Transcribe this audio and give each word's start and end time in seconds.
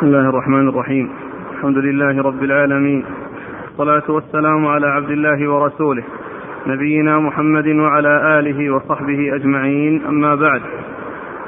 بسم 0.00 0.06
الله 0.08 0.28
الرحمن 0.28 0.68
الرحيم 0.68 1.10
الحمد 1.56 1.78
لله 1.78 2.22
رب 2.22 2.42
العالمين 2.42 3.04
والصلاة 3.64 4.10
والسلام 4.10 4.66
على 4.66 4.86
عبد 4.86 5.10
الله 5.10 5.50
ورسوله 5.50 6.02
نبينا 6.66 7.18
محمد 7.18 7.66
وعلى 7.68 8.38
آله 8.38 8.70
وصحبه 8.74 9.34
أجمعين 9.34 10.04
أما 10.08 10.34
بعد 10.34 10.62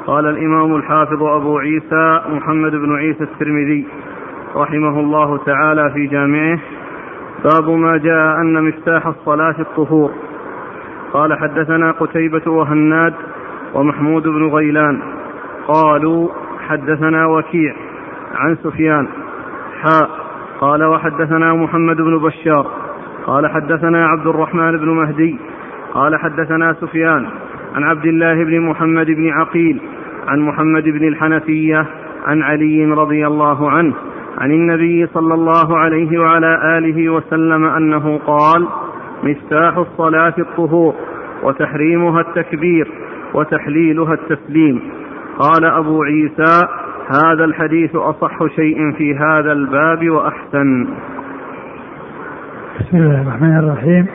قال 0.07 0.27
الإمام 0.27 0.77
الحافظ 0.77 1.23
أبو 1.23 1.59
عيسى 1.59 2.21
محمد 2.29 2.71
بن 2.73 2.97
عيسى 2.97 3.25
الترمذي 3.25 3.87
رحمه 4.57 5.01
الله 5.01 5.39
تعالى 5.39 5.91
في 5.91 6.07
جامعه 6.07 6.59
باب 7.45 7.71
ما 7.71 7.97
جاء 7.97 8.41
أن 8.41 8.65
مفتاح 8.65 9.07
الصلاة 9.07 9.57
الطهور 9.59 10.11
قال 11.13 11.39
حدثنا 11.39 11.91
قتيبة 11.91 12.51
وهناد 12.51 13.15
ومحمود 13.75 14.23
بن 14.23 14.47
غيلان 14.49 15.03
قالوا 15.69 16.29
حدثنا 16.69 17.27
وكيع 17.27 17.75
عن 18.35 18.57
سفيان 18.57 19.09
حاء 19.83 20.11
قال 20.61 20.85
وحدثنا 20.85 21.55
محمد 21.55 21.97
بن 21.97 22.19
بشار 22.19 22.67
قال 23.27 23.47
حدثنا 23.51 24.07
عبد 24.07 24.27
الرحمن 24.27 24.77
بن 24.77 24.89
مهدي 24.89 25.39
قال 25.95 26.17
حدثنا 26.17 26.73
سفيان 26.73 27.27
عن 27.75 27.85
عبد 27.85 28.07
الله 28.07 28.45
بن 28.45 28.61
محمد 28.61 29.07
بن 29.07 29.31
عقيل 29.31 29.81
عن 30.29 30.41
محمد 30.41 30.85
بن 30.85 31.09
الحنفية 31.09 31.87
عن 32.27 32.43
علي 32.43 32.85
رضي 32.85 33.27
الله 33.27 33.71
عنه 33.71 33.95
عن 34.39 34.51
النبي 34.51 35.07
صلى 35.07 35.35
الله 35.35 35.79
عليه 35.79 36.19
وعلى 36.19 36.79
آله 36.79 37.09
وسلم 37.09 37.65
أنه 37.65 38.19
قال 38.27 38.67
مفتاح 39.23 39.77
الصلاة 39.77 40.35
الطهور 40.39 40.95
وتحريمها 41.43 42.21
التكبير 42.21 42.89
وتحليلها 43.35 44.15
التسليم. 44.15 44.83
قال 45.39 45.65
أبو 45.65 46.03
عيسى 46.03 46.67
هذا 47.13 47.45
الحديث 47.45 47.97
أصح 47.97 48.39
شيء 48.57 48.93
في 48.93 49.17
هذا 49.17 49.53
الباب 49.53 50.11
وأحسن. 50.11 50.87
بسم 52.81 52.97
الله 52.97 53.23
الرحمن 53.23 53.59
الرحيم. 53.59 54.07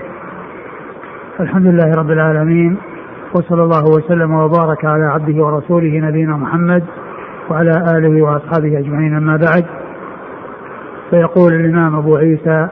الحمد 1.39 1.65
لله 1.65 1.91
رب 1.97 2.11
العالمين 2.11 2.77
وصلى 3.35 3.63
الله 3.63 3.83
وسلم 3.83 4.31
وبارك 4.33 4.85
على 4.85 5.05
عبده 5.05 5.43
ورسوله 5.43 5.99
نبينا 5.99 6.37
محمد 6.37 6.83
وعلى 7.49 7.71
آله 7.97 8.21
وأصحابه 8.21 8.79
أجمعين. 8.79 9.15
أما 9.15 9.37
بعد 9.37 9.65
فيقول 11.09 11.53
الإمام 11.53 11.95
أبو 11.95 12.15
عيسى 12.15 12.67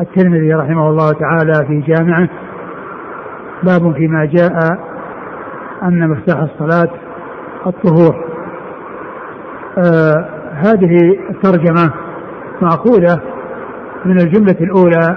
الترمذي 0.00 0.54
رحمه 0.54 0.88
الله 0.88 1.12
تعالى 1.12 1.66
في 1.66 1.80
جامعه 1.92 2.28
باب 3.62 3.92
فيما 3.92 4.24
جاء 4.24 4.52
أن 5.82 6.08
مفتاح 6.08 6.38
الصلاة 6.38 6.90
الطهور. 7.66 8.33
آه 9.78 10.24
هذه 10.54 11.18
الترجمة 11.30 11.92
مأخوذة 12.62 13.20
من 14.04 14.20
الجملة 14.20 14.56
الأولى 14.60 15.16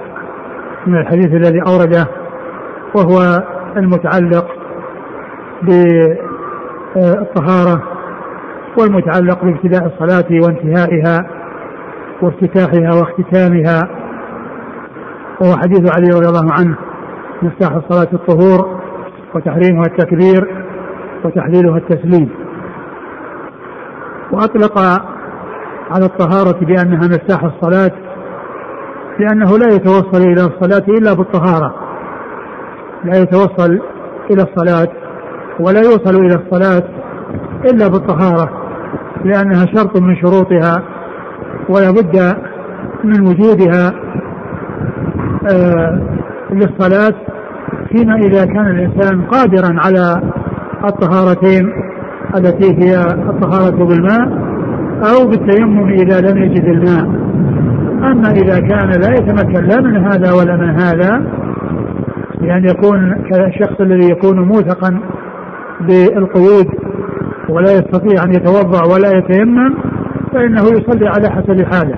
من 0.87 0.97
الحديث 0.97 1.27
الذي 1.27 1.61
أورده 1.67 2.07
وهو 2.95 3.43
المتعلق 3.77 4.47
بالطهارة 6.95 7.83
والمتعلق 8.79 9.43
بابتداء 9.43 9.85
الصلاة 9.85 10.41
وانتهائها 10.43 11.27
وافتتاحها 12.21 12.93
واختتامها. 12.99 13.89
وهو 15.41 15.57
حديث 15.57 15.95
علي 15.95 16.09
رضي 16.09 16.27
الله 16.27 16.53
عنه 16.53 16.75
مفتاح 17.41 17.71
الصلاة 17.71 18.07
الطهور 18.13 18.79
وتحريمها 19.35 19.85
التكبير 19.85 20.65
وتحليلها 21.25 21.77
التسليم. 21.77 22.29
وأطلق 24.31 24.79
على 25.91 26.05
الطهارة 26.05 26.65
بأنها 26.65 27.07
مفتاح 27.07 27.43
الصلاة 27.43 27.91
لأنه 29.19 29.57
لا 29.57 29.75
يتوصل 29.75 30.21
إلى 30.21 30.41
الصلاة 30.45 30.83
إلا 30.87 31.13
بالطهارة. 31.13 31.75
لا 33.03 33.17
يتوصل 33.21 33.79
إلى 34.31 34.43
الصلاة 34.43 34.87
ولا 35.59 35.79
يوصل 35.81 36.15
إلى 36.15 36.35
الصلاة 36.35 36.83
إلا 37.65 37.87
بالطهارة 37.87 38.49
لأنها 39.25 39.65
شرط 39.65 40.01
من 40.01 40.15
شروطها 40.15 40.83
ولا 41.69 41.91
بد 41.91 42.35
من 43.03 43.27
وجودها 43.27 43.93
آه 45.51 46.01
للصلاة 46.51 47.13
فيما 47.89 48.15
إذا 48.15 48.45
كان 48.45 48.67
الإنسان 48.67 49.21
قادرا 49.21 49.75
على 49.79 50.21
الطهارتين 50.85 51.73
التي 52.35 52.83
هي 52.83 53.01
الطهارة 53.03 53.85
بالماء 53.85 54.27
أو 55.03 55.27
بالتيمم 55.27 55.89
إذا 55.89 56.21
لم 56.21 56.37
يجد 56.37 56.65
الماء. 56.65 57.05
أما 58.11 58.31
إذا 58.31 58.59
كان 58.59 58.89
لا 58.89 59.13
يتمكن 59.13 59.63
لا 59.65 59.81
من 59.81 59.97
هذا 59.97 60.31
ولا 60.31 60.55
من 60.55 60.69
هذا 60.69 61.23
بأن 62.41 62.65
يكون 62.65 63.23
كالشخص 63.31 63.81
الذي 63.81 64.11
يكون 64.11 64.39
موثقا 64.39 64.99
بالقيود 65.81 66.67
ولا 67.49 67.71
يستطيع 67.71 68.23
أن 68.23 68.33
يتوضأ 68.33 68.93
ولا 68.93 69.17
يتيمم 69.17 69.75
فإنه 70.33 70.61
يصلي 70.61 71.07
على 71.07 71.29
حسب 71.29 71.65
حاله. 71.65 71.97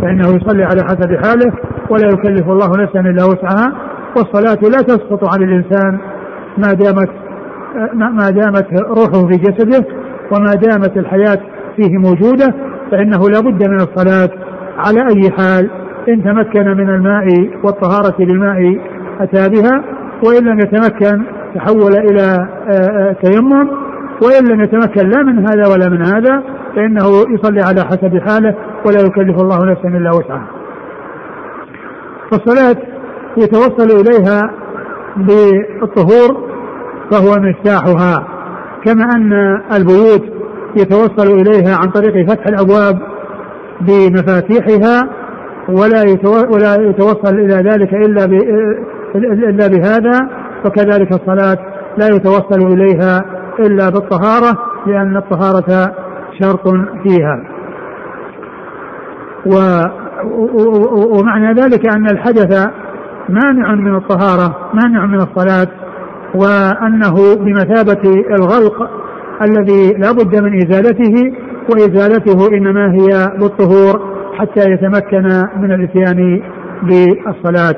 فإنه 0.00 0.28
يصلي 0.28 0.64
على 0.64 0.84
حسب 0.84 1.16
حاله 1.24 1.52
ولا 1.90 2.06
يكلف 2.06 2.50
الله 2.50 2.70
نفسا 2.82 3.00
إلا 3.00 3.24
وسعها 3.24 3.72
والصلاة 4.16 4.70
لا 4.70 4.82
تسقط 4.82 5.34
عن 5.34 5.42
الإنسان 5.42 5.98
ما 6.58 6.72
دامت 6.72 7.27
ما 7.94 8.30
دامت 8.30 8.66
روحه 8.72 9.26
في 9.26 9.36
جسده 9.36 9.84
وما 10.32 10.54
دامت 10.54 10.96
الحياة 10.96 11.38
فيه 11.76 11.98
موجودة 11.98 12.54
فإنه 12.90 13.28
لا 13.28 13.40
بد 13.40 13.68
من 13.68 13.76
الصلاة 13.76 14.30
على 14.78 15.00
أي 15.00 15.30
حال 15.30 15.70
إن 16.08 16.24
تمكن 16.24 16.66
من 16.76 16.88
الماء 16.90 17.26
والطهارة 17.64 18.14
بالماء 18.18 18.80
أتى 19.20 19.48
بها 19.48 19.84
وإن 20.24 20.44
لم 20.44 20.58
يتمكن 20.58 21.22
تحول 21.54 21.92
إلى 21.92 22.48
تيمم 23.22 23.68
وإن 24.22 24.48
لم 24.50 24.60
يتمكن 24.60 25.08
لا 25.08 25.22
من 25.22 25.38
هذا 25.38 25.68
ولا 25.68 25.88
من 25.88 26.06
هذا 26.06 26.42
فإنه 26.76 27.06
يصلي 27.34 27.60
على 27.62 27.80
حسب 27.80 28.18
حاله 28.28 28.54
ولا 28.86 29.00
يكلف 29.00 29.40
الله 29.40 29.64
نفسا 29.64 29.88
إلا 29.88 30.10
وسعها. 30.10 30.46
فالصلاة 32.30 32.76
يتوصل 33.36 34.00
إليها 34.00 34.50
بالطهور 35.16 36.48
فهو 37.10 37.36
مفتاحها 37.40 38.26
كما 38.84 39.04
أن 39.16 39.32
البيوت 39.72 40.22
يتوصل 40.76 41.32
إليها 41.32 41.76
عن 41.76 41.90
طريق 41.90 42.30
فتح 42.30 42.46
الأبواب 42.46 42.98
بمفاتيحها 43.80 45.08
ولا 45.68 46.04
ولا 46.52 46.74
يتوصل 46.74 47.34
إلى 47.34 47.54
ذلك 47.54 47.94
إلا 47.94 48.24
إلا 49.14 49.66
بهذا 49.66 50.28
وكذلك 50.66 51.12
الصلاة 51.12 51.58
لا 51.98 52.06
يتوصل 52.06 52.66
إليها 52.66 53.24
إلا 53.58 53.88
بالطهارة 53.90 54.58
لأن 54.86 55.16
الطهارة 55.16 55.94
شرط 56.40 56.68
فيها. 57.02 57.42
و 59.46 59.82
ومعنى 61.18 61.52
ذلك 61.60 61.94
أن 61.94 62.06
الحدث 62.10 62.68
مانع 63.28 63.74
من 63.74 63.96
الطهارة 63.96 64.56
مانع 64.74 65.06
من 65.06 65.20
الصلاة. 65.20 65.68
وأنه 66.34 67.34
بمثابة 67.34 68.24
الغلق 68.30 68.90
الذي 69.42 69.92
لا 69.92 70.12
بد 70.12 70.42
من 70.42 70.56
إزالته 70.56 71.32
وإزالته 71.70 72.48
إنما 72.56 72.92
هي 72.92 73.32
بالطهور 73.40 74.18
حتى 74.38 74.70
يتمكن 74.70 75.22
من 75.56 75.72
الإتيان 75.72 76.42
بالصلاة. 76.82 77.74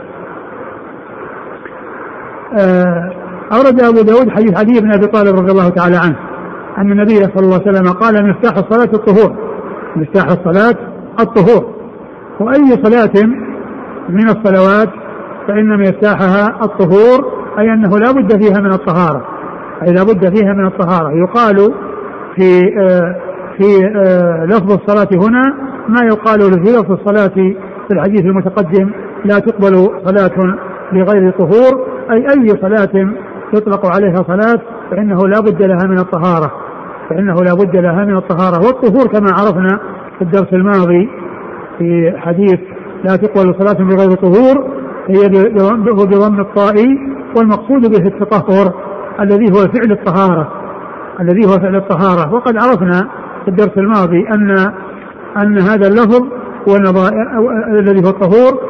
أورد 3.53 3.81
أبو 3.83 4.03
داود 4.03 4.31
حديث 4.31 4.59
علي 4.59 4.81
بن 4.81 4.93
أبي 4.93 5.07
طالب 5.07 5.37
رضي 5.37 5.53
الله 5.53 5.69
تعالى 5.69 5.97
عنه 5.97 6.17
أن 6.79 6.93
النبي 6.93 7.15
صلى 7.15 7.45
الله 7.45 7.61
عليه 7.67 7.71
وسلم 7.71 7.93
قال 7.93 8.29
مفتاح 8.31 8.57
الصلاة 8.57 8.95
الطهور. 8.95 9.37
مفتاح 9.97 10.27
الصلاة 10.27 10.77
الطهور. 11.21 11.75
وأي 12.41 12.69
صلاة 12.85 13.27
من 14.09 14.29
الصلوات 14.29 14.89
فإن 15.49 15.83
مفتاحها 15.83 16.65
الطهور 16.65 17.40
أي 17.59 17.73
أنه 17.73 17.99
لا 17.99 18.13
بد 18.13 18.43
فيها 18.43 18.61
من 18.61 18.73
الطهارة. 18.73 19.27
أي 19.83 19.93
لا 19.93 20.03
بد 20.03 20.37
فيها 20.37 20.53
من 20.53 20.67
الطهارة. 20.67 21.11
يقال 21.11 21.57
في 22.37 22.79
آه 22.79 23.17
في 23.59 23.87
آه 23.97 24.45
لفظ 24.45 24.73
الصلاة 24.73 25.29
هنا 25.29 25.55
ما 25.89 26.01
يقال 26.05 26.41
في 26.41 26.73
لفظ 26.73 26.93
الصلاة 26.93 27.35
في 27.89 27.93
الحديث 27.93 28.21
المتقدم 28.21 28.91
لا 29.25 29.39
تقبل 29.39 29.75
صلاة 30.05 30.57
بغير 30.93 31.31
طهور. 31.31 31.87
أي 32.11 32.19
أي 32.19 32.49
صلاة 32.49 33.13
يطلق 33.55 33.87
عليها 33.87 34.17
صلاة 34.17 34.61
فإنه 34.91 35.19
لا 35.29 35.41
بد 35.41 35.63
لها 35.63 35.87
من 35.87 35.99
الطهارة. 35.99 36.53
فإنه 37.11 37.35
لا 37.35 37.55
بد 37.55 37.77
لها 37.77 38.05
من 38.05 38.17
الطهارة. 38.17 38.59
والطهور 38.67 39.07
كما 39.07 39.31
عرفنا 39.33 39.81
في 40.19 40.25
الدرس 40.25 40.53
الماضي 40.53 41.09
في 41.79 42.13
حديث 42.17 42.61
لا 43.05 43.17
تقبل 43.17 43.55
صلاة 43.59 43.85
بغير 43.85 44.11
طهور 44.11 44.81
هي 45.09 45.29
بضم 45.79 46.41
الطاء 46.41 46.75
والمقصود 47.37 47.91
به 47.91 48.07
التطهر 48.07 48.75
الذي 49.21 49.53
هو 49.53 49.57
فعل 49.57 49.93
الطهارة 49.93 50.53
الذي 51.21 51.47
هو 51.47 51.53
فعل 51.53 51.77
الطهارة. 51.77 52.35
وقد 52.35 52.57
عرفنا 52.57 53.09
في 53.45 53.49
الدرس 53.49 53.79
الماضي 53.79 54.29
أن 54.35 54.51
أن 55.43 55.59
هذا 55.59 55.89
اللفظ 55.89 56.23
ونظائر 56.69 57.79
الذي 57.79 58.07
هو 58.07 58.11
الطهور 58.11 58.61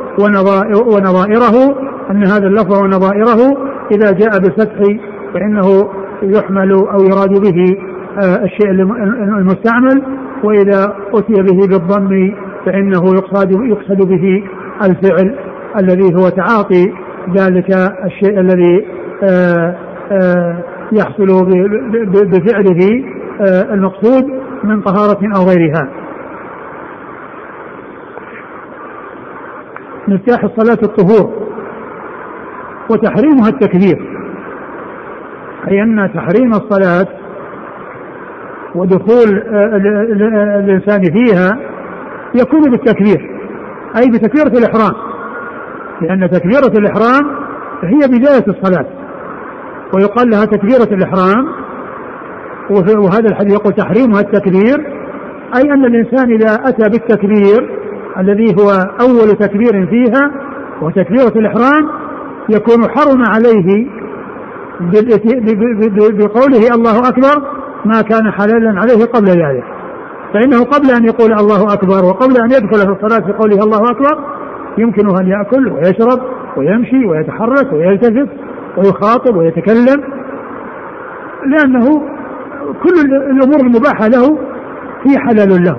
ونظائره 0.94 1.74
أن 2.10 2.26
هذا 2.26 2.46
اللفظ 2.46 2.82
ونظائره 2.82 3.56
إذا 3.90 4.12
جاء 4.12 4.38
بالفتح 4.38 4.78
فإنه 5.34 5.88
يحمل 6.22 6.72
أو 6.72 7.04
يراد 7.04 7.40
به 7.40 7.76
آه، 8.18 8.44
الشيء 8.44 8.70
المستعمل. 9.38 10.02
وإذا 10.44 10.94
أتي 11.14 11.42
به 11.42 11.66
بالضم 11.66 12.34
فإنه 12.66 13.14
يقصد 13.14 13.50
يقصد 13.50 14.08
به 14.08 14.42
الفعل 14.82 15.36
الذي 15.80 16.14
هو 16.14 16.28
تعاطي 16.28 16.92
ذلك 17.28 17.70
الشيء 18.04 18.40
الذي 18.40 18.86
آه، 19.22 19.76
آه، 20.12 20.64
يحصل 20.92 21.26
بفعله 22.30 23.04
المقصود 23.72 24.24
من 24.64 24.80
طهارة 24.80 25.36
أو 25.36 25.48
غيرها. 25.48 25.88
مفتاح 30.08 30.44
الصلاة 30.44 30.78
الطهور 30.82 31.50
وتحريمها 32.90 33.48
التكبير 33.48 34.10
أي 35.68 35.82
أن 35.82 36.10
تحريم 36.14 36.52
الصلاة 36.52 37.06
ودخول 38.74 39.42
الإنسان 40.64 41.02
فيها 41.02 41.58
يكون 42.34 42.70
بالتكبير 42.70 43.30
أي 43.96 44.10
بتكبيرة 44.10 44.58
الإحرام. 44.58 45.09
لأن 46.02 46.30
تكبيرة 46.30 46.78
الإحرام 46.78 47.22
هي 47.82 48.08
بداية 48.08 48.44
الصلاة. 48.48 48.86
ويقال 49.94 50.30
لها 50.30 50.44
تكبيرة 50.44 50.94
الإحرام 50.94 51.46
وهذا 52.70 53.28
الحديث 53.28 53.52
يقول 53.52 53.72
تحريمها 53.72 54.20
التكبير 54.20 55.00
أي 55.56 55.62
أن 55.62 55.84
الإنسان 55.84 56.32
إذا 56.32 56.54
أتى 56.54 56.88
بالتكبير 56.88 57.80
الذي 58.18 58.56
هو 58.60 58.70
أول 59.00 59.36
تكبير 59.36 59.86
فيها 59.86 60.30
وتكبيرة 60.82 61.32
الإحرام 61.38 61.88
يكون 62.48 62.90
حرم 62.90 63.24
عليه 63.28 63.86
بقوله 66.12 66.74
الله 66.74 66.98
أكبر 67.08 67.42
ما 67.84 68.02
كان 68.02 68.30
حلالا 68.30 68.80
عليه 68.80 69.04
قبل 69.04 69.28
ذلك. 69.28 69.64
فإنه 70.34 70.64
قبل 70.64 70.90
أن 70.90 71.04
يقول 71.04 71.32
الله 71.32 71.72
أكبر 71.72 72.04
وقبل 72.04 72.36
أن 72.36 72.50
يدخل 72.50 72.78
في 72.78 73.04
الصلاة 73.04 73.32
بقوله 73.32 73.64
الله 73.64 73.90
أكبر 73.90 74.18
يمكنه 74.78 75.20
أن 75.20 75.28
يأكل 75.28 75.72
ويشرب 75.72 76.20
ويمشي 76.56 77.06
ويتحرك 77.06 77.72
ويلتفت 77.72 78.28
ويخاطب 78.76 79.36
ويتكلم 79.36 80.04
لأنه 81.46 82.02
كل 82.82 83.14
الأمور 83.30 83.60
المباحة 83.60 84.08
له 84.08 84.38
هي 85.06 85.18
حلال 85.18 85.64
له. 85.64 85.76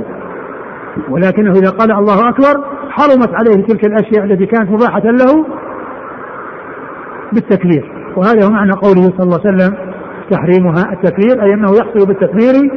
ولكنه 1.09 1.51
إذا 1.51 1.69
قال 1.69 1.91
الله 1.91 2.29
أكبر 2.29 2.63
حرمت 2.89 3.33
عليه 3.33 3.65
تلك 3.65 3.85
الأشياء 3.85 4.25
التي 4.25 4.45
كانت 4.45 4.71
مباحة 4.71 5.03
له 5.03 5.45
بالتكبير. 7.33 7.91
وهذا 8.15 8.45
هو 8.45 8.49
معنى 8.49 8.71
قوله 8.71 9.01
صلى 9.01 9.23
الله 9.23 9.39
عليه 9.45 9.55
وسلم 9.55 9.77
تحريمها 10.31 10.93
التكبير 10.93 11.43
أي 11.43 11.53
أنه 11.53 11.71
يحصل 11.71 12.07
بالتكبير 12.07 12.71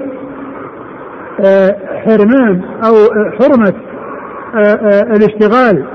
آه، 1.40 1.76
حرمان 2.04 2.62
أو 2.62 2.94
حرمة 3.40 3.74
آه، 4.54 4.58
آه، 4.58 5.02
الاشتغال 5.02 5.86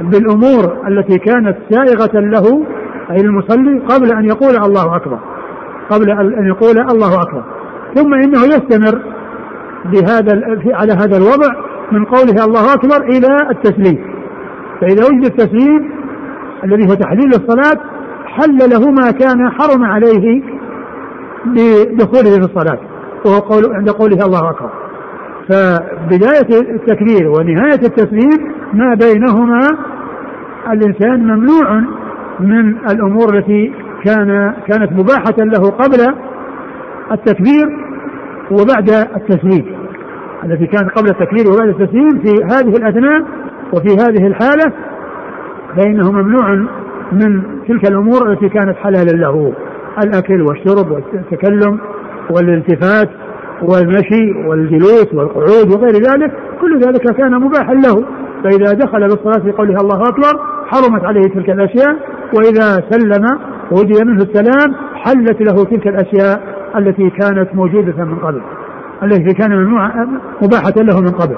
بالأمور 0.00 0.88
التي 0.88 1.18
كانت 1.18 1.56
سائغة 1.70 2.20
له 2.20 2.66
أي 3.10 3.20
المصلي 3.20 3.78
قبل 3.78 4.12
أن 4.12 4.24
يقول 4.24 4.56
الله 4.56 4.96
أكبر. 4.96 5.18
قبل 5.90 6.10
أن 6.10 6.46
يقول 6.46 6.78
الله 6.78 7.22
أكبر. 7.22 7.44
ثم 7.94 8.14
إنه 8.14 8.44
يستمر 8.44 9.02
بهذا 9.84 10.42
على 10.74 10.92
هذا 10.92 11.16
الوضع 11.16 11.54
من 11.92 12.04
قوله 12.04 12.44
الله 12.44 12.74
أكبر 12.74 13.04
إلى 13.04 13.50
التسليم. 13.50 14.18
فإذا 14.80 15.04
وجد 15.04 15.24
التسليم 15.24 15.90
الذي 16.64 16.90
هو 16.90 16.94
تحليل 16.94 17.28
الصلاة 17.28 17.80
حل 18.26 18.58
له 18.70 18.90
ما 18.90 19.10
كان 19.10 19.50
حرم 19.50 19.84
عليه 19.84 20.42
بدخوله 21.46 22.30
في 22.30 22.54
الصلاة. 22.54 22.78
وهو 23.26 23.38
قول 23.38 23.74
عند 23.74 23.90
قوله 23.90 24.26
الله 24.26 24.50
أكبر. 24.50 24.70
فبداية 25.48 26.60
التكبير 26.74 27.28
ونهاية 27.28 27.80
التسليم 27.82 28.54
ما 28.72 28.94
بينهما 28.94 29.60
الإنسان 30.72 31.20
ممنوع 31.20 31.80
من 32.40 32.76
الأمور 32.90 33.38
التي 33.38 33.72
كان 34.04 34.54
كانت 34.68 34.92
مباحة 34.92 35.34
له 35.38 35.70
قبل 35.70 36.14
التكبير 37.12 37.66
وبعد 38.50 38.90
التسليم 38.90 39.78
التي 40.44 40.66
كانت 40.66 40.90
قبل 40.90 41.10
التكبير 41.10 41.52
وبعد 41.52 41.68
التسليم 41.68 42.08
في 42.08 42.44
هذه 42.44 42.76
الأثناء 42.76 43.22
وفي 43.72 43.88
هذه 43.88 44.26
الحالة 44.26 44.72
فإنه 45.76 46.12
ممنوع 46.12 46.54
من 47.12 47.42
تلك 47.68 47.88
الأمور 47.88 48.32
التي 48.32 48.48
كانت 48.48 48.76
حلالا 48.76 49.10
له 49.10 49.52
الأكل 50.04 50.42
والشرب 50.42 50.90
والتكلم 50.90 51.78
والالتفات 52.30 53.10
والمشي 53.62 54.48
والجلوس 54.48 55.14
والقعود 55.14 55.72
وغير 55.74 55.94
ذلك 55.94 56.32
كل 56.60 56.80
ذلك 56.80 57.16
كان 57.16 57.40
مباحا 57.40 57.74
له. 57.74 58.04
فإذا 58.44 58.72
دخل 58.72 59.00
بالصلاة 59.00 59.44
في 59.44 59.52
قولها 59.52 59.76
الله 59.80 60.02
أكبر 60.02 60.42
حرمت 60.66 61.04
عليه 61.04 61.22
تلك 61.22 61.50
الأشياء 61.50 61.96
وإذا 62.34 62.88
سلم 62.90 63.24
وجد 63.70 64.06
منه 64.06 64.22
السلام 64.22 64.74
حلت 64.94 65.40
له 65.40 65.64
تلك 65.64 65.86
الأشياء 65.86 66.42
التي 66.76 67.10
كانت 67.10 67.54
موجودة 67.54 68.04
من 68.04 68.18
قبل 68.18 68.40
التي 69.02 69.34
كان 69.34 69.56
ممنوعه 69.56 70.06
مباحة 70.42 70.74
له 70.76 71.00
من 71.00 71.10
قبل. 71.10 71.36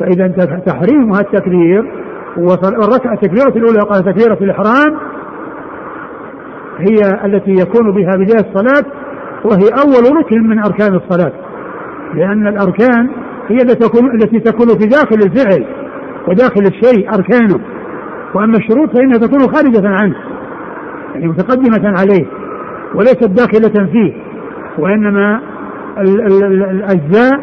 فإذا 0.00 0.28
تحريمها 0.66 1.20
التكبير 1.20 1.84
والركعة 2.36 3.12
التكبيرة 3.12 3.56
الأولى 3.56 3.80
قال 3.80 4.04
تكبيرة 4.04 4.38
الإحرام 4.40 4.96
هي 6.78 7.24
التي 7.24 7.50
يكون 7.50 7.94
بها 7.94 8.10
بداية 8.16 8.50
الصلاة 8.50 8.84
وهي 9.44 9.68
أول 9.68 10.16
ركن 10.16 10.48
من 10.48 10.58
أركان 10.58 10.94
الصلاة 10.94 11.32
لأن 12.14 12.46
الأركان 12.46 13.08
هي 13.48 13.56
التي 13.56 13.88
تكون 13.88 14.14
التي 14.14 14.40
تكون 14.40 14.66
في 14.66 14.86
داخل 14.86 15.16
الفعل 15.16 15.66
وداخل 16.28 16.60
الشيء 16.60 17.08
أركانه. 17.14 17.60
وأما 18.34 18.56
الشروط 18.56 18.96
فإنها 18.96 19.18
تكون 19.18 19.40
خارجة 19.40 19.88
عنه 19.88 20.16
يعني 21.14 21.28
متقدمة 21.28 21.98
عليه 21.98 22.26
وليست 22.94 23.28
داخلة 23.28 23.86
فيه 23.92 24.12
وإنما 24.78 25.40
الأجزاء 26.70 27.40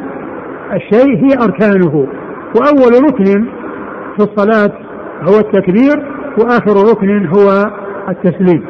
الشيء 0.73 1.17
هي 1.17 1.43
أركانه. 1.43 2.07
وأول 2.55 3.03
ركن 3.09 3.45
في 4.17 4.19
الصلاة 4.19 4.71
هو 5.21 5.39
التكبير 5.39 6.05
وآخر 6.37 6.91
ركن 6.91 7.25
هو 7.25 7.71
التسليم. 8.09 8.63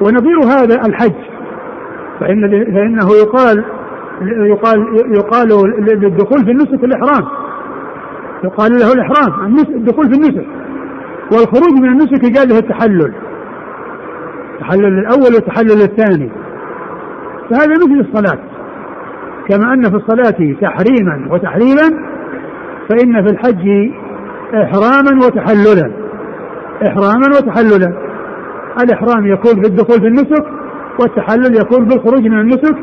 ونظير 0.00 0.38
هذا 0.38 0.86
الحج. 0.86 1.14
فإن 2.20 2.64
فإنه 2.74 3.08
يقال 3.22 3.64
يقال 4.22 4.78
يقال 5.16 5.48
للدخول 5.80 6.44
في 6.44 6.50
النسك 6.50 6.84
الإحرام. 6.84 7.28
يقال 8.44 8.72
له 8.72 8.92
الإحرام 8.92 9.56
الدخول 9.68 10.04
في 10.04 10.14
النسك. 10.16 10.46
والخروج 11.32 11.80
من 11.80 11.88
النسك 11.88 12.38
قال 12.38 12.48
له 12.48 12.58
التحلل. 12.58 13.14
التحلل 14.54 14.98
الأول 14.98 15.34
والتحلل 15.34 15.82
الثاني. 15.82 16.30
فهذا 17.50 17.74
مثل 17.74 18.08
الصلاة. 18.08 18.38
كما 19.48 19.74
أن 19.74 19.82
في 19.82 19.96
الصلاة 19.96 20.54
تحريما 20.60 21.28
وتحليلا 21.30 21.88
فإن 22.88 23.26
في 23.26 23.32
الحج 23.32 23.90
إحراما 24.54 25.26
وتحللا. 25.26 25.92
إحراما 26.88 27.26
وتحللا. 27.26 28.07
الإحرام 28.82 29.26
يكون 29.26 29.62
في 29.62 29.68
الدخول 29.68 30.00
في 30.00 30.06
النسك 30.06 30.44
والتحلل 31.00 31.60
يكون 31.60 31.88
في 31.88 31.96
الخروج 31.96 32.22
من 32.22 32.40
النسك 32.40 32.76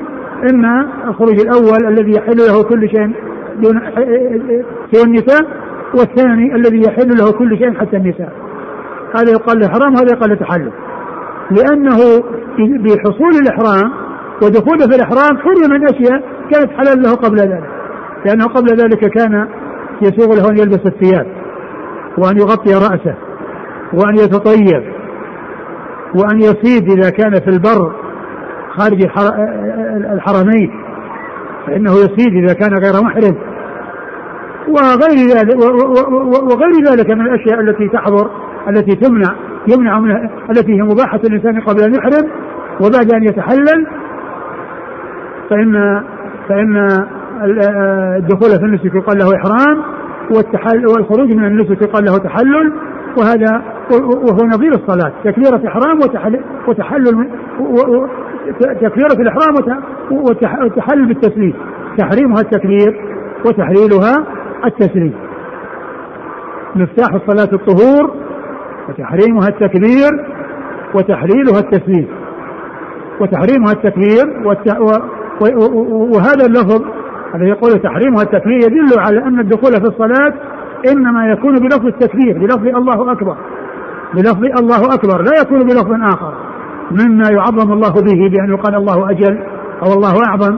إما 0.51 0.88
الخروج 1.08 1.39
الأول 1.39 1.88
الذي 1.88 2.12
يحل 2.12 2.38
له 2.38 2.63
كل 2.63 2.89
شيء 2.89 3.15
دون 3.62 3.82
سوى 4.92 5.04
النساء 5.04 5.48
والثاني 6.00 6.56
الذي 6.56 6.82
يحل 6.88 7.10
له 7.20 7.32
كل 7.32 7.58
شيء 7.58 7.74
حتى 7.74 7.98
النساء. 7.98 8.32
هذا 9.15 9.32
يقال 9.32 9.58
الإحرام 9.58 9.96
هذا 9.96 10.12
يقال 10.12 10.32
التحلل. 10.32 10.72
لأنه 11.51 11.98
بحصول 12.58 13.32
الإحرام 13.42 13.92
ودخوله 14.44 14.88
في 14.89 14.96
الإحرام 14.96 15.38
حرم 15.38 15.72
من 15.72 15.84
أشياء 15.84 16.24
كانت 16.51 16.72
حلال 16.72 17.01
له 17.01 17.15
قبل 17.15 17.38
ذلك. 17.38 17.70
لأنه 18.25 18.46
قبل 18.46 18.70
ذلك 18.70 19.10
كان 19.10 19.48
يسوغ 20.01 20.36
له 20.36 20.50
أن 20.50 20.58
يلبس 20.58 20.86
الثياب 20.86 21.27
وأن 22.18 22.38
يغطي 22.38 22.74
رأسه 22.74 23.15
وأن 23.94 24.15
يتطيب 24.15 24.95
وأن 26.15 26.39
يصيد 26.39 26.91
إذا 26.91 27.10
كان 27.10 27.34
في 27.34 27.48
البر 27.48 27.95
خارج 28.69 29.01
الحرمين 30.13 30.72
فإنه 31.67 31.91
يصيد 31.91 32.34
إذا 32.43 32.53
كان 32.53 32.74
غير 32.74 33.03
محرم. 33.03 33.36
وغير 34.67 35.27
ذلك 35.38 35.63
وغير 36.51 36.91
ذلك 36.91 37.12
من 37.12 37.22
الأشياء 37.22 37.60
التي 37.60 37.88
تحضر 37.88 38.29
التي 38.69 38.95
تمنع 38.95 39.36
يمنع 39.67 40.00
منها 40.00 40.29
التي 40.50 40.74
هي 40.74 40.81
مباحة 40.81 41.19
الإنسان 41.25 41.62
قبل 41.62 41.81
أن 41.84 41.93
يحرم 41.95 42.29
وبعد 42.81 43.13
أن 43.13 43.24
يتحلل 43.24 43.88
فإن 45.50 46.03
فإن 46.50 46.77
الدخول 48.17 48.50
في 48.60 48.65
النسك 48.65 48.95
يقال 48.95 49.17
له 49.17 49.36
إحرام 49.36 49.84
والتحل 50.31 50.88
والخروج 50.88 51.36
من 51.36 51.45
النسك 51.45 51.81
يقال 51.81 52.05
له 52.05 52.17
تحلل 52.17 52.74
وهذا 53.17 53.62
وهو 54.01 54.48
نظير 54.48 54.72
الصلاة 54.72 55.12
تكبيرة 55.24 55.67
إحرام 55.67 56.00
وتحلل 56.00 56.43
وتحلل 56.67 57.29
تكبيرة 58.60 59.13
الإحرام 59.19 59.55
وتحلل 60.12 61.05
بالتسليم. 61.05 61.53
تحريمها 61.98 62.41
التكبير 62.41 63.01
وتحليلها 63.45 64.25
التسليم. 64.65 65.13
مفتاح 66.75 67.13
الصلاة 67.13 67.53
الطهور 67.53 68.15
وتحريمها 68.89 69.48
التكبير 69.48 70.12
وتحليلها 70.95 71.60
التسليم. 71.60 72.07
وتحريمها 73.22 73.72
التكبير 73.72 74.48
وهذا 76.15 76.45
اللفظ 76.45 76.81
الذي 77.36 77.50
يقول 77.50 77.72
تحريمها 77.72 78.22
التكبير 78.22 78.57
يدل 78.57 79.00
على 79.00 79.24
أن 79.24 79.39
الدخول 79.39 79.72
في 79.72 79.88
الصلاة 79.88 80.34
إنما 80.92 81.27
يكون 81.27 81.56
بلفظ 81.56 81.86
التكبير 81.86 82.38
بلفظ 82.38 82.68
الله 82.68 83.12
أكبر 83.12 83.38
بلفظ 84.13 84.44
الله 84.44 84.94
أكبر 84.94 85.22
لا 85.22 85.42
يكون 85.42 85.63
بلفظ 85.63 85.92
آخر. 86.13 86.34
مما 86.92 87.30
يعظم 87.32 87.74
الله 87.74 87.94
به 87.94 88.30
بأن 88.30 88.50
يقال 88.50 88.75
الله 88.75 89.10
أجل 89.12 89.39
أو 89.84 89.94
الله 89.94 90.13
أعظم 90.30 90.58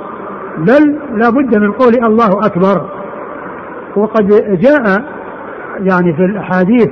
بل 0.58 1.00
لا 1.14 1.30
بد 1.30 1.58
من 1.58 1.72
قول 1.72 1.94
الله 2.08 2.46
أكبر. 2.46 2.90
وقد 3.96 4.28
جاء 4.62 5.04
يعني 5.80 6.14
في 6.14 6.26
الأحاديث 6.26 6.88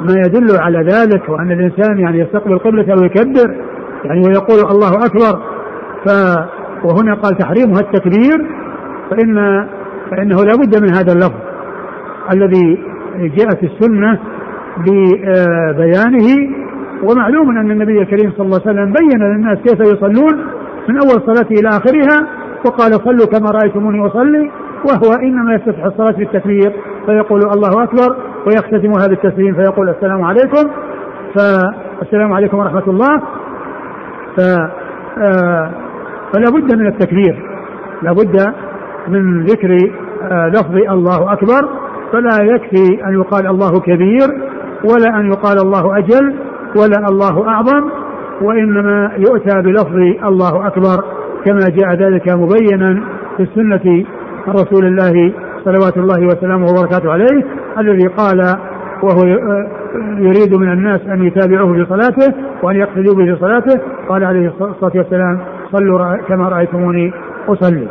ما 0.00 0.14
يدل 0.26 0.58
على 0.58 0.78
ذلك 0.78 1.28
وأن 1.28 1.52
الإنسان 1.52 1.98
يعني 1.98 2.18
يستقبل 2.18 2.52
القبلة 2.52 2.94
ويكبر 3.02 3.56
يعني 4.04 4.20
ويقول 4.20 4.58
الله 4.70 5.06
أكبر 5.06 5.42
ف 6.04 6.08
وهنا 6.84 7.14
قال 7.14 7.36
تحريمها 7.36 7.80
التكبير 7.80 8.46
فان 9.10 9.66
فإنه 10.10 10.36
لا 10.36 10.56
بد 10.56 10.82
من 10.82 10.94
هذا 10.94 11.12
اللفظ. 11.12 11.47
الذي 12.32 12.78
جاءت 13.18 13.64
السنة 13.64 14.18
ببيانه 14.78 16.54
ومعلوم 17.02 17.50
أن 17.50 17.70
النبي 17.70 18.02
الكريم 18.02 18.32
صلى 18.36 18.46
الله 18.46 18.60
عليه 18.66 18.70
وسلم 18.70 18.92
بين 18.92 19.22
للناس 19.22 19.58
كيف 19.58 19.80
يصلون 19.80 20.44
من 20.88 20.96
أول 20.96 21.22
صلاته 21.26 21.60
إلى 21.60 21.68
آخرها 21.68 22.28
وقال 22.66 22.92
صلوا 22.92 23.26
كما 23.26 23.50
رأيتموني 23.50 24.06
أصلي 24.06 24.50
وهو 24.88 25.12
إنما 25.22 25.54
يفتتح 25.54 25.84
الصلاة 25.84 26.10
بالتكبير 26.12 26.72
فيقول 27.06 27.40
الله 27.40 27.82
أكبر 27.82 28.16
ويختتمها 28.46 29.06
بالتسليم 29.08 29.54
فيقول 29.54 29.88
السلام 29.88 30.22
عليكم. 30.22 30.70
فالسلام 31.34 32.32
عليكم 32.32 32.58
ورحمة 32.58 32.82
الله. 32.88 33.22
ف 34.36 34.40
آه، 35.18 35.70
فلا 36.32 36.50
بد 36.50 36.74
من 36.74 36.86
التكبير 36.86 37.42
لا 38.02 38.12
بد 38.12 38.54
من 39.08 39.44
ذكر 39.44 39.90
آه، 40.22 40.48
لفظ 40.48 40.74
الله 40.76 41.32
أكبر 41.32 41.68
فلا 42.12 42.44
يكفي 42.44 43.04
أن 43.06 43.12
يقال 43.12 43.46
الله 43.46 43.80
كبير 43.80 44.28
ولا 44.84 45.20
أن 45.20 45.26
يقال 45.26 45.58
الله 45.58 45.98
أجل 45.98 46.34
ولا 46.76 47.06
الله 47.10 47.48
أعظم 47.48 47.90
وإنما 48.42 49.12
يؤتى 49.16 49.62
بلفظ 49.62 49.96
الله 50.24 50.66
أكبر 50.66 51.04
كما 51.44 51.60
جاء 51.68 51.94
ذلك 51.94 52.28
مبينا 52.28 53.04
في 53.36 53.42
السنة 53.42 54.04
عن 54.46 54.52
رسول 54.54 54.86
الله 54.86 55.32
صلوات 55.64 55.96
الله 55.96 56.26
وسلامه 56.26 56.66
وبركاته 56.66 57.12
عليه 57.12 57.44
الذي 57.78 58.06
قال 58.06 58.56
وهو 59.02 59.26
يريد 60.18 60.54
من 60.54 60.72
الناس 60.72 61.00
أن 61.00 61.26
يتابعوه 61.26 61.72
في 61.72 61.86
صلاته 61.88 62.34
وأن 62.62 62.76
يقتدوا 62.76 63.14
به 63.14 63.24
في 63.24 63.40
صلاته 63.40 63.80
قال 64.08 64.24
عليه 64.24 64.48
الصلاة 64.48 64.92
والسلام 64.94 65.40
صلوا 65.72 66.16
كما 66.16 66.48
رأيتموني 66.48 67.12
أصلي. 67.48 67.88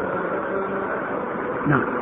نعم. 1.67 1.96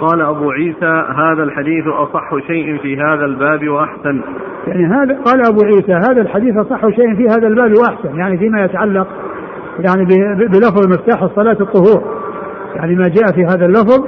قال 0.00 0.20
أبو 0.20 0.50
عيسى 0.50 1.04
هذا 1.16 1.42
الحديث 1.42 1.86
أصح 1.86 2.46
شيء 2.46 2.78
في 2.78 2.96
هذا 2.96 3.24
الباب 3.24 3.68
وأحسن. 3.68 4.22
يعني 4.66 4.86
هذا 4.86 5.20
قال 5.24 5.46
أبو 5.48 5.64
عيسى 5.64 5.92
هذا 5.92 6.20
الحديث 6.20 6.56
أصح 6.56 6.80
شيء 6.80 7.16
في 7.16 7.26
هذا 7.28 7.46
الباب 7.46 7.72
وأحسن 7.78 8.18
يعني 8.18 8.38
فيما 8.38 8.64
يتعلق 8.64 9.06
يعني 9.78 10.04
بلفظ 10.36 10.86
مفتاح 10.88 11.22
الصلاة 11.22 11.56
الطهور. 11.60 12.02
يعني 12.76 12.94
ما 12.94 13.08
جاء 13.08 13.32
في 13.34 13.44
هذا 13.44 13.66
اللفظ 13.66 14.04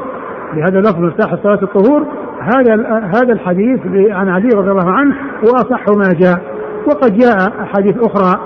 بهذا 0.55 0.79
اللفظ 0.79 1.01
مفتاح 1.01 1.33
الصلاة 1.33 1.63
الطهور 1.63 2.07
هذا 2.41 2.75
هذا 3.15 3.33
الحديث 3.33 3.81
عن 4.11 4.29
علي 4.29 4.49
رضي 4.55 4.71
الله 4.71 4.93
عنه 4.93 5.15
وأصح 5.43 5.89
ما 5.89 6.09
جاء. 6.21 6.53
وقد 6.87 7.19
جاء 7.19 7.63
أحاديث 7.63 7.97
أخرى 7.97 8.41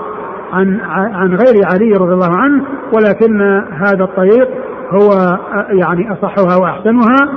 عن 0.53 0.79
عن 0.89 1.29
غير 1.29 1.61
علي 1.73 1.91
رضي 1.91 2.13
الله 2.13 2.35
عنه 2.35 2.63
ولكن 2.93 3.41
هذا 3.71 4.03
الطريق 4.03 4.49
هو 4.91 5.37
يعني 5.69 6.11
أصحها 6.11 6.57
وأحسنها 6.61 7.29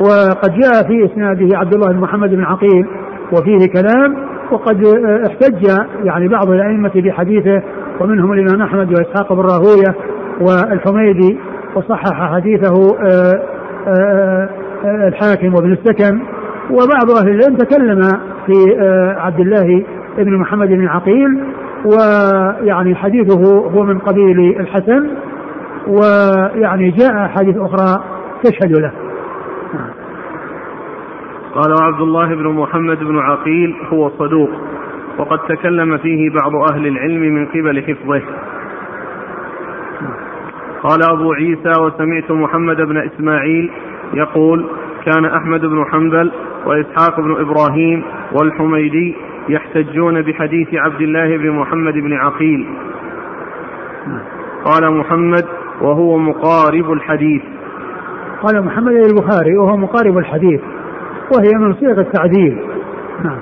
وقد 0.00 0.50
جاء 0.54 0.86
في 0.86 1.12
إسناده 1.12 1.58
عبد 1.58 1.74
الله 1.74 1.92
بن 1.92 2.00
محمد 2.00 2.30
بن 2.30 2.44
عقيل 2.44 2.86
وفيه 3.32 3.66
كلام 3.72 4.16
وقد 4.52 4.84
احتج 5.26 5.66
يعني 6.04 6.28
بعض 6.28 6.50
الأئمة 6.50 6.92
بحديثه 6.94 7.62
ومنهم 8.00 8.32
الإمام 8.32 8.62
أحمد 8.62 8.88
وإسحاق 8.88 9.32
بن 9.32 9.40
راهوية 9.40 9.94
والحميدي 10.40 11.38
وصحح 11.76 12.34
حديثه 12.34 12.96
آه، 13.02 13.42
آه، 13.88 14.48
آه، 14.84 15.08
الحاكم 15.08 15.54
وابن 15.54 15.72
السكن 15.72 16.20
وبعض 16.70 17.10
أهل 17.10 17.28
العلم 17.28 17.56
تكلم 17.56 18.02
في 18.46 18.80
عبد 19.16 19.40
الله 19.40 19.84
بن 20.18 20.36
محمد 20.36 20.68
بن 20.68 20.86
عقيل 20.86 21.40
ويعني 21.84 22.94
حديثه 22.94 23.40
هو 23.74 23.82
من 23.84 23.98
قبيل 23.98 24.60
الحسن 24.60 25.10
ويعني 25.88 26.90
جاء 26.90 27.28
حديث 27.28 27.56
أخرى 27.56 28.04
تشهد 28.44 28.72
له. 28.80 28.92
قال 31.54 31.74
عبد 31.82 32.00
الله 32.00 32.34
بن 32.34 32.48
محمد 32.48 32.98
بن 32.98 33.18
عقيل 33.18 33.76
هو 33.92 34.10
صدوق 34.10 34.50
وقد 35.18 35.38
تكلم 35.38 35.98
فيه 35.98 36.30
بعض 36.30 36.72
أهل 36.72 36.86
العلم 36.86 37.20
من 37.20 37.46
قبل 37.46 37.82
حفظه. 37.82 38.22
قال 40.82 41.00
أبو 41.10 41.32
عيسى 41.32 41.80
وسمعت 41.80 42.30
محمد 42.30 42.76
بن 42.76 42.96
إسماعيل 42.96 43.70
يقول 44.14 44.66
كان 45.04 45.24
أحمد 45.24 45.60
بن 45.60 45.84
حنبل 45.92 46.32
وإسحاق 46.66 47.20
بن 47.20 47.36
إبراهيم 47.40 48.02
والحميدي 48.32 49.16
يحتجون 49.48 50.22
بحديث 50.22 50.74
عبد 50.74 51.00
الله 51.00 51.36
بن 51.36 51.50
محمد 51.50 51.94
بن 51.94 52.12
عقيل. 52.12 52.66
قال 54.64 54.98
محمد 54.98 55.44
وهو 55.82 56.18
مقارب 56.18 56.92
الحديث. 56.92 57.42
قال 58.42 58.64
محمد 58.64 58.92
البخاري 58.92 59.56
وهو 59.56 59.76
مقارب 59.76 60.18
الحديث 60.18 60.60
وهي 61.36 61.58
من 61.58 61.74
صيغ 61.74 62.00
التعديل. 62.00 62.58
نعم. 63.24 63.38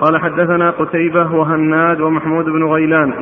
قال 0.00 0.20
حدثنا 0.20 0.70
قتيبة 0.70 1.34
وهناد 1.34 2.00
ومحمود 2.00 2.44
بن 2.44 2.64
غيلان. 2.64 3.12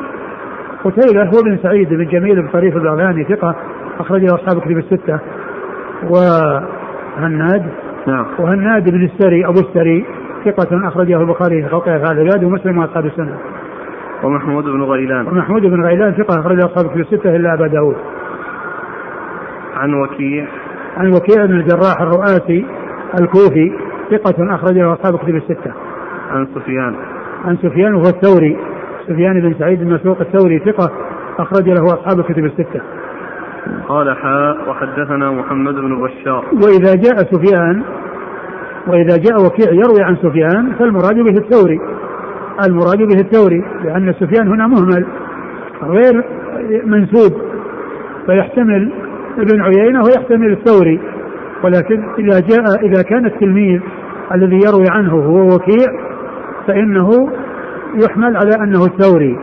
قتيبة 0.84 1.24
هو 1.24 1.42
بن 1.44 1.58
سعيد 1.62 1.88
بن 1.88 2.06
جميل 2.06 2.42
بن 2.42 2.48
طريف 2.48 2.76
البغلاني 2.76 3.24
ثقة 3.24 3.54
أخرجه 4.00 4.26
أصحاب 4.34 4.60
كتب 4.60 4.78
الستة. 4.78 5.18
وهناد؟ 6.10 7.66
نعم. 8.06 8.26
وهناد 8.38 8.90
بن 8.90 9.04
السري 9.04 9.46
أبو 9.46 9.60
السري 9.60 10.04
ثقة 10.44 10.88
أخرجه 10.88 11.20
البخاري 11.20 11.62
في 11.62 11.68
خلق 11.68 11.88
أفعال 11.88 12.20
العباد 12.20 12.44
ومسلم 12.44 12.78
وأصحاب 12.78 13.06
السنة. 13.06 13.38
ومحمود 14.24 14.64
بن 14.64 14.82
غيلان 14.82 15.26
ومحمود 15.28 15.62
بن 15.62 15.84
غيلان 15.84 16.12
ثقة 16.12 16.40
أخرجه 16.40 16.64
أصحاب 16.64 16.90
كتب 16.90 17.00
الستة 17.00 17.36
إلا 17.36 17.54
أبا 17.54 17.66
داود 17.66 17.96
عن 19.74 19.94
وكيع 19.94 20.46
عن 20.96 21.08
وكيع 21.08 21.46
بن 21.46 21.54
الجراح 21.54 22.00
الرؤاسي 22.00 22.66
الكوفي 23.20 23.72
ثقة 24.10 24.54
أخرجه 24.54 24.92
أصحاب 24.92 25.18
كتب 25.18 25.36
الستة 25.36 25.72
عن 26.30 26.46
سفيان 26.54 26.94
عن 27.44 27.56
سفيان 27.56 27.94
وهو 27.94 28.08
الثوري 28.08 28.56
سفيان 29.06 29.40
بن 29.40 29.54
سعيد 29.58 29.80
بن 29.80 29.94
مسروق 29.94 30.20
الثوري 30.20 30.58
ثقة 30.58 30.90
أخرج 31.38 31.68
له 31.68 31.84
أصحاب 31.84 32.18
الكتب 32.18 32.44
الستة. 32.44 32.80
قال 33.88 34.16
حاء 34.16 34.70
وحدثنا 34.70 35.30
محمد 35.30 35.74
بن 35.74 36.02
بشار. 36.02 36.44
وإذا 36.52 36.94
جاء 36.94 37.16
سفيان 37.16 37.82
وإذا 38.86 39.16
جاء 39.16 39.46
وكيع 39.46 39.72
يروي 39.72 40.02
عن 40.02 40.16
سفيان 40.16 40.72
فالمراد 40.78 41.14
به 41.14 41.38
الثوري. 41.38 41.80
المراد 42.66 42.98
به 42.98 43.20
الثوري 43.20 43.64
لأن 43.84 44.12
سفيان 44.12 44.48
هنا 44.48 44.66
مهمل 44.66 45.06
غير 45.82 46.24
منسوب 46.84 47.32
فيحتمل 48.26 48.92
ابن 49.38 49.60
عيينة 49.60 50.02
ويحتمل 50.04 50.52
الثوري. 50.52 51.00
ولكن 51.64 52.02
إذا 52.18 52.40
جاء 52.40 52.86
إذا 52.86 53.02
كان 53.02 53.26
التلميذ 53.26 53.80
الذي 54.34 54.60
يروي 54.66 54.86
عنه 54.90 55.12
هو 55.12 55.54
وكيع 55.54 55.86
فإنه 56.66 57.28
يحمل 57.94 58.36
على 58.36 58.50
أنه 58.64 58.84
الثوري. 58.84 59.38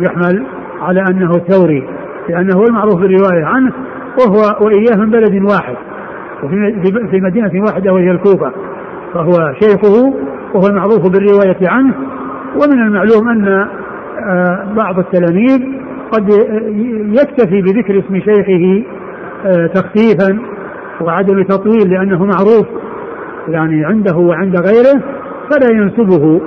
يحمل 0.00 0.46
على 0.80 1.00
أنه 1.10 1.30
الثوري 1.36 1.88
لأنه 2.28 2.56
هو 2.56 2.64
المعروف 2.64 2.94
بالرواية 2.94 3.44
عنه 3.44 3.72
وهو 4.20 4.66
وإياه 4.66 4.96
من 4.96 5.10
بلد 5.10 5.42
واحد 5.50 5.76
وفي 6.42 6.80
في 7.10 7.20
مدينة 7.20 7.64
واحدة 7.66 7.92
وهي 7.92 8.10
الكوفة 8.10 8.52
فهو 9.14 9.54
شيخه 9.62 10.14
وهو 10.54 10.66
المعروف 10.66 11.06
بالرواية 11.06 11.68
عنه 11.68 11.94
ومن 12.54 12.82
المعلوم 12.82 13.28
أن 13.28 13.68
آه، 14.26 14.74
بعض 14.76 14.98
التلاميذ 14.98 15.60
قد 16.12 16.28
يكتفي 17.20 17.62
بذكر 17.62 17.98
اسم 17.98 18.20
شيخه 18.20 18.84
آه، 19.46 19.66
تخفيفا 19.66 20.38
وعدم 21.00 21.42
تطويل 21.42 21.90
لأنه 21.90 22.24
معروف 22.24 22.66
يعني 23.48 23.84
عنده 23.84 24.16
وعند 24.16 24.56
غيره 24.56 25.02
فلا 25.50 25.72
ينسبه. 25.72 26.40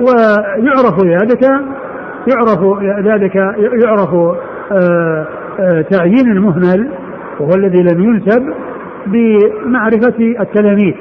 ويعرف 0.00 1.04
ذلك 1.04 1.42
يعرف 2.26 2.82
ذلك 3.04 3.34
يعرف 3.84 4.14
آه، 4.72 5.26
تعيين 5.90 6.30
المهمل 6.30 6.90
وهو 7.40 7.50
الذي 7.54 7.82
لم 7.82 8.02
ينسب 8.02 8.54
بمعرفة 9.06 10.34
التلاميذ. 10.40 10.94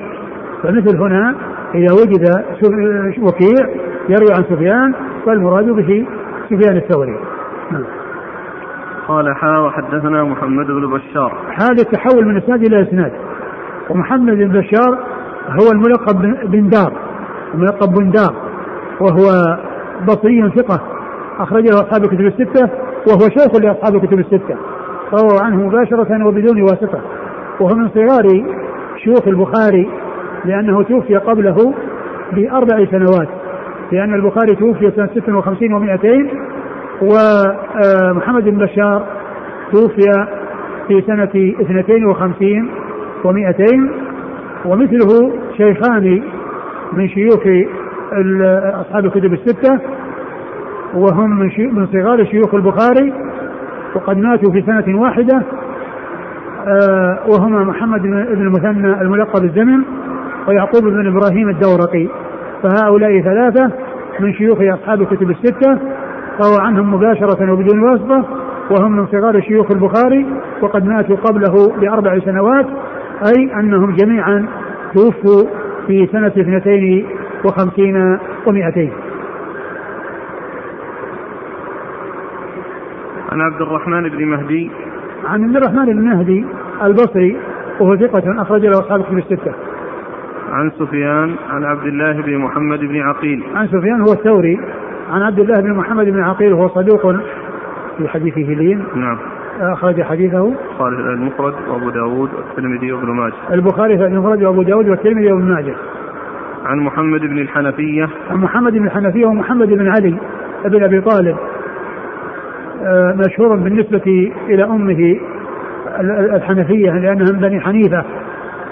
فمثل 0.63 0.97
هنا 0.97 1.35
إذا 1.75 1.93
وجد 1.93 2.43
وكيع 3.19 3.67
يروي 4.09 4.33
عن 4.37 4.43
سفيان 4.43 4.93
فالمراد 5.25 5.65
به 5.65 6.07
سفيان 6.49 6.77
الثوري. 6.77 7.19
نعم. 7.71 7.83
قال 9.07 9.35
حا 9.35 9.57
وحدثنا 9.57 10.23
محمد 10.23 10.65
بن 10.65 10.87
بشار. 10.91 11.33
هذا 11.55 11.81
التحول 11.81 12.25
من 12.25 12.37
إسناد 12.37 12.65
إلى 12.65 12.81
إسناد. 12.81 13.11
ومحمد 13.89 14.37
بن 14.37 14.47
بشار 14.47 14.99
هو 15.49 15.71
الملقب 15.71 16.21
بن 16.51 16.69
دار. 16.69 16.93
الملقب 17.53 17.93
بن 17.93 18.09
دار. 18.09 18.33
وهو 18.99 19.57
بصري 20.07 20.51
ثقة. 20.55 20.81
أخرج 21.39 21.63
له 21.63 21.79
أصحاب 21.79 22.03
الكتب 22.03 22.19
الستة 22.19 22.69
وهو 23.07 23.29
شيخ 23.29 23.55
لأصحاب 23.61 23.95
الكتب 23.95 24.19
الستة. 24.19 24.55
روى 25.13 25.39
عنه 25.41 25.67
مباشرة 25.67 26.27
وبدون 26.27 26.61
واسطة. 26.61 27.01
وهو 27.59 27.75
من 27.75 27.89
صغار 27.89 28.43
شيوخ 29.03 29.27
البخاري 29.27 29.89
لأنه 30.45 30.83
توفي 30.83 31.15
قبله 31.15 31.73
بأربع 32.33 32.85
سنوات. 32.85 33.27
لأن 33.91 34.13
البخاري 34.13 34.55
توفي 34.55 34.91
سنة 34.91 35.09
56 35.15 35.69
و200 35.69 36.27
ومحمد 37.01 38.43
بن 38.43 38.57
بشار 38.57 39.05
توفي 39.71 40.27
في 40.87 41.01
سنة 41.01 41.53
52 41.61 42.69
و200 43.23 44.05
ومثله 44.65 45.33
شيخان 45.57 46.23
من 46.93 47.09
شيوخ 47.09 47.43
أصحاب 48.81 49.05
الكتب 49.05 49.33
الستة 49.33 49.79
وهم 50.93 51.39
من, 51.39 51.49
من 51.73 51.87
صغار 51.87 52.25
شيوخ 52.25 52.55
البخاري 52.55 53.13
وقد 53.95 54.17
ماتوا 54.17 54.51
في 54.51 54.61
سنة 54.61 55.01
واحدة 55.01 55.43
آه، 56.67 57.19
وهما 57.27 57.63
محمد 57.63 58.01
بن 58.01 58.17
المثنى 58.17 59.01
الملقب 59.01 59.43
الزمن 59.43 59.83
ويعقوب 60.47 60.83
بن 60.83 61.07
إبراهيم 61.07 61.49
الدورقي. 61.49 62.07
فهؤلاء 62.63 63.21
ثلاثة 63.21 63.71
من 64.19 64.33
شيوخ 64.33 64.57
أصحاب 64.61 65.01
الكتب 65.01 65.31
الستة 65.31 65.79
روى 66.43 66.57
عنهم 66.59 66.93
مباشرة 66.93 67.53
وبدون 67.53 67.83
واسطة 67.83 68.25
وهم 68.71 68.91
من 68.91 69.07
صغار 69.07 69.41
شيوخ 69.41 69.71
البخاري 69.71 70.25
وقد 70.61 70.85
ماتوا 70.85 71.15
قبله 71.15 71.79
بأربع 71.79 72.19
سنوات 72.19 72.65
أي 73.27 73.59
أنهم 73.59 73.95
جميعا 73.95 74.45
توفوا 74.93 75.43
في 75.87 76.07
سنة 76.11 76.27
اثنتين 76.27 77.07
وخمسين 77.45 78.17
ومائتين 78.47 78.91
عن 83.31 83.41
عبد 83.41 83.61
الرحمن 83.61 84.09
بن 84.09 84.25
مهدي. 84.25 84.71
عن 85.25 85.43
عبد 85.43 85.55
الرحمن 85.55 85.85
بن 85.85 86.01
مهدي 86.01 86.45
البصري 86.83 87.37
وهو 87.79 87.97
ثقة 87.97 88.41
أخرج 88.41 88.65
له 88.65 88.79
أصحاب 88.79 88.99
الكتب 88.99 89.17
الستة. 89.17 89.53
عن 90.49 90.71
سفيان 90.79 91.35
عن 91.49 91.63
عبد 91.63 91.85
الله 91.85 92.21
بن 92.21 92.37
محمد 92.37 92.79
بن 92.79 93.01
عقيل. 93.01 93.43
عن 93.55 93.67
سفيان 93.67 94.01
هو 94.01 94.13
الثوري 94.13 94.59
عن 95.09 95.21
عبد 95.21 95.39
الله 95.39 95.61
بن 95.61 95.73
محمد 95.73 96.05
بن 96.05 96.23
عقيل 96.23 96.53
وهو 96.53 96.67
صدوق 96.67 97.15
في 97.97 98.07
حديثه 98.07 98.41
لين. 98.41 98.83
نعم. 98.95 99.17
أخرج 99.59 100.01
حديثه 100.01 100.47
البخاري 100.47 100.95
المفرد 100.95 101.53
وأبو 101.69 101.89
داود 101.89 102.29
والترمذي 102.33 102.91
وابن 102.91 103.11
ماجه. 103.11 103.33
البخاري 103.51 103.97
في 103.97 104.05
المفرد 104.05 104.43
وأبو 104.43 104.63
داود 104.63 104.89
والترمذي 104.89 105.31
وابن 105.31 105.53
ماجه. 105.53 105.75
عن 106.65 106.79
محمد 106.79 107.21
بن 107.21 107.39
الحنفية. 107.39 108.09
عن 108.29 108.37
محمد 108.37 108.71
بن 108.73 108.85
الحنفية 108.85 109.25
ومحمد 109.25 109.67
بن 109.67 109.87
علي 109.87 110.15
بن 110.65 110.83
أبي 110.83 111.01
طالب 111.01 111.37
آه، 112.83 113.15
مشهور 113.27 113.55
بالنسبة 113.55 114.31
إلى 114.49 114.63
أمه 114.63 115.19
الحنفية 116.35 116.91
لأنها 116.91 117.31
من 117.31 117.39
بني 117.39 117.59
حنيفة. 117.59 118.05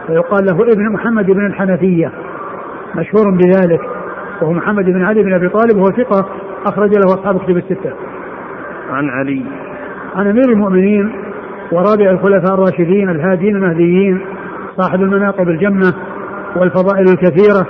ويقال 0.09 0.45
له 0.45 0.73
ابن 0.73 0.93
محمد 0.93 1.25
بن 1.25 1.45
الحنفية 1.45 2.11
مشهور 2.95 3.31
بذلك 3.31 3.81
وهو 4.41 4.53
محمد 4.53 4.85
بن 4.85 5.05
علي 5.05 5.23
بن 5.23 5.33
أبي 5.33 5.49
طالب 5.49 5.77
وهو 5.77 5.91
ثقة 5.91 6.29
أخرج 6.65 6.89
له 6.89 7.13
أصحاب 7.13 7.39
كتب 7.39 7.57
الستة. 7.57 7.93
عن 8.89 9.09
علي 9.09 9.43
عن 10.15 10.27
أمير 10.27 10.49
المؤمنين 10.49 11.11
ورابع 11.71 12.11
الخلفاء 12.11 12.53
الراشدين 12.53 13.09
الهادين 13.09 13.55
المهديين 13.55 14.21
صاحب 14.77 15.01
المناقب 15.01 15.49
الجمة 15.49 15.93
والفضائل 16.55 17.05
الكثيرة 17.09 17.67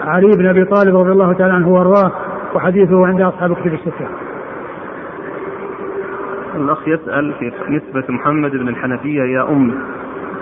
علي 0.00 0.30
بن 0.36 0.46
أبي 0.46 0.64
طالب 0.64 0.96
رضي 0.96 1.12
الله 1.12 1.32
تعالى 1.32 1.52
عنه 1.52 1.68
وأرضاه 1.68 2.12
وحديثه 2.54 3.06
عند 3.06 3.20
أصحاب 3.20 3.54
كتب 3.54 3.74
الستة. 3.74 4.08
الأخ 6.56 6.88
يسأل 6.88 7.34
في 7.38 7.52
نسبة 7.68 8.04
محمد 8.08 8.50
بن 8.50 8.68
الحنفية 8.68 9.22
يا 9.22 9.48
أمي 9.48 9.74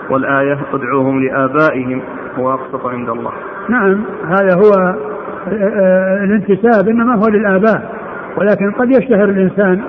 والآية 0.09 0.57
ادعوهم 0.73 1.23
لآبائهم 1.23 2.01
هو 2.35 2.53
أقسط 2.53 2.85
عند 2.85 3.09
الله. 3.09 3.31
نعم 3.69 4.03
هذا 4.25 4.55
هو 4.55 4.71
آه، 4.73 5.51
آه، 5.51 6.23
الانتساب 6.23 6.87
إنما 6.87 7.15
هو 7.15 7.27
للآباء. 7.29 7.91
ولكن 8.37 8.71
قد 8.71 8.89
يشتهر 8.91 9.23
الإنسان 9.23 9.81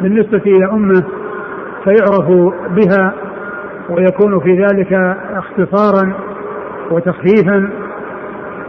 بالنسبة 0.00 0.42
إلى 0.46 0.70
أمه 0.72 1.04
فيعرف 1.84 2.54
بها 2.70 3.12
ويكون 3.90 4.40
في 4.40 4.64
ذلك 4.64 4.92
اختصارا 5.32 6.12
وتخفيفا. 6.90 7.70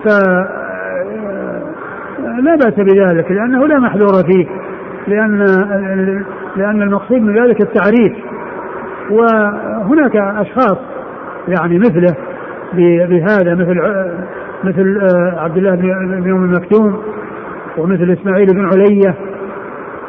ف 0.03 0.07
آه، 0.07 0.57
لا 2.39 2.55
بأس 2.55 2.73
بذلك 2.73 3.31
لأنه 3.31 3.67
لا 3.67 3.79
محذور 3.79 4.23
فيه 4.31 4.47
لأن 5.07 5.37
لأن 6.55 6.81
المقصود 6.81 7.21
من 7.21 7.43
ذلك 7.43 7.61
التعريف. 7.61 8.13
وهناك 9.87 10.15
أشخاص 10.15 10.77
يعني 11.47 11.79
مثله 11.79 12.15
بهذا 13.07 13.55
مثل 13.55 13.81
مثل 14.63 14.99
آه، 15.01 15.39
عبد 15.39 15.57
الله 15.57 15.75
بن 15.75 16.31
أم 16.31 16.51
مكتوم 16.51 17.01
ومثل 17.77 18.11
إسماعيل 18.11 18.47
بن 18.47 18.65
علية. 18.65 19.15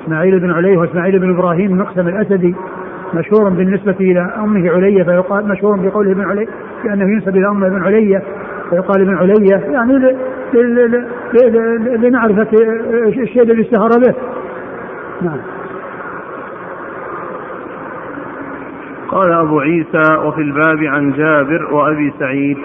إسماعيل 0.02 0.40
بن 0.40 0.50
علية 0.50 0.76
وإسماعيل 0.76 1.18
بن 1.18 1.34
إبراهيم 1.34 1.72
المقسم 1.72 2.08
الأسدي 2.08 2.54
مشهور 3.14 3.48
بالنسبة 3.48 3.96
إلى 4.00 4.20
أمه 4.20 4.70
علية 4.70 5.02
فيقال 5.02 5.48
مشهور 5.48 5.76
بقوله 5.76 6.12
ابن 6.12 6.24
علية 6.24 6.48
لأنه 6.84 7.04
ينسب 7.04 7.36
إلى 7.36 7.48
أمه 7.48 7.66
ابن 7.66 7.82
علية 7.82 8.22
فيقال 8.70 9.02
ابن 9.02 9.16
علية 9.16 9.72
يعني 9.72 10.16
لمعرفة 11.96 12.48
الشيء 13.06 13.42
الذي 13.42 13.60
اشتهر 13.60 13.88
به. 13.88 14.14
نعم. 15.22 15.57
قال 19.08 19.32
أبو 19.32 19.60
عيسى 19.60 20.16
وفي 20.24 20.40
الباب 20.40 20.78
عن 20.82 21.12
جابر 21.12 21.74
وأبي 21.74 22.12
سعيد. 22.18 22.58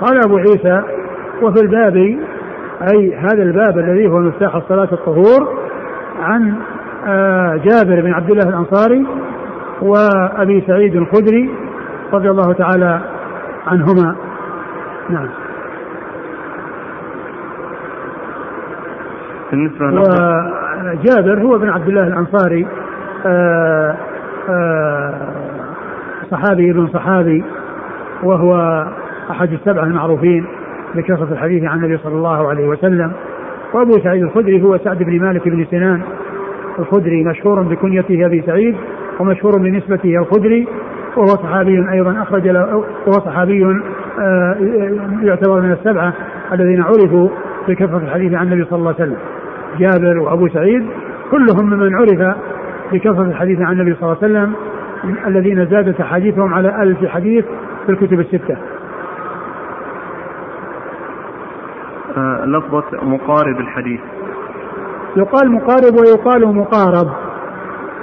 قال 0.00 0.24
أبو 0.24 0.36
عيسى 0.36 0.82
وفي 1.42 1.60
الباب 1.62 1.96
أي 2.92 3.14
هذا 3.14 3.42
الباب 3.42 3.78
الذي 3.78 4.06
هو 4.06 4.18
مفتاح 4.18 4.54
الصلاة 4.54 4.88
الطهور 4.92 5.58
عن 6.20 6.54
آه، 7.06 7.60
جابر 7.64 8.00
بن 8.00 8.12
عبد 8.12 8.30
الله 8.30 8.48
الأنصاري 8.48 9.06
وأبي 9.82 10.64
سعيد 10.66 10.96
الخدري 10.96 11.50
رضي 12.12 12.30
الله 12.30 12.52
تعالى 12.52 13.00
عنهما. 13.66 14.16
نعم. 15.10 15.28
بالنسبة 19.50 19.86
وجابر 19.86 21.42
هو 21.42 21.56
ابن 21.56 21.68
عبد 21.70 21.88
الله 21.88 22.06
الأنصاري 22.06 22.66
آآ 23.26 23.90
آه، 23.90 23.96
آآ 24.48 24.52
آه، 24.52 25.55
صحابي 26.30 26.70
ابن 26.70 26.86
صحابي 26.86 27.44
وهو 28.22 28.84
أحد 29.30 29.52
السبعة 29.52 29.84
المعروفين 29.84 30.46
بكثرة 30.94 31.32
الحديث 31.32 31.64
عن 31.64 31.78
النبي 31.78 31.98
صلى 31.98 32.14
الله 32.14 32.48
عليه 32.48 32.68
وسلم. 32.68 33.12
وأبو 33.74 33.92
سعيد 33.92 34.22
الخدري 34.22 34.62
هو 34.62 34.78
سعد 34.78 34.98
بن 34.98 35.20
مالك 35.20 35.48
بن 35.48 35.64
سنان. 35.70 36.00
الخدري 36.78 37.24
مشهور 37.24 37.62
بكنيته 37.62 38.26
أبي 38.26 38.42
سعيد 38.46 38.76
ومشهور 39.20 39.58
بنسبته 39.58 40.18
الخدري. 40.18 40.68
وهو 41.16 41.26
صحابي 41.26 41.90
أيضا 41.92 42.22
أخرج 42.22 42.48
له 42.48 42.84
وهو 43.06 43.12
صحابي 43.12 43.64
آه، 44.20 44.56
يعتبر 45.22 45.60
من 45.60 45.72
السبعة 45.72 46.12
الذين 46.52 46.82
عرفوا 46.82 47.28
بكثرة 47.68 47.98
الحديث 47.98 48.34
عن 48.34 48.46
النبي 48.46 48.64
صلى 48.64 48.78
الله 48.78 48.94
عليه 48.98 49.04
وسلم. 49.04 49.16
جابر 49.78 50.18
وأبو 50.18 50.48
سعيد 50.48 50.86
كلهم 51.30 51.66
ممن 51.70 51.94
عرف 51.94 52.36
بكثرة 52.92 53.22
الحديث 53.22 53.60
عن 53.60 53.72
النبي 53.72 53.94
صلى 53.94 54.02
الله 54.02 54.16
عليه 54.22 54.32
وسلم. 54.32 54.52
الذين 55.04 55.66
زادت 55.66 56.00
أحاديثهم 56.00 56.54
على 56.54 56.82
ألف 56.82 57.04
حديث 57.04 57.44
في 57.86 57.92
الكتب 57.92 58.20
الستة. 58.20 58.56
لفظة 62.44 62.84
مقارب 63.02 63.60
الحديث. 63.60 64.00
يقال 65.16 65.52
مقارب 65.52 65.94
ويقال 66.00 66.56
مقارب. 66.56 67.08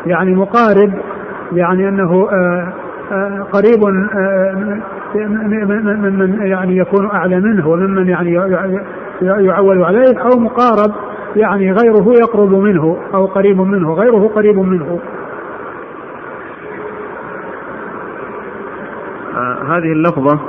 يعني 0.06 0.36
مقارب 0.36 0.94
يعني 1.52 1.90
أنه 1.90 2.30
آه، 2.32 2.74
آه، 3.12 3.48
قريب 3.52 3.84
ممن 5.16 6.38
يعني 6.42 6.78
يكون 6.78 7.10
أعلى 7.12 7.40
منه 7.40 7.68
وممن 7.68 8.08
يعني 8.08 8.34
يعول 9.22 9.84
عليه 9.84 10.20
أو 10.20 10.40
مقارب 10.40 10.92
يعني 11.36 11.72
غيره 11.72 12.14
يقرب 12.20 12.52
منه 12.52 12.98
أو 13.14 13.26
قريب 13.26 13.62
منه 13.62 13.94
غيره 13.94 14.32
قريب 14.36 14.60
منه 14.60 15.00
آه 19.36 19.53
هذه 19.68 19.92
اللفظة 19.92 20.40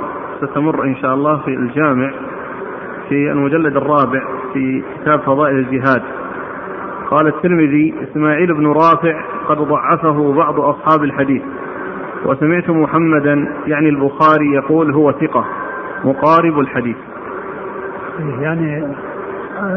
ستمر 0.41 0.83
إن 0.83 0.95
شاء 0.95 1.13
الله 1.13 1.37
في 1.37 1.53
الجامع 1.53 2.11
في 3.09 3.31
المجلد 3.31 3.77
الرابع 3.77 4.21
في 4.53 4.83
كتاب 5.01 5.19
فضائل 5.19 5.55
الجهاد. 5.55 6.01
قال 7.11 7.27
الترمذي 7.27 7.93
إسماعيل 8.03 8.53
بن 8.53 8.67
رافع 8.67 9.21
قد 9.47 9.57
ضعفه 9.57 10.33
بعض 10.33 10.59
أصحاب 10.59 11.03
الحديث 11.03 11.41
وسمعت 12.25 12.69
محمدا 12.69 13.47
يعني 13.67 13.89
البخاري 13.89 14.53
يقول 14.53 14.93
هو 14.93 15.11
ثقة 15.11 15.45
مقارب 16.03 16.59
الحديث. 16.59 16.97
يعني 18.39 18.95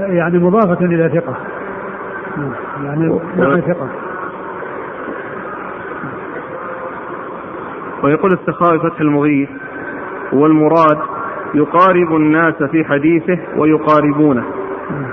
يعني 0.09 0.39
مضافة 0.39 0.85
إلى 0.85 1.21
ثقة. 1.21 1.37
يعني 2.85 3.21
ثقة. 3.61 3.89
ويقول 8.03 8.33
السخاوي 8.33 8.79
فتح 8.79 9.01
المغيث 9.01 9.49
والمراد 10.33 10.99
يقارب 11.55 12.17
الناس 12.17 12.55
في 12.63 12.85
حديثه 12.85 13.39
ويقاربونه. 13.57 14.45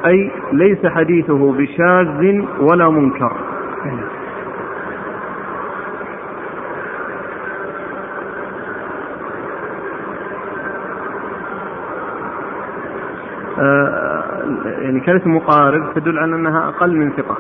أي 0.06 0.32
ليس 0.54 0.86
حديثه 0.86 1.54
بشاذ 1.54 2.43
ولا 2.60 2.89
منكر. 2.89 3.32
يعني 14.82 15.00
كلمة 15.00 15.28
مقارب 15.28 15.93
تدل 15.95 16.19
على 16.19 16.36
أنها 16.36 16.69
أقل 16.69 16.98
من 16.98 17.12
ثقة. 17.12 17.38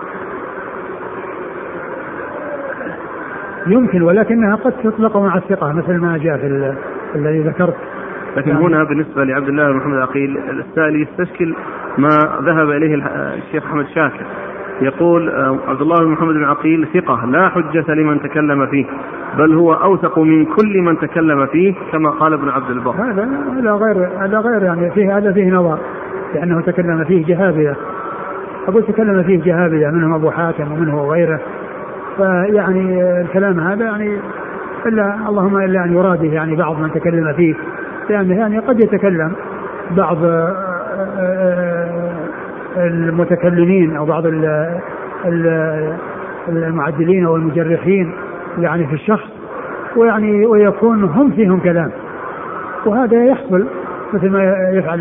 يمكن 3.67 4.01
ولكنها 4.01 4.55
قد 4.55 4.73
تطلق 4.83 5.17
مع 5.17 5.37
الثقة 5.37 5.73
مثل 5.73 5.97
ما 5.97 6.17
جاء 6.17 6.37
في 6.37 6.75
الذي 7.15 7.39
ذكرت. 7.39 7.75
لكن 8.37 8.49
يعني 8.49 8.65
هنا 8.65 8.83
بالنسبة 8.83 9.23
لعبد 9.23 9.47
الله 9.47 9.71
بن 9.71 9.77
محمد 9.77 9.95
العقيل 9.95 10.37
السائل 10.37 11.01
يستشكل 11.01 11.55
ما 11.97 12.09
ذهب 12.41 12.69
إليه 12.69 12.95
الشيخ 13.35 13.65
أحمد 13.65 13.85
شاكر. 13.87 14.25
يقول 14.81 15.29
آه، 15.29 15.59
عبد 15.67 15.81
الله 15.81 15.95
بن 16.03 16.11
محمد 16.11 16.33
بن 16.33 16.43
عقيل 16.43 16.87
ثقة 16.93 17.25
لا 17.25 17.49
حجة 17.49 17.93
لمن 17.93 18.21
تكلم 18.21 18.67
فيه 18.67 18.85
بل 19.37 19.53
هو 19.53 19.73
أوثق 19.73 20.19
من 20.19 20.45
كل 20.45 20.81
من 20.81 20.99
تكلم 20.99 21.45
فيه 21.45 21.73
كما 21.91 22.09
قال 22.09 22.33
ابن 22.33 22.49
عبد 22.49 22.69
البر. 22.69 22.91
هذا 22.91 23.29
هذا 23.59 23.71
غير 23.71 24.09
هذا 24.19 24.37
غير 24.39 24.63
يعني 24.63 24.91
فيه 24.91 25.17
هذا 25.17 25.33
فيه 25.33 25.51
نظر 25.51 25.79
لأنه 26.35 26.61
تكلم 26.61 27.03
فيه 27.03 27.25
جهابذة 27.25 27.75
أقول 28.67 28.83
تكلم 28.83 29.23
فيه 29.23 29.43
جهابذة 29.43 29.91
منهم 29.91 30.13
أبو 30.13 30.31
حاتم 30.31 30.71
ومنه 30.71 31.03
غيره. 31.03 31.39
فيعني 32.17 33.01
الكلام 33.21 33.59
هذا 33.59 33.85
يعني 33.85 34.19
إلا 34.85 35.29
اللهم 35.29 35.57
إلا 35.57 35.83
أن 35.83 35.93
يراده 35.93 36.27
يعني 36.27 36.55
بعض 36.55 36.79
من 36.79 36.91
تكلم 36.91 37.33
فيه 37.33 37.55
لأنه 38.09 38.39
يعني 38.39 38.59
قد 38.59 38.79
يتكلم 38.79 39.31
بعض 39.91 40.17
المتكلمين 42.77 43.95
أو 43.95 44.05
بعض 44.05 44.23
المعدلين 46.49 47.25
أو 47.25 47.35
المجرحين 47.35 48.13
يعني 48.59 48.87
في 48.87 48.93
الشخص 48.93 49.29
ويعني 49.95 50.45
ويكون 50.45 51.03
هم 51.03 51.31
فيهم 51.31 51.59
كلام. 51.59 51.91
وهذا 52.85 53.23
يحصل 53.23 53.67
مثل 54.13 54.29
ما 54.29 54.69
يفعل 54.73 54.99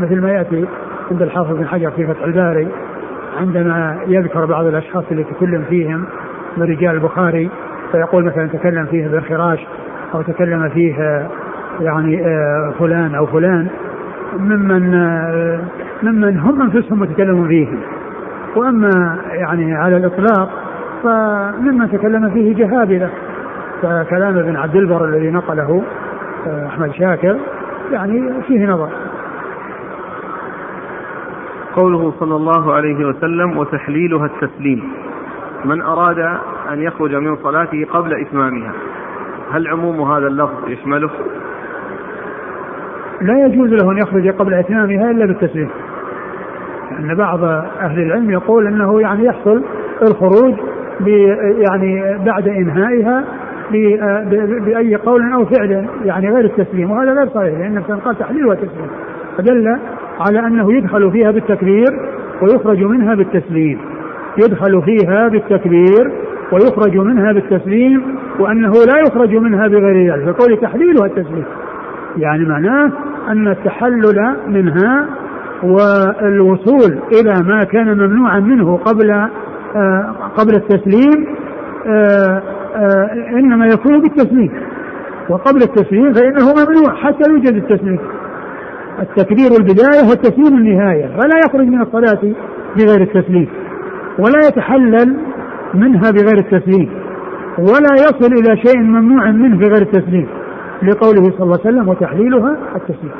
مثل 0.00 0.20
ما 0.20 0.32
يأتي 0.32 0.64
عند 1.10 1.22
الحافظ 1.22 1.56
بن 1.56 1.66
حجر 1.66 1.90
في 1.90 2.06
فتح 2.06 2.24
الباري 2.24 2.68
عندما 3.40 3.98
يذكر 4.06 4.44
بعض 4.44 4.66
الأشخاص 4.66 5.04
اللي 5.10 5.24
تكلم 5.24 5.64
فيهم 5.68 6.04
من 6.58 6.62
رجال 6.62 6.94
البخاري 6.94 7.50
فيقول 7.92 8.24
مثلا 8.24 8.48
تكلم 8.48 8.86
فيه 8.86 9.06
ابن 9.06 9.20
خراش 9.20 9.58
أو 10.14 10.22
تكلم 10.22 10.68
فيه 10.68 11.26
يعني 11.80 12.26
آه، 12.26 12.72
فلان 12.78 13.14
أو 13.14 13.26
فلان 13.26 13.68
ممن 14.38 14.94
آه، 14.94 15.60
ممن 16.02 16.38
هم 16.38 16.62
أنفسهم 16.62 17.00
متكلمون 17.00 17.48
فيهم 17.48 17.80
وأما 18.56 19.18
يعني 19.30 19.74
على 19.74 19.96
الإطلاق 19.96 20.50
فممن 21.02 21.90
تكلم 21.92 22.30
فيه 22.30 22.54
جهابذه 22.54 23.10
فكلام 23.82 24.38
ابن 24.38 24.56
عبد 24.56 24.76
البر 24.76 25.04
الذي 25.04 25.30
نقله 25.30 25.82
آه، 26.46 26.66
أحمد 26.66 26.92
شاكر 26.92 27.36
يعني 27.92 28.42
فيه 28.46 28.66
نظر. 28.66 28.88
قوله 31.76 32.14
صلى 32.20 32.36
الله 32.36 32.74
عليه 32.74 33.06
وسلم 33.06 33.58
وتحليلها 33.58 34.26
التسليم. 34.26 35.07
من 35.64 35.82
أراد 35.82 36.18
أن 36.72 36.82
يخرج 36.82 37.14
من 37.14 37.36
صلاته 37.36 37.86
قبل 37.92 38.14
إتمامها. 38.14 38.72
هل 39.52 39.68
عموم 39.68 40.12
هذا 40.12 40.26
اللفظ 40.26 40.68
يشمله؟ 40.68 41.10
لا 43.20 43.46
يجوز 43.46 43.68
له 43.68 43.92
أن 43.92 43.98
يخرج 43.98 44.28
قبل 44.28 44.54
إتمامها 44.54 45.10
إلا 45.10 45.26
بالتسليم. 45.26 45.68
لأن 46.90 47.14
بعض 47.14 47.44
أهل 47.80 48.02
العلم 48.02 48.30
يقول 48.30 48.66
أنه 48.66 49.00
يعني 49.00 49.24
يحصل 49.24 49.62
الخروج 50.02 50.54
يعني 51.68 52.18
بعد 52.26 52.48
إنهائها 52.48 53.24
بأي 54.64 54.96
قول 54.96 55.32
أو 55.32 55.44
فعل 55.44 55.86
يعني 56.04 56.30
غير 56.30 56.44
التسليم. 56.44 56.90
وهذا 56.90 57.12
غير 57.12 57.28
صحيح 57.28 57.58
لأن 57.58 57.82
قال 58.04 58.18
تحليل 58.18 58.46
وتسليم. 58.46 58.90
فدل 59.38 59.78
على 60.20 60.38
أنه 60.38 60.72
يدخل 60.72 61.10
فيها 61.12 61.30
بالتكبير 61.30 61.88
ويخرج 62.42 62.82
منها 62.82 63.14
بالتسليم. 63.14 63.78
يدخل 64.38 64.82
فيها 64.82 65.28
بالتكبير 65.28 66.12
ويخرج 66.52 66.96
منها 66.96 67.32
بالتسليم 67.32 68.02
وأنه 68.40 68.72
لا 68.72 68.98
يخرج 69.06 69.34
منها 69.34 69.68
بغير 69.68 70.14
ذلك 70.14 70.34
فقول 70.34 70.56
تحليلها 70.60 71.06
التسليم. 71.06 71.44
يعني 72.16 72.44
معناه 72.44 72.92
أن 73.28 73.48
التحلل 73.48 74.36
منها 74.48 75.06
والوصول 75.62 76.98
إلى 77.12 77.42
ما 77.48 77.64
كان 77.64 77.98
ممنوعا 77.98 78.40
منه 78.40 78.76
قبل 78.76 79.10
آه 79.10 80.14
قبل 80.36 80.54
التسليم 80.54 81.26
آه 81.86 82.42
آه 82.76 83.10
إنما 83.38 83.66
يكون 83.66 84.00
بالتسليم. 84.00 84.50
وقبل 85.28 85.62
التسليم 85.62 86.12
فإنه 86.12 86.44
ممنوع 86.44 86.94
حتى 86.94 87.30
يوجد 87.30 87.54
التسليم. 87.54 87.98
التكبير 89.00 89.50
البدايه 89.58 90.08
والتسليم 90.08 90.58
النهاية. 90.58 91.06
فلا 91.06 91.38
يخرج 91.46 91.66
من 91.66 91.80
الصلاة 91.82 92.34
بغير 92.76 93.00
التسليم. 93.00 93.48
ولا 94.18 94.38
يتحلل 94.48 95.16
منها 95.74 96.10
بغير 96.10 96.38
التسليم 96.38 96.90
ولا 97.58 97.94
يصل 97.94 98.32
إلى 98.32 98.56
شيء 98.56 98.78
ممنوع 98.78 99.30
منه 99.30 99.58
بغير 99.58 99.82
التسليم 99.82 100.28
لقوله 100.82 101.22
صلى 101.22 101.42
الله 101.42 101.58
عليه 101.64 101.68
وسلم 101.68 101.88
وتحليلها 101.88 102.56
التسليم. 102.76 103.12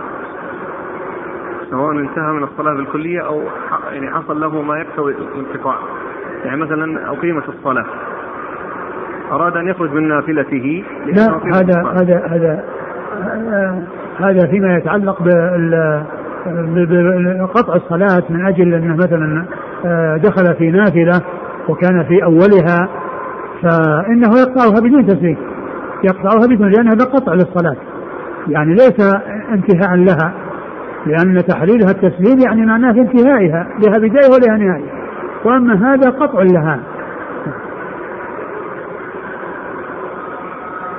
سواء 1.70 1.90
انتهى 1.90 2.32
من 2.32 2.42
الصلاة 2.42 2.74
بالكلية 2.74 3.26
أو 3.26 3.42
يعني 3.92 4.10
حصل 4.10 4.40
له 4.40 4.62
ما 4.62 4.78
يقتضي 4.78 5.12
الانقطاع 5.12 5.76
يعني 6.44 6.60
مثلا 6.60 7.10
أقيمت 7.10 7.48
الصلاة. 7.48 7.86
أراد 9.32 9.56
أن 9.56 9.68
يخرج 9.68 9.92
من 9.92 10.08
نافلته 10.08 10.84
لا 11.06 11.40
هذا 11.54 11.82
هذا 12.00 12.26
هذا 12.26 12.64
هذا 14.18 14.46
فيما 14.46 14.76
يتعلق 14.76 15.22
بقطع 17.46 17.74
الصلاة 17.74 18.22
من 18.30 18.46
أجل 18.46 18.74
أنه 18.74 18.96
مثلا 18.96 19.38
آه، 19.40 19.44
دخل 20.16 20.54
في 20.58 20.70
نافلة 20.70 21.20
وكان 21.68 22.04
في 22.04 22.24
أولها 22.24 22.88
فإنه 23.62 24.28
يقطعها 24.38 24.80
بدون 24.80 25.06
تسليم 25.06 25.36
يقطعها 26.04 26.46
بدون 26.46 26.70
لأن 26.70 26.88
هذا 26.88 27.04
قطع 27.04 27.32
للصلاة. 27.32 27.76
يعني 28.48 28.74
ليس 28.74 29.14
انتهاء 29.52 29.96
لها 29.96 30.32
لأن 31.06 31.44
تحليلها 31.46 31.90
التسليم 31.90 32.38
يعني 32.46 32.66
معناه 32.66 32.92
في 32.92 33.00
انتهائها 33.00 33.66
لها 33.86 33.98
بداية 33.98 34.30
ولها 34.30 34.58
نهاية. 34.58 34.92
وأما 35.44 35.92
هذا 35.92 36.10
قطع 36.10 36.42
لها. 36.42 36.80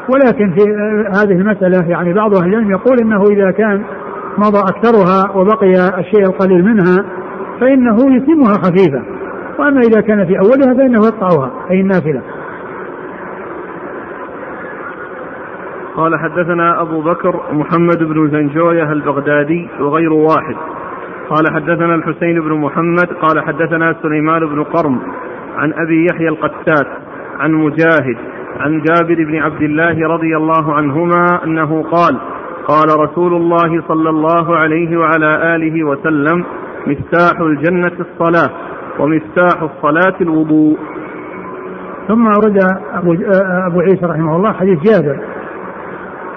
ولكن 0.10 0.54
في 0.54 0.64
هذه 1.18 1.32
المسألة 1.32 1.90
يعني 1.90 2.14
بعض 2.14 2.36
أهل 2.36 2.50
العلم 2.50 2.72
يقول 2.72 2.98
إنه 3.02 3.24
إذا 3.32 3.52
كان 3.52 3.84
مضى 4.38 4.60
أكثرها 4.60 5.32
وبقي 5.36 6.00
الشيء 6.00 6.24
القليل 6.24 6.66
منها 6.66 7.06
فإنه 7.60 8.16
يتمها 8.16 8.54
خفيفة. 8.54 9.04
وأما 9.60 9.80
إذا 9.80 10.02
كان 10.02 10.26
في 10.26 10.40
أولها 10.40 10.74
فإنه 10.74 11.06
يقطعها 11.06 11.52
أي 11.72 11.82
النافلة. 11.82 12.22
قال 15.96 16.20
حدثنا 16.20 16.82
أبو 16.82 17.02
بكر 17.02 17.42
محمد 17.52 18.04
بن 18.04 18.30
زنجوية 18.30 18.92
البغدادي 18.92 19.70
وغير 19.80 20.14
واحد. 20.14 20.56
قال 21.30 21.54
حدثنا 21.54 21.96
الحسين 21.96 22.42
بن 22.42 22.54
محمد 22.54 23.08
قال 23.22 23.40
حدثنا 23.46 23.96
سليمان 24.02 24.46
بن 24.46 24.64
قرم 24.64 25.02
عن 25.58 25.74
أبي 25.74 26.08
يحيى 26.12 26.28
القتات 26.28 26.88
عن 27.40 27.54
مجاهد 27.54 28.18
عن 28.60 28.82
جابر 28.82 29.24
بن 29.24 29.36
عبد 29.36 29.62
الله 29.62 30.08
رضي 30.08 30.38
الله 30.38 30.74
عنهما 30.74 31.44
أنه 31.44 31.84
قال 31.84 32.18
قال 32.68 33.00
رسول 33.00 33.34
الله 33.34 33.84
صلى 33.88 34.10
الله 34.10 34.56
عليه 34.56 34.98
وعلى 34.98 35.56
آله 35.56 35.84
وسلم 35.84 36.46
مفتاح 36.88 37.40
الجنة 37.40 37.92
الصلاة 38.00 38.50
ومفتاح 39.00 39.62
الصلاة 39.62 40.16
الوضوء. 40.22 40.78
ثم 42.08 42.28
أورد 42.28 42.58
أبو, 42.94 43.16
أبو 43.68 43.80
عيسى 43.80 44.06
رحمه 44.06 44.36
الله 44.36 44.54
حديث 44.54 44.80
جابر. 44.80 45.20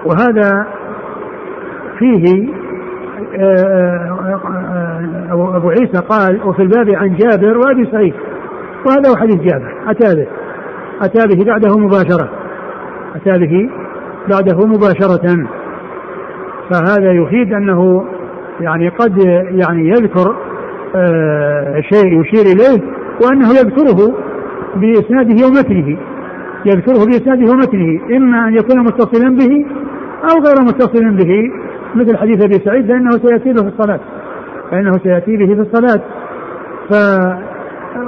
وهذا 0.07 0.67
فيه 1.99 2.49
أبو 5.31 5.71
عيسى 5.71 6.03
قال 6.09 6.41
وفي 6.45 6.63
الباب 6.63 6.87
عن 6.95 7.17
جابر 7.17 7.59
وأبي 7.59 7.87
سعيد. 7.93 8.15
وهذا 8.87 9.11
هو 9.11 9.17
حديث 9.17 9.41
جابر. 9.41 9.75
أتى 9.87 10.17
به. 10.17 10.27
أتى 11.03 11.37
به 11.37 11.45
بعده 11.45 11.79
مباشرة. 11.79 12.29
أتى 13.17 13.39
به 13.39 13.71
بعده 14.31 14.67
مباشرة. 14.67 15.47
فهذا 16.71 17.13
يفيد 17.13 17.53
أنه 17.53 18.05
يعني 18.63 18.89
قد 18.89 19.19
يعني 19.51 19.89
يذكر 19.89 20.37
آه 20.97 21.81
شيء 21.81 22.21
يشير 22.21 22.45
إليه 22.55 22.83
وأنه 23.25 23.49
يذكره 23.49 24.15
بإسناده 24.77 25.47
ومتنه 25.47 25.99
يذكره 26.67 27.05
بإسناده 27.05 27.53
ومتنه 27.53 28.17
إما 28.17 28.49
أن 28.49 28.55
يكون 28.55 28.81
متصلا 28.81 29.37
به 29.37 29.67
أو 30.25 30.43
غير 30.43 30.63
متصل 30.63 31.11
به 31.11 31.51
مثل 31.95 32.17
حديث 32.17 32.45
أبي 32.45 32.55
سعيد 32.65 32.87
فإنه 32.87 33.11
سيأتي 33.11 33.53
به 33.53 33.63
في 33.63 33.69
الصلاة 33.69 34.01
فإنه 34.71 34.93
سيأتي 35.03 35.37
به 35.37 35.55
في 35.55 35.61
الصلاة. 35.61 36.03
ف 36.91 36.95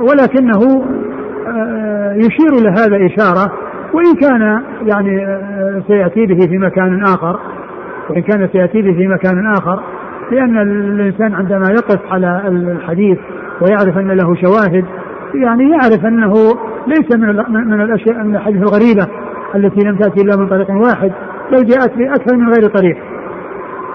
ولكنه 0.01 0.85
آه، 1.47 2.15
يشير 2.15 2.53
لهذا 2.65 3.07
إشارة 3.07 3.53
وإن 3.93 4.15
كان 4.21 4.63
يعني 4.83 5.27
آه، 5.27 5.83
سيأتي 5.87 6.27
به 6.27 6.47
في 6.47 6.59
مكان 6.59 7.03
آخر 7.03 7.41
وإن 8.11 8.23
كان 8.23 8.49
سيأتي 8.53 8.83
به 8.83 8.93
في 8.93 9.09
مكان 9.09 9.47
آخر 9.47 9.83
لأن 10.31 10.59
الإنسان 10.59 11.35
عندما 11.35 11.65
يقف 11.71 12.01
على 12.13 12.43
الحديث 12.49 13.19
ويعرف 13.63 13.99
أن 13.99 14.11
له 14.11 14.35
شواهد 14.35 14.85
يعني 15.35 15.71
يعرف 15.71 16.07
أنه 16.07 16.33
ليس 16.87 17.17
من 17.17 17.27
من 17.69 17.81
الأشياء 17.81 18.25
من 18.25 18.37
الحديث 18.37 18.63
الغريبة 18.63 19.07
التي 19.55 19.89
لم 19.89 19.97
تأتي 19.97 20.21
إلا 20.23 20.37
من 20.37 20.49
طريق 20.49 20.71
واحد 20.71 21.13
بل 21.53 21.67
جاءت 21.67 21.99
بأكثر 21.99 22.37
من 22.37 22.49
غير 22.49 22.69
طريق. 22.69 22.97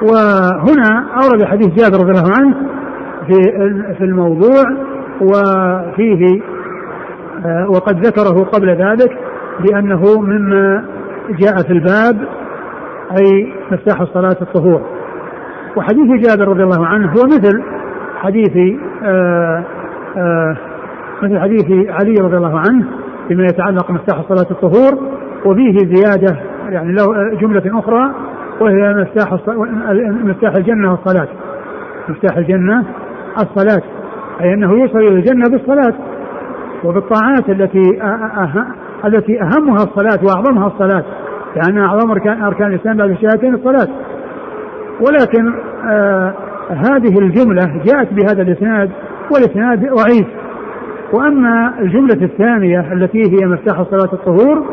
وهنا 0.01 1.07
أورد 1.23 1.43
حديث 1.43 1.67
جابر 1.67 1.97
رضي 1.97 2.11
الله 2.11 2.31
عنه 2.39 2.55
في 3.27 3.35
في 3.97 4.03
الموضوع 4.03 4.63
وفيه 5.21 6.41
آه، 7.45 7.69
وقد 7.69 8.05
ذكره 8.05 8.43
قبل 8.43 8.69
ذلك 8.69 9.17
بأنه 9.59 10.21
مما 10.21 10.85
جاء 11.29 11.57
في 11.67 11.73
الباب 11.73 12.27
أي 13.11 13.53
مفتاح 13.71 14.01
الصلاة 14.01 14.37
الطهور. 14.41 14.98
وحديث 15.79 16.27
جابر 16.27 16.47
رضي 16.47 16.63
الله 16.63 16.85
عنه 16.85 17.07
هو 17.07 17.25
مثل 17.25 17.63
حديث 18.15 18.57
آه، 19.03 19.63
آه، 20.17 20.57
مثل 21.23 21.39
حديث 21.39 21.65
علي 21.89 22.13
رضي 22.21 22.37
الله 22.37 22.59
عنه 22.59 22.85
فيما 23.27 23.43
يتعلق 23.43 23.91
مفتاح 23.91 24.19
الصلاة 24.19 24.51
الطهور 24.51 24.99
وفيه 25.45 25.77
زيادة 25.77 26.39
يعني 26.69 26.91
له 26.91 27.05
جملة 27.41 27.79
أخرى 27.79 28.11
وهي 28.61 28.93
مفتاح 28.93 29.33
مفتاح 30.23 30.53
الجنة 30.57 30.91
والصلاة. 30.91 31.27
مفتاح 32.09 32.37
الجنة 32.37 32.85
الصلاة 33.37 33.83
أي 34.41 34.53
أنه 34.53 34.71
يوصل 34.71 34.97
إلى 34.97 35.15
الجنة 35.15 35.49
بالصلاة 35.49 35.93
وبالطاعات 36.83 37.49
التي 37.49 38.01
التي 39.05 39.41
أهمها 39.41 39.83
الصلاة 39.83 40.19
وأعظمها 40.25 40.67
الصلاة. 40.67 41.03
لأن 41.55 41.77
أعظم 41.77 42.11
أركان, 42.11 42.43
أركان 42.43 42.67
الإسلام 42.73 42.97
بعد 42.97 43.09
الشهادتين 43.09 43.55
الصلاة. 43.55 43.87
ولكن 45.01 45.53
آه 45.89 46.33
هذه 46.69 47.19
الجملة 47.19 47.81
جاءت 47.85 48.13
بهذا 48.13 48.41
الإسناد 48.41 48.91
والإسناد 49.31 49.79
ضعيف 49.79 50.27
وأما 51.13 51.73
الجملة 51.79 52.25
الثانية 52.25 52.93
التي 52.93 53.21
هي 53.21 53.45
مفتاح 53.47 53.79
الصلاة 53.79 54.13
الطهور 54.13 54.65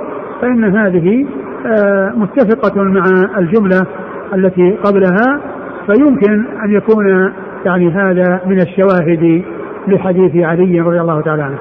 فإن 0.43 0.77
هذه 0.77 1.27
آه 1.67 2.13
متفقة 2.17 2.83
مع 2.83 3.05
الجملة 3.39 3.87
التي 4.35 4.77
قبلها 4.85 5.41
فيمكن 5.87 6.47
أن 6.65 6.73
يكون 6.73 7.33
يعني 7.65 7.91
هذا 7.91 8.41
من 8.47 8.61
الشواهد 8.61 9.43
لحديث 9.89 10.45
علي 10.45 10.81
رضي 10.81 11.01
الله 11.01 11.21
تعالى 11.21 11.43
عنه. 11.43 11.59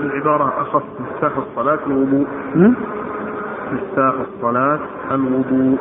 العبارة 0.00 0.52
أخص 0.60 0.82
مفتاح 1.00 1.32
الصلاة 1.36 1.78
الوضوء. 1.86 2.26
مفتاح 3.72 4.14
الصلاة 4.20 4.78
الوضوء. 5.10 5.78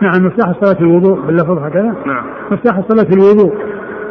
نعم 0.00 0.26
مفتاح 0.26 0.48
الصلاة 0.48 0.80
الوضوء 0.80 1.20
باللفظ 1.20 1.58
هكذا؟ 1.58 1.94
نعم. 2.06 2.24
مفتاح 2.50 2.76
الصلاة 2.76 3.12
الوضوء 3.12 3.54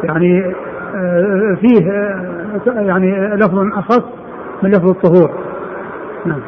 يعني 0.04 0.54
آه، 0.94 1.56
فيه 1.60 1.90
آه، 1.90 2.80
يعني 2.80 3.34
لفظ 3.34 3.58
أخص 3.76 4.04
من 4.62 4.70
لفظ 4.70 4.88
الطهور. 4.88 5.30
نعم. 6.26 6.40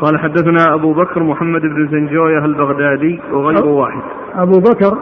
قال 0.00 0.18
حدثنا 0.18 0.74
أبو 0.74 0.92
بكر 0.92 1.22
محمد 1.22 1.60
بن 1.60 1.88
زنجوية 1.90 2.44
البغدادي 2.44 3.20
وغير 3.32 3.66
واحد 3.66 4.02
أبو 4.34 4.58
بكر 4.58 4.98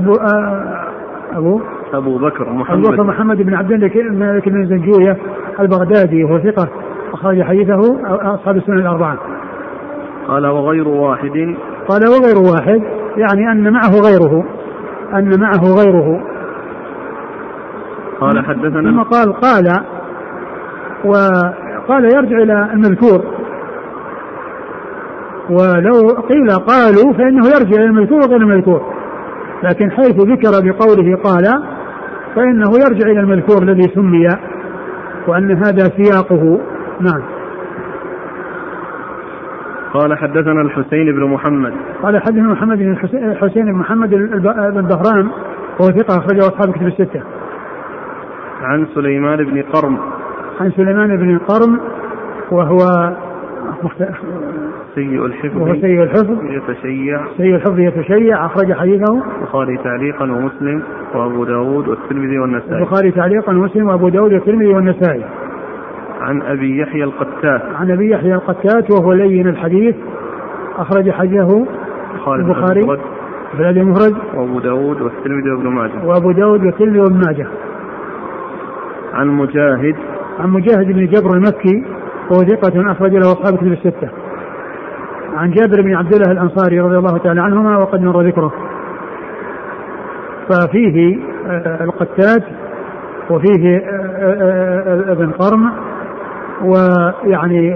أبو 0.00 0.12
آه 0.12 0.86
أبو 1.32 1.60
أبو 1.94 2.18
بكر 2.18 2.52
محمد 2.52 2.78
أبو 2.78 2.96
بكر 2.96 3.02
محمد 3.02 3.36
بن 3.36 3.54
عبد 3.54 3.72
الملك 3.72 4.48
بن 4.48 4.66
زنجوية 4.66 5.16
البغدادي 5.60 6.24
وهو 6.24 6.38
ثقة 6.38 6.68
أخرج 7.12 7.42
حديثه 7.42 7.80
أصحاب 8.34 8.56
السنة 8.56 8.76
الأربعة 8.76 9.18
قال 10.28 10.46
وغير 10.46 10.88
واحد 10.88 11.56
قال 11.88 12.02
وغير 12.08 12.38
واحد 12.52 12.82
يعني 13.16 13.52
أن 13.52 13.72
معه 13.72 14.00
غيره 14.00 14.44
أن 15.14 15.40
معه 15.40 15.62
غيره. 15.78 16.20
قال 18.20 18.44
حدثنا 18.44 18.90
ثم 18.90 19.02
قال 19.02 19.32
قال 19.32 19.80
وقال 21.04 22.04
يرجع 22.04 22.38
إلى 22.38 22.70
المذكور. 22.72 23.24
ولو 25.50 26.08
قيل 26.08 26.50
قالوا 26.50 27.12
فإنه 27.12 27.46
يرجع 27.46 27.76
إلى 27.76 27.84
المذكور 27.84 28.18
وغير 28.18 28.36
المذكور. 28.36 28.82
لكن 29.62 29.90
حيث 29.90 30.16
ذكر 30.16 30.50
بقوله 30.64 31.16
قال 31.16 31.62
فإنه 32.36 32.70
يرجع 32.84 33.06
إلى 33.06 33.20
المذكور 33.20 33.62
الذي 33.62 33.94
سمي 33.94 34.28
وأن 35.28 35.50
هذا 35.50 35.90
سياقه. 35.96 36.60
نعم. 37.00 37.35
قال 39.96 40.18
حدثنا 40.18 40.60
الحسين 40.60 41.12
بن 41.12 41.24
محمد. 41.24 41.72
قال 42.02 42.22
حدثنا 42.22 42.48
محمد 42.52 42.78
بن 42.78 42.92
الحسين 43.14 43.64
بن 43.64 43.72
محمد 43.72 44.10
بن 44.10 44.82
بهران 44.82 45.28
وهو 45.80 45.90
ثقة 45.90 46.18
أخرجه 46.18 46.38
أصحاب 46.38 46.72
كتب 46.72 46.86
الستة. 46.86 47.22
عن 48.62 48.86
سليمان 48.94 49.44
بن 49.44 49.62
قرم. 49.62 49.98
عن 50.60 50.70
سليمان 50.70 51.16
بن 51.16 51.38
قرم 51.38 51.80
وهو 52.50 52.78
سيء 54.94 55.26
الحفظ. 55.26 55.56
وهو 55.56 55.74
سيء 55.74 56.02
الحفظ. 56.02 56.30
يتشيع. 56.30 57.20
سيء 57.36 57.54
الحفظ 57.54 57.78
يتشيع 57.78 58.46
أخرج 58.46 58.72
حديثه. 58.72 59.22
البخاري 59.38 59.76
تعليقا 59.76 60.24
ومسلم 60.24 60.82
وأبو 61.14 61.44
داود 61.44 61.88
والترمذي 61.88 62.38
والنسائي. 62.38 62.78
البخاري 62.78 63.10
تعليقا 63.10 63.52
ومسلم 63.52 63.88
وأبو 63.88 64.08
داود 64.08 64.32
والترمذي 64.32 64.74
والنسائي. 64.74 65.24
عن 66.20 66.42
أبي 66.42 66.78
يحيى 66.78 67.04
القتات. 67.04 67.62
عن 67.74 67.90
أبي 67.90 68.10
يحيى 68.10 68.34
القتات 68.34 68.90
وهو 68.90 69.12
لين 69.12 69.48
الحديث. 69.48 69.94
أخرج 70.76 71.10
حديثه 71.10 71.66
البخاري. 72.28 72.86
في 73.52 73.60
الأدب 73.62 73.78
المفرد 73.78 74.16
وأبو 74.34 74.58
داود 74.60 75.02
والترمذي 75.02 75.50
وابن 75.50 75.68
ماجه. 75.68 76.04
وأبو 76.04 76.32
داود 76.32 76.64
والترمذي 76.64 77.00
وابن 77.00 77.20
ماجه. 77.26 77.46
عن 79.14 79.28
مجاهد. 79.28 79.96
عن 80.40 80.50
مجاهد 80.50 80.86
بن 80.86 81.06
جبر 81.06 81.34
المكي 81.34 81.84
وهو 82.30 82.40
ثقة 82.44 82.92
أخرج 82.92 83.12
له 83.12 83.32
أصحاب 83.32 83.56
كتب 83.56 83.72
الستة. 83.72 84.08
عن 85.36 85.50
جابر 85.50 85.82
بن 85.82 85.94
عبد 85.94 86.14
الله 86.14 86.32
الأنصاري 86.32 86.80
رضي 86.80 86.96
الله 86.96 87.18
تعالى 87.18 87.40
عنهما 87.40 87.78
وقد 87.78 88.02
مر 88.02 88.22
ذكره. 88.22 88.52
ففيه 90.48 91.18
آه، 91.46 91.84
القتاد 91.84 92.42
وفيه 93.30 93.76
آه، 93.76 93.82
آه، 94.18 95.12
ابن 95.12 95.30
قرن 95.30 95.70
ويعني 96.64 97.74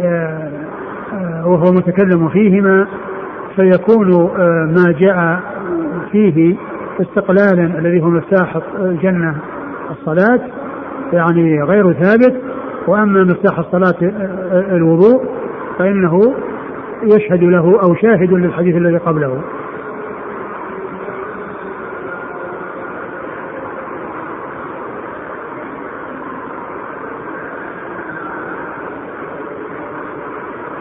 وهو 1.45 1.73
متكلم 1.73 2.29
فيهما 2.29 2.87
فيكون 3.57 4.11
ما 4.77 4.95
جاء 4.99 5.41
فيه 6.13 6.57
استقلالا 7.01 7.79
الذي 7.79 8.03
هو 8.03 8.11
مفتاح 8.11 8.59
الجنة 8.79 9.37
الصلاة 9.91 10.41
يعني 11.13 11.63
غير 11.63 11.93
ثابت 11.93 12.37
وأما 12.87 13.23
مفتاح 13.23 13.59
الصلاة 13.59 13.95
الوضوء 14.53 15.25
فإنه 15.79 16.35
يشهد 17.03 17.43
له 17.43 17.81
أو 17.83 17.95
شاهد 17.95 18.33
للحديث 18.33 18.77
الذي 18.77 18.97
قبله. 18.97 19.41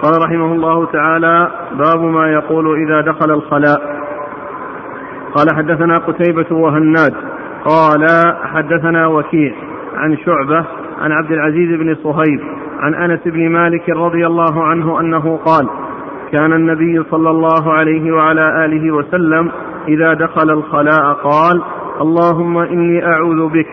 قال 0.01 0.13
رحمه 0.25 0.53
الله 0.53 0.85
تعالى 0.85 1.51
باب 1.71 2.01
ما 2.01 2.31
يقول 2.31 2.83
إذا 2.83 3.01
دخل 3.01 3.31
الخلاء. 3.31 3.81
قال 5.35 5.55
حدثنا 5.55 5.97
قتيبة 5.97 6.55
وهناد. 6.55 7.13
قال 7.65 8.05
حدثنا 8.43 9.07
وكيع 9.07 9.53
عن 9.95 10.17
شعبة 10.17 10.65
عن 11.01 11.11
عبد 11.11 11.31
العزيز 11.31 11.79
بن 11.79 11.95
صهيب 11.95 12.39
عن 12.79 12.93
أنس 12.93 13.19
بن 13.25 13.49
مالك 13.49 13.89
رضي 13.89 14.27
الله 14.27 14.63
عنه 14.63 14.99
أنه 14.99 15.37
قال 15.37 15.69
كان 16.31 16.53
النبي 16.53 17.03
صلى 17.11 17.29
الله 17.29 17.73
عليه 17.73 18.11
وعلى 18.11 18.65
آله 18.65 18.91
وسلم 18.91 19.51
إذا 19.87 20.13
دخل 20.13 20.49
الخلاء 20.49 21.13
قال 21.13 21.61
اللهم 22.01 22.57
إني 22.57 23.05
أعوذ 23.05 23.49
بك. 23.49 23.69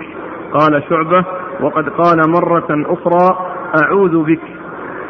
قال 0.52 0.82
شعبة 0.88 1.24
وقد 1.60 1.88
قال 1.88 2.30
مرة 2.30 2.66
أخرى 2.70 3.38
أعوذ 3.82 4.24
بك. 4.24 4.55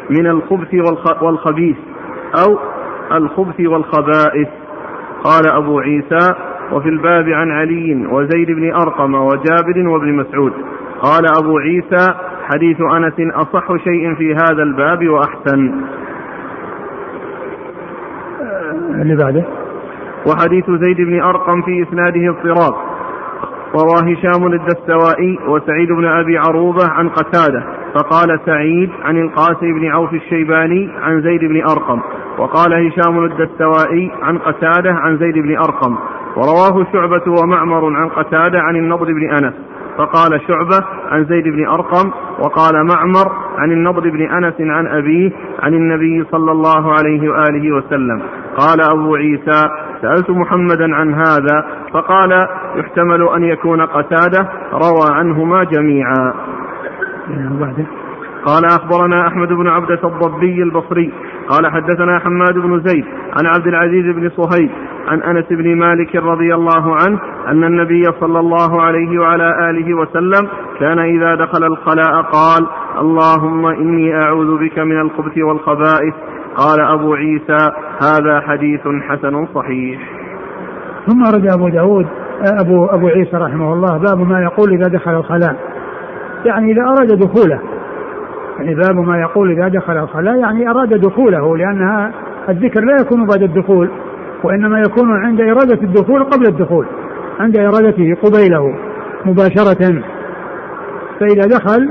من 0.09 0.27
الخبث 0.27 0.73
والخبيث 1.21 1.77
أو 2.45 2.59
الخبث 3.11 3.59
والخبائث. 3.59 4.47
قال 5.23 5.47
أبو 5.47 5.79
عيسى 5.79 6.33
وفي 6.71 6.89
الباب 6.89 7.29
عن 7.29 7.51
علي 7.51 8.07
وزيد 8.11 8.51
بن 8.51 8.73
أرقم 8.73 9.15
وجابر 9.15 9.87
وابن 9.87 10.13
مسعود. 10.13 10.53
قال 11.01 11.25
أبو 11.39 11.57
عيسى 11.57 12.13
حديث 12.43 12.81
أنس 12.81 13.33
أصح 13.33 13.83
شيء 13.83 14.15
في 14.15 14.33
هذا 14.33 14.63
الباب 14.63 15.07
وأحسن. 15.07 15.71
اللي 19.01 19.15
بعده. 19.15 19.43
وحديث 20.27 20.65
زيد 20.69 20.97
بن 20.97 21.21
أرقم 21.21 21.61
في 21.61 21.83
إسناده 21.83 22.29
اضطراب 22.29 22.73
رواه 23.73 24.01
هشام 24.01 24.53
الدستوائي 24.53 25.39
وسعيد 25.47 25.91
بن 25.91 26.05
أبي 26.05 26.37
عروبة 26.37 26.87
عن 26.89 27.09
قتادة. 27.09 27.76
فقال 27.97 28.39
سعيد 28.45 28.89
عن 29.03 29.17
القاسم 29.17 29.79
بن 29.79 29.87
عوف 29.87 30.13
الشيباني 30.13 30.89
عن 31.01 31.21
زيد 31.21 31.39
بن 31.39 31.61
أرقم 31.61 32.01
وقال 32.37 32.73
هشام 32.73 33.25
الدستوائي 33.25 34.11
عن 34.23 34.37
قتادة 34.37 34.91
عن 34.93 35.17
زيد 35.17 35.35
بن 35.35 35.57
أرقم 35.57 35.97
ورواه 36.35 36.85
شعبة 36.93 37.41
ومعمر 37.41 37.95
عن 37.95 38.09
قتادة 38.09 38.59
عن 38.59 38.75
النضر 38.75 39.05
بن 39.05 39.29
أنس 39.29 39.53
فقال 39.97 40.41
شعبة 40.47 40.85
عن 41.11 41.25
زيد 41.25 41.43
بن 41.43 41.67
أرقم 41.67 42.11
وقال 42.39 42.85
معمر 42.85 43.31
عن 43.57 43.71
النضر 43.71 44.09
بن 44.09 44.21
أنس 44.21 44.53
عن 44.59 44.87
أبيه 44.87 45.31
عن 45.59 45.73
النبي 45.73 46.25
صلى 46.31 46.51
الله 46.51 46.93
عليه 46.93 47.29
وآله 47.29 47.71
وسلم 47.71 48.21
قال 48.57 48.81
أبو 48.91 49.15
عيسى 49.15 49.69
سألت 50.01 50.29
محمدا 50.29 50.95
عن 50.95 51.13
هذا 51.13 51.65
فقال 51.93 52.47
يحتمل 52.75 53.29
أن 53.35 53.43
يكون 53.43 53.81
قتادة 53.81 54.49
روى 54.73 55.09
عنهما 55.11 55.63
جميعا. 55.63 56.33
قال 58.45 58.65
أخبرنا 58.65 59.27
أحمد 59.27 59.47
بن 59.47 59.67
عبدة 59.67 59.99
الضبي 60.03 60.63
البصري. 60.63 61.13
قال 61.49 61.71
حدثنا 61.71 62.19
حماد 62.19 62.53
بن 62.53 62.81
زيد 62.85 63.05
عن 63.37 63.45
عبد 63.45 63.67
العزيز 63.67 64.15
بن 64.15 64.29
صهيب 64.29 64.69
عن 65.07 65.21
أنس 65.21 65.45
بن 65.51 65.75
مالك 65.75 66.15
رضي 66.15 66.55
الله 66.55 66.95
عنه 66.95 67.19
أن 67.47 67.63
النبي 67.63 68.03
صلى 68.19 68.39
الله 68.39 68.81
عليه 68.81 69.19
وعلى 69.19 69.69
آله 69.69 69.93
وسلم 69.93 70.47
كان 70.79 70.99
إذا 70.99 71.35
دخل 71.35 71.63
الخلاء 71.63 72.21
قال 72.21 72.67
اللهم 72.99 73.65
إني 73.65 74.15
أعوذ 74.15 74.57
بك 74.59 74.79
من 74.79 75.01
الخبث 75.01 75.37
والخبائث. 75.37 76.13
قال 76.55 76.81
أبو 76.81 77.13
عيسى 77.13 77.71
هذا 78.01 78.41
حديث 78.41 78.81
حسن 79.09 79.45
صحيح. 79.55 79.99
ثم 81.07 81.23
رد 81.23 81.47
أبو 81.57 81.69
داود 81.69 82.07
أبو, 82.61 82.85
أبو 82.85 83.07
عيسى 83.07 83.37
رحمه 83.37 83.73
الله. 83.73 83.97
باب 83.97 84.27
ما 84.27 84.41
يقول 84.41 84.73
إذا 84.73 84.87
دخل 84.97 85.11
الخلاء. 85.11 85.55
يعني 86.45 86.71
إذا 86.71 86.81
أراد 86.81 87.19
دخوله. 87.19 87.59
يعني 88.59 88.75
باب 88.75 88.95
ما 88.95 89.19
يقول 89.19 89.51
إذا 89.51 89.67
دخل 89.67 89.97
الخلاء 89.97 90.35
يعني 90.35 90.69
أراد 90.69 90.93
دخوله 90.93 91.57
لأنها 91.57 92.11
الذكر 92.49 92.81
لا 92.81 92.95
يكون 93.01 93.25
بعد 93.25 93.43
الدخول 93.43 93.89
وإنما 94.43 94.79
يكون 94.79 95.11
عند 95.11 95.41
إرادة 95.41 95.81
الدخول 95.83 96.23
قبل 96.23 96.47
الدخول 96.47 96.85
عند 97.39 97.57
إرادته 97.57 98.15
قبيله 98.23 98.75
مباشرة. 99.25 100.01
فإذا 101.19 101.57
دخل 101.57 101.89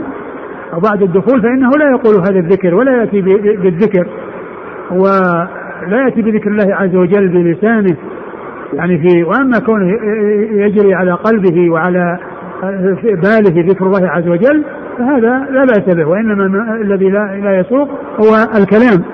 بعد 0.83 1.03
الدخول 1.03 1.43
فإنه 1.43 1.71
لا 1.71 1.91
يقول 1.91 2.15
هذا 2.15 2.39
الذكر 2.39 2.75
ولا 2.75 2.97
يأتي 3.01 3.21
بالذكر 3.57 4.07
ولا 4.91 6.05
يأتي 6.05 6.23
بذكر 6.23 6.51
الله 6.51 6.75
عز 6.75 6.97
وجل 6.97 7.29
بلسانه. 7.29 7.97
يعني 8.73 8.99
في 8.99 9.25
وأما 9.25 9.59
كونه 9.67 9.87
يجري 10.53 10.95
على 10.95 11.13
قلبه 11.13 11.71
وعلى 11.71 12.19
باله 13.03 13.69
ذكر 13.69 13.87
الله 13.87 14.09
عز 14.09 14.29
وجل 14.29 14.65
فهذا 14.99 15.47
لا 15.51 15.65
بأس 15.65 15.97
به 15.97 16.09
وإنما 16.09 16.75
الذي 16.81 17.11
لا, 17.11 17.41
لا 17.43 17.61
يسوق 17.61 17.89
هو 18.21 18.59
الكلام 18.59 19.05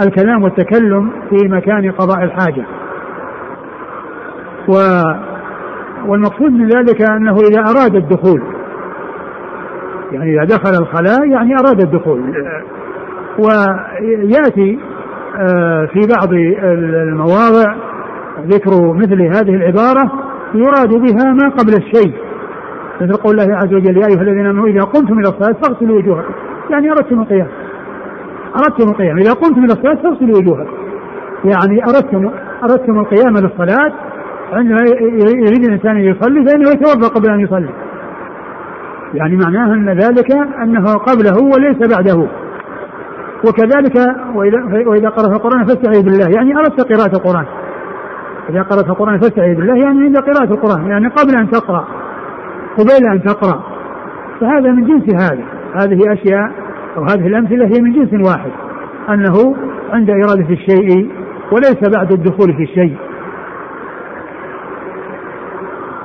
الكلام 0.00 0.42
والتكلم 0.42 1.10
في 1.30 1.48
مكان 1.48 1.90
قضاء 1.90 2.24
الحاجة. 2.24 2.64
و 4.68 4.74
والمقصود 6.06 6.52
من 6.52 6.68
ذلك 6.68 7.02
أنه 7.02 7.36
إذا 7.36 7.60
أراد 7.60 7.94
الدخول 7.94 8.42
يعني 10.12 10.34
إذا 10.34 10.44
دخل 10.44 10.82
الخلاء 10.82 11.28
يعني 11.28 11.54
أراد 11.54 11.80
الدخول. 11.80 12.20
ويأتي 13.38 14.78
آه، 15.38 15.86
في 15.86 16.00
بعض 16.16 16.32
المواضع 16.32 17.74
ذكر 18.46 18.92
مثل 18.92 19.22
هذه 19.22 19.54
العبارة 19.54 20.12
يراد 20.54 20.88
بها 20.88 21.32
ما 21.32 21.48
قبل 21.48 21.74
الشيء. 21.74 22.14
مثل 23.00 23.12
قول 23.12 23.40
الله 23.40 23.56
عز 23.56 23.74
وجل 23.74 23.96
يا 23.96 24.06
أيها 24.06 24.22
الذين 24.22 24.46
آمنوا 24.46 24.68
إذا 24.68 24.80
قمتم 24.80 25.18
إلى 25.18 25.28
الصلاة 25.28 25.52
فاغسلوا 25.52 25.98
وجوهكم. 25.98 26.34
يعني 26.70 26.90
أردتم 26.90 27.20
القيام. 27.20 27.48
أردتم 28.56 28.88
القيام. 28.88 29.16
إذا 29.18 29.32
قمتم 29.32 29.64
إلى 29.64 29.72
الصلاة 29.72 29.94
فاغسلوا 29.94 30.38
وجوهكم. 30.38 30.76
يعني 31.44 31.84
أردتم 31.84 32.30
أردتم 32.62 32.98
القيام 32.98 33.34
للصلاة 33.36 33.92
عندما 34.52 34.80
يريد 35.46 35.64
الإنسان 35.64 35.96
أن 35.96 36.02
يصلي 36.02 36.44
فإنه 36.46 36.70
يتوضأ 36.70 37.08
قبل 37.08 37.30
أن 37.30 37.40
يصلي. 37.40 37.70
يعني 39.14 39.36
معناه 39.36 39.74
أن 39.74 39.88
ذلك 39.88 40.32
أنه 40.62 40.94
قبله 40.94 41.44
وليس 41.54 41.96
بعده. 41.96 42.28
وكذلك 43.46 43.96
وإذا, 44.34 44.58
وإذا 44.86 45.08
قرأت 45.08 45.32
القرآن 45.32 45.64
فاستعذ 45.64 46.02
بالله. 46.02 46.28
يعني 46.36 46.56
أردت 46.56 46.92
قراءة 46.92 47.16
القرآن. 47.16 47.44
إذا 48.50 48.62
قرأت 48.62 48.88
القرآن 48.88 49.18
فاستعذ 49.18 49.54
بالله 49.54 49.74
يعني 49.74 50.00
عند 50.04 50.18
قراءة 50.18 50.52
القرآن. 50.52 50.86
يعني 50.86 51.08
قبل 51.08 51.36
أن 51.36 51.50
تقرأ. 51.50 51.84
قبيل 52.78 53.06
أن 53.12 53.22
تقرأ. 53.22 53.62
فهذا 54.40 54.72
من 54.72 54.84
جنس 54.84 55.14
هذا. 55.14 55.44
هذه 55.74 56.12
أشياء 56.12 56.52
أو 56.96 57.02
هذه 57.02 57.26
الأمثلة 57.26 57.66
هي 57.66 57.82
من 57.82 57.92
جنس 57.92 58.28
واحد 58.28 58.50
أنه 59.08 59.56
عند 59.90 60.10
إرادة 60.10 60.48
الشيء 60.50 61.10
وليس 61.52 61.96
بعد 61.96 62.12
الدخول 62.12 62.56
في 62.56 62.62
الشيء. 62.62 62.96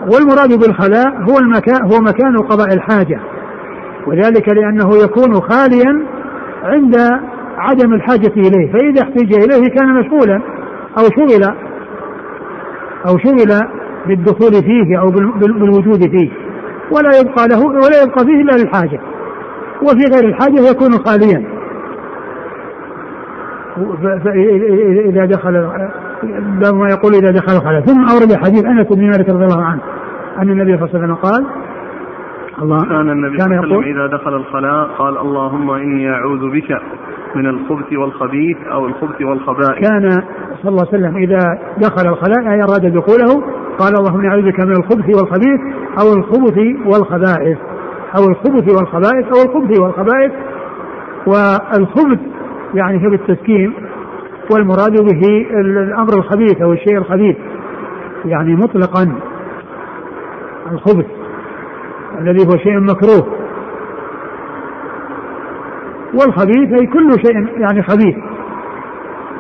والمراد 0.02 0.60
بالخلاء 0.60 1.10
هو 1.30 1.40
المكان 1.40 1.82
هو 1.84 2.00
مكان 2.02 2.38
قضاء 2.38 2.74
الحاجة. 2.74 3.20
وذلك 4.08 4.50
لأنه 4.50 4.90
يكون 5.04 5.34
خاليا 5.34 6.06
عند 6.64 6.96
عدم 7.58 7.94
الحاجة 7.94 8.34
إليه. 8.38 8.72
فإذا 8.72 9.02
احتج 9.04 9.34
إليه 9.34 9.70
كان 9.70 9.94
مشغولا 9.94 10.42
أو 10.98 11.04
شغل 11.04 11.44
أو 13.08 13.18
شغل 13.18 13.70
بالدخول 14.08 14.52
فيه 14.52 15.00
أو 15.00 15.08
بالوجود 15.40 16.10
فيه. 16.10 16.47
ولا 16.92 17.10
يبقى 17.20 17.48
له 17.48 17.66
ولا 17.66 18.04
يبقى 18.04 18.26
فيه 18.26 18.42
إلا 18.42 18.52
للحاجة 18.52 19.00
وفي 19.82 20.06
غير 20.14 20.30
الحاجة 20.30 20.70
يكون 20.72 20.92
خاليا. 21.06 21.44
إذا 25.10 25.26
دخل 25.26 25.70
باب 26.62 26.76
ما 26.76 26.90
يقول 26.90 27.14
إذا 27.14 27.32
دخل 27.32 27.56
الخلاء 27.56 27.82
ثم 27.82 28.02
أورد 28.02 28.34
حديث 28.46 28.66
أنس 28.66 28.88
بن 28.88 29.06
مالك 29.06 29.30
رضي 29.30 29.46
الله 29.46 29.64
عنه. 29.66 29.82
أن 30.38 30.50
النبي 30.50 30.78
صلى 30.78 30.86
الله 30.86 30.90
عليه 30.94 31.00
وسلم 31.00 31.16
قال 31.16 31.46
الله 32.62 32.86
كان 32.86 33.10
النبي 33.10 33.38
صلى 33.38 33.46
الله 33.46 33.58
عليه 33.58 33.68
وسلم 33.68 33.96
إذا 33.96 34.08
دخل 34.18 34.36
الخلاء 34.36 34.88
قال 34.88 35.18
اللهم 35.18 35.72
إني 35.72 36.12
أعوذ 36.12 36.52
بك 36.52 36.82
من 37.36 37.46
الخبث 37.46 37.94
والخبيث 37.94 38.58
أو 38.72 38.86
الخبث 38.86 39.22
والخبائث. 39.22 39.88
كان 39.90 40.22
صلى 40.62 40.72
الله 40.72 40.86
عليه 40.94 40.98
وسلم 40.98 41.18
إذا 41.18 41.60
دخل 41.78 42.08
الخلاء 42.10 42.54
أي 42.54 42.64
أراد 42.64 42.86
دخوله 42.94 43.44
قال 43.80 43.94
اللهم 44.00 44.20
إني 44.20 44.30
أعوذ 44.30 44.52
بك 44.52 44.60
من 44.60 44.72
الخبث 44.72 45.16
والخبيث 45.16 45.60
أو 46.02 46.14
الخبث 46.14 46.58
والخبائث 46.86 47.58
أو 48.18 48.28
الخبث 48.30 48.76
والخبائث 48.76 49.26
أو 49.26 49.42
الخبث 49.46 49.80
والخبائث. 49.80 50.32
والخبث 51.28 52.20
يعني 52.74 53.06
هو 53.06 53.10
بالتسكين 53.10 53.74
والمراد 54.52 55.02
به 55.02 55.48
الأمر 55.62 56.14
الخبيث 56.14 56.62
أو 56.62 56.74
الشيء 56.74 56.98
الخبيث 56.98 57.38
يعني 58.26 58.56
مطلقا 58.56 59.16
الخبث 60.72 61.06
الذي 62.20 62.48
هو 62.48 62.58
شيء 62.58 62.80
مكروه. 62.80 63.28
والخبيث 66.14 66.74
أي 66.74 66.88
كل 66.88 67.12
شيء 67.26 67.60
يعني 67.60 67.84
خبيث. 67.84 68.16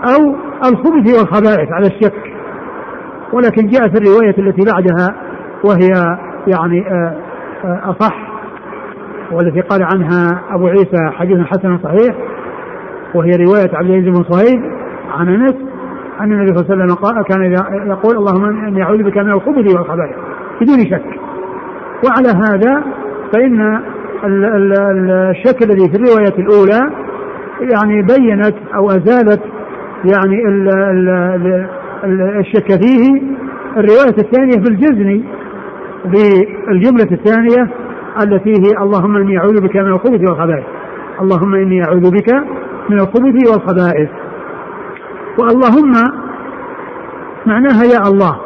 أو 0.03 0.35
الخبث 0.65 1.19
والخبائث 1.19 1.71
على 1.71 1.87
الشك. 1.87 2.33
ولكن 3.33 3.67
جاء 3.67 3.87
في 3.87 3.97
الرواية 3.97 4.35
التي 4.37 4.71
بعدها 4.73 5.15
وهي 5.63 6.17
يعني 6.47 6.87
آه، 6.87 7.15
آه، 7.65 7.91
أصح 7.91 8.15
والتي 9.31 9.61
قال 9.61 9.83
عنها 9.83 10.41
أبو 10.49 10.67
عيسى 10.67 11.09
حديث 11.11 11.37
حسن 11.47 11.77
صحيح 11.77 12.15
وهي 13.15 13.31
رواية 13.31 13.75
عبد 13.75 13.89
العزيز 13.89 14.17
بن 14.17 14.23
صهيب 14.23 14.61
عن 15.11 15.29
أنس 15.29 15.55
أن 16.21 16.31
النبي 16.31 16.47
صلى 16.47 16.73
الله 16.73 16.83
عليه 16.83 16.93
وسلم 16.93 17.23
كان 17.23 17.53
يقول 17.87 18.17
اللهم 18.17 18.43
إني 18.43 18.83
أعوذ 18.83 19.03
بك 19.03 19.17
من 19.17 19.31
الخبث 19.31 19.75
والخبائث 19.75 20.15
بدون 20.61 20.85
شك. 20.85 21.19
وعلى 22.05 22.29
هذا 22.29 22.83
فإن 23.33 23.81
الشك 24.25 25.63
الذي 25.63 25.89
في 25.89 25.95
الرواية 25.95 26.39
الأولى 26.39 26.91
يعني 27.61 28.01
بينت 28.01 28.55
أو 28.75 28.87
أزالت 28.87 29.41
يعني 30.05 30.43
الشك 32.39 32.71
فيه. 32.83 33.21
الرواية 33.77 34.17
الثانية 34.17 34.63
في 34.63 34.69
الجزم 34.69 35.23
بالجملة 36.11 37.11
الثانية 37.11 37.69
التي 38.23 38.49
هي 38.49 38.83
اللهم 38.83 39.15
إني 39.15 39.37
أعوذ 39.37 39.61
بك 39.61 39.75
من 39.75 39.87
الخبث 39.87 40.29
والخبائث. 40.29 40.65
اللهم 41.21 41.55
إني 41.55 41.83
أعوذ 41.83 42.11
بك 42.11 42.33
من 42.89 42.99
الخبث 42.99 43.49
والخبائث. 43.49 44.09
واللهم 45.39 45.93
معناها 47.45 47.83
يا 47.83 48.07
الله. 48.07 48.39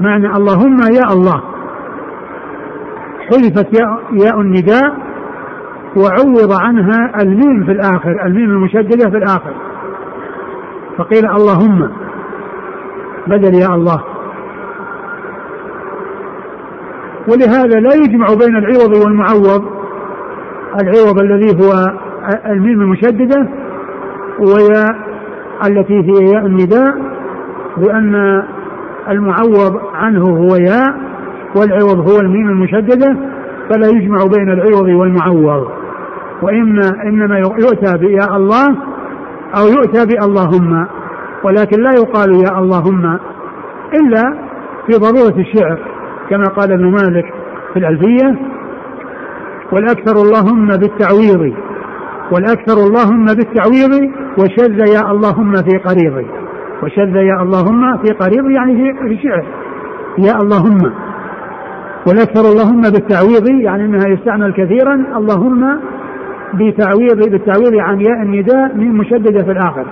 معنى 0.00 0.26
اللهم 0.26 0.78
يا 0.78 1.12
الله. 1.12 1.42
حذفت 3.18 3.80
ياء, 4.12 4.40
النداء 4.40 4.96
وعوض 5.96 6.52
عنها 6.60 7.22
الميم 7.22 7.64
في 7.64 7.72
الآخر 7.72 8.26
الميم 8.26 8.50
المشددة 8.50 9.10
في 9.10 9.16
الآخر. 9.16 9.54
فقيل 10.98 11.30
اللهم. 11.30 11.90
بدل 13.26 13.54
يا 13.54 13.74
الله. 13.74 14.13
ولهذا 17.28 17.80
لا 17.80 17.94
يجمع 17.94 18.26
بين 18.26 18.56
العوض 18.56 19.04
والمعوض. 19.04 19.64
العوض 20.82 21.18
الذي 21.18 21.64
هو 21.64 21.72
الميم 22.46 22.80
المشددة 22.80 23.48
ويا 24.38 24.86
التي 25.66 25.94
هي 25.94 26.30
ياء 26.34 26.46
النداء 26.46 26.94
لأن 27.76 28.42
المعوض 29.08 29.80
عنه 29.94 30.22
هو 30.22 30.56
ياء 30.56 30.94
والعوض 31.56 32.10
هو 32.10 32.20
الميم 32.20 32.48
المشددة 32.48 33.16
فلا 33.70 33.88
يجمع 33.88 34.18
بين 34.36 34.52
العوض 34.52 34.88
والمعوض. 34.88 35.68
وإما 36.42 36.90
إنما 37.06 37.38
يؤتى 37.38 37.98
بيا 37.98 38.36
الله 38.36 38.76
أو 39.58 39.66
يؤتى 39.66 40.06
باللهم 40.06 40.86
ولكن 41.44 41.82
لا 41.82 41.90
يقال 41.90 42.34
يا 42.34 42.58
اللهم 42.58 43.18
إلا 43.94 44.38
في 44.86 44.92
ضرورة 44.98 45.40
الشعر. 45.40 45.93
كما 46.30 46.44
قال 46.44 46.72
ابن 46.72 46.84
مالك 46.84 47.24
في 47.72 47.78
الألفية 47.78 48.36
والأكثر 49.72 50.16
اللهم 50.16 50.66
بالتعويض 50.66 51.54
والأكثر 52.32 52.74
اللهم 52.86 53.24
بالتعويض 53.24 54.10
وشذ 54.38 54.78
يا 54.94 55.10
اللهم 55.10 55.52
في 55.52 55.78
قريض 55.78 56.26
وشذ 56.82 57.16
يا 57.16 57.42
اللهم 57.42 57.98
في 57.98 58.12
قريض 58.12 58.50
يعني 58.50 58.94
في 59.08 59.18
شعر. 59.22 59.44
يا 60.18 60.42
اللهم. 60.42 60.92
والأكثر 62.08 62.40
اللهم 62.40 62.80
بالتعويض 62.80 63.48
يعني 63.48 63.84
أنها 63.84 64.08
يستعمل 64.08 64.52
كثيرا 64.52 64.94
اللهم 64.94 65.80
بتعويض 66.54 67.30
بالتعويض 67.30 67.74
عن 67.74 68.00
ياء 68.00 68.22
النداء 68.22 68.74
من 68.74 68.92
مشددة 68.92 69.42
في 69.42 69.50
الآخر. 69.50 69.86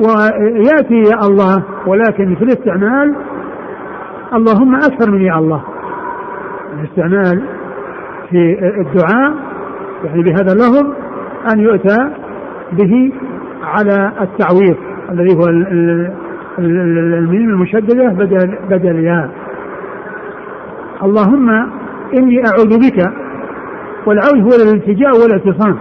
ويأتي 0.00 1.10
يا 1.10 1.26
الله 1.26 1.62
ولكن 1.86 2.34
في 2.34 2.44
الاستعمال 2.44 3.14
اللهم 4.34 4.74
أكثر 4.74 5.10
من 5.10 5.20
يا 5.20 5.38
الله. 5.38 5.62
الاستعمال 6.72 7.42
في 8.30 8.58
الدعاء 8.80 9.34
يعني 10.04 10.22
بهذا 10.22 10.52
اللفظ 10.52 10.86
أن 11.52 11.60
يؤتى 11.60 12.10
به 12.72 13.12
على 13.62 14.12
التعويض 14.20 14.76
الذي 15.10 15.36
هو 15.36 15.48
الميم 16.58 17.50
المشددة 17.50 18.08
بدل 18.08 18.58
بدل 18.70 19.04
ياء. 19.04 19.30
اللهم 21.02 21.50
إني 22.18 22.42
أعوذ 22.46 22.78
بك 22.78 23.12
والعوذ 24.06 24.42
هو 24.42 24.62
الالتجاء 24.62 25.10
والاعتصام. 25.22 25.78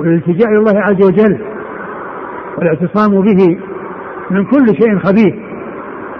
والالتجاء 0.00 0.48
إلى 0.48 0.58
الله 0.58 0.80
عز 0.80 1.02
وجل 1.04 1.38
والاعتصام 2.58 3.20
به 3.20 3.58
من 4.30 4.44
كل 4.44 4.66
شيء 4.66 4.98
خبيث 4.98 5.49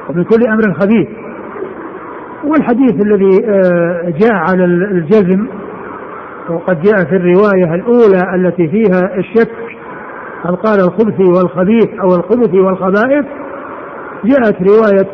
ومن 0.09 0.25
كل 0.25 0.47
أمر 0.49 0.75
خبيث 0.81 1.09
والحديث 2.45 3.07
الذي 3.07 3.45
آه، 3.45 4.15
جاء 4.21 4.35
على 4.35 4.65
الجزم 4.65 5.47
وقد 6.49 6.83
جاء 6.83 7.05
في 7.05 7.17
الرواية 7.17 7.75
الأولى 7.75 8.35
التي 8.35 8.69
فيها 8.69 9.17
الشك 9.19 9.51
هل 10.45 10.57
قال 10.57 10.81
الخبث 10.81 11.21
والخبيث 11.21 11.89
أو 12.01 12.07
الخبث 12.07 12.55
والخبائث؟ 12.55 13.27
جاءت 14.25 14.57
رواية 14.63 15.09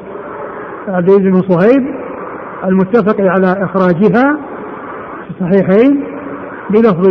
عبد 0.89 1.09
العزيز 1.09 1.20
بن 1.20 1.43
صهيب 1.49 1.95
المتفق 2.64 3.20
على 3.20 3.64
إخراجها 3.64 4.39
في 5.24 5.30
الصحيحين 5.30 6.05
بلفظ 6.70 7.09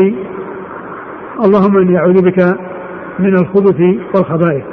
اللهم 1.45 1.77
إني 1.77 1.97
أعوذ 1.97 2.21
بك 2.21 2.57
من 3.19 3.33
الخبث 3.35 3.79
والخبائث. 4.15 4.63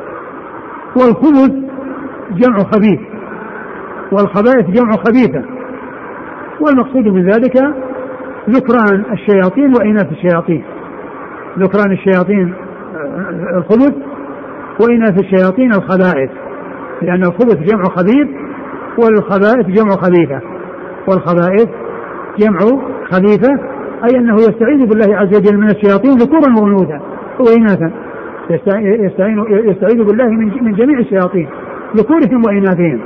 والخبث 0.96 1.71
جمع 2.34 2.58
خبيث 2.58 3.00
والخبائث 4.12 4.70
جمع 4.70 4.90
خبيثة. 4.90 5.44
والمقصود 6.60 7.06
من 7.06 7.30
ذلك 7.30 7.56
ذكران 8.50 9.04
الشياطين 9.12 9.72
وإناث 9.80 10.12
الشياطين. 10.12 10.64
ذكران 11.58 11.92
الشياطين 11.92 12.54
آه، 12.96 13.58
الخبث 13.58 13.94
وإناث 14.80 15.20
الشياطين 15.20 15.72
الخبائث. 15.72 16.30
لأن 17.02 17.22
الخبث 17.22 17.56
جمع 17.56 17.82
خبيث 17.82 18.28
والخبائث 18.98 19.66
جمع 19.66 19.90
خبيثة. 19.90 20.40
والخبائث 21.08 21.68
جمع 22.38 22.58
خبيثة 23.12 23.52
أي 24.04 24.18
أنه 24.18 24.34
يستعيذ 24.34 24.88
بالله 24.88 25.16
عز 25.16 25.36
وجل 25.36 25.58
من 25.58 25.70
الشياطين 25.70 26.12
ذكورا 26.12 26.60
وأنوثا 26.60 27.00
وإناثا. 27.40 27.92
يستعين 28.50 29.36
يستعيذ 29.48 30.04
بالله 30.04 30.28
من 30.62 30.72
جميع 30.72 30.98
الشياطين. 30.98 31.48
ذكورهم 31.96 32.42
وإناثهم. 32.46 33.00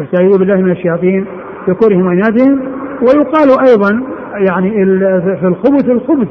يستعيذ 0.00 0.38
بالله 0.38 0.56
من 0.56 0.70
الشياطين 0.70 1.26
ذكورهم 1.68 2.06
وإناثهم. 2.06 2.60
ويقال 3.02 3.68
أيضا 3.68 4.02
يعني 4.50 4.70
في 5.40 5.46
الخبث 5.46 5.84
الخبث 5.84 6.28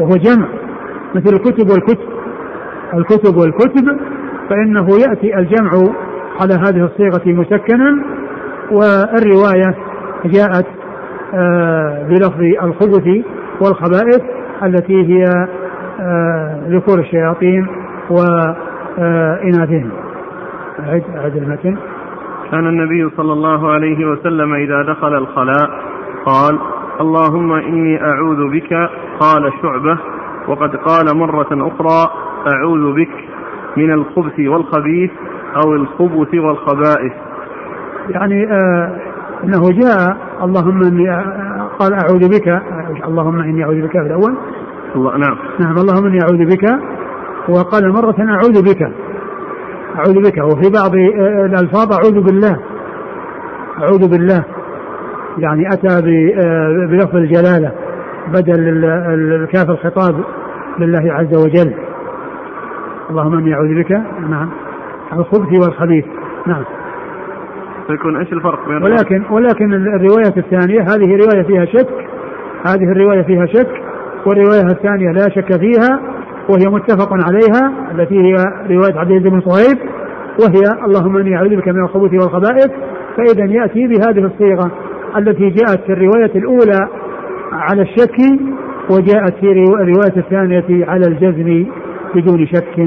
وهو 0.00 0.10
جمع 0.10 0.48
مثل 1.14 1.34
الكتب 1.34 1.70
والكتب. 1.70 2.08
الكتب 2.94 3.36
والكتب 3.36 3.98
فإنه 4.50 4.86
يأتي 5.08 5.38
الجمع 5.38 5.70
على 6.40 6.54
هذه 6.54 6.84
الصيغة 6.84 7.22
مسكنا 7.26 7.98
والرواية 8.70 9.74
جاءت 10.24 10.66
آه، 11.34 12.06
بلفظ 12.08 12.40
الخبث 12.62 13.24
والخبائث 13.60 14.22
التي 14.62 14.94
هي 14.94 15.24
آه، 16.00 16.60
ذكور 16.68 17.00
الشياطين 17.00 17.66
وإناثهم 18.10 19.90
أعد 20.86 21.02
أعد 21.16 21.36
المتن. 21.36 21.76
كان 22.50 22.66
النبي 22.66 23.10
صلى 23.16 23.32
الله 23.32 23.72
عليه 23.72 24.06
وسلم 24.06 24.54
إذا 24.54 24.82
دخل 24.82 25.16
الخلاء 25.16 25.70
قال 26.26 26.58
اللهم 27.00 27.52
إني 27.52 28.02
أعوذ 28.02 28.50
بك 28.50 28.72
قال 29.20 29.52
شعبة 29.62 29.98
وقد 30.48 30.76
قال 30.76 31.16
مرة 31.16 31.48
أخرى 31.52 32.10
أعوذ 32.54 32.94
بك 32.94 33.10
من 33.76 33.92
الخبث 33.92 34.40
والخبيث 34.40 35.10
أو 35.56 35.72
الخبث 35.72 36.34
والخبائث. 36.34 37.12
يعني 38.08 38.52
آه 38.52 39.00
إنه 39.44 39.62
جاء 39.70 40.16
اللهم 40.42 40.82
إني 40.82 41.10
قال 41.78 41.92
أعوذ 41.92 42.28
بك. 42.28 42.62
اللهم 43.04 43.40
إني 43.40 43.64
أعوذ 43.64 43.82
بك 43.82 43.92
في 43.92 43.98
الأول. 43.98 44.36
الله 44.96 45.16
نعم. 45.16 45.36
نعم 45.60 45.74
اللهم 45.76 46.06
إني 46.06 46.18
أعوذ 46.22 46.44
بك. 46.46 46.64
وقال 47.48 47.92
مرة 47.92 48.16
أعوذ 48.18 48.62
بك. 48.62 48.92
أعوذ 49.98 50.14
بك 50.14 50.38
وفي 50.44 50.70
بعض 50.70 50.94
الألفاظ 51.44 51.92
أعوذ 51.92 52.24
بالله. 52.24 52.58
أعوذ 53.78 54.10
بالله. 54.10 54.44
يعني 55.38 55.68
أتى 55.68 56.02
بلفظ 56.90 57.16
الجلالة 57.16 57.72
بدل 58.28 58.84
الكاف 59.42 59.70
الخطاب 59.70 60.24
لله 60.78 61.12
عز 61.12 61.36
وجل. 61.36 61.74
اللهم 63.10 63.38
إني 63.38 63.54
أعوذ 63.54 63.82
بك. 63.82 63.90
نعم. 64.30 64.50
الخبث 65.12 65.60
والخبيث. 65.60 66.04
نعم. 66.46 66.64
فيكون 67.86 68.16
إيش 68.16 68.32
الفرق 68.32 68.68
بين 68.68 68.82
ولكن 68.82 69.22
ولكن 69.30 69.72
الرواية 69.72 70.36
الثانية 70.36 70.80
هذه 70.80 71.16
رواية 71.16 71.42
فيها 71.42 71.64
شك. 71.64 71.88
هذه 72.66 72.92
الرواية 72.92 73.22
فيها 73.22 73.46
شك. 73.46 73.82
والرواية 74.26 74.66
الثانية 74.70 75.12
لا 75.12 75.28
شك 75.28 75.60
فيها. 75.60 76.00
وهي 76.48 76.66
متفق 76.66 77.12
عليها 77.12 77.72
التي 77.94 78.14
هي 78.14 78.34
رواية 78.70 78.98
عبد 78.98 79.10
العزيز 79.10 79.30
بن 79.30 79.40
صهيب 79.40 79.78
وهي 80.40 80.84
اللهم 80.86 81.16
إني 81.16 81.36
أعوذ 81.36 81.56
بك 81.56 81.68
من 81.68 81.84
الخبث 81.84 82.12
والخبائث 82.12 82.70
فإذا 83.16 83.44
يأتي 83.44 83.86
بهذه 83.86 84.24
الصيغة 84.26 84.70
التي 85.16 85.50
جاءت 85.50 85.80
في 85.86 85.92
الرواية 85.92 86.32
الأولى 86.34 86.88
على 87.52 87.82
الشك 87.82 88.16
وجاءت 88.90 89.34
في 89.40 89.52
الرواية 89.52 90.16
الثانية 90.16 90.86
على 90.86 91.06
الجزم 91.08 91.66
بدون 92.14 92.46
شك. 92.46 92.78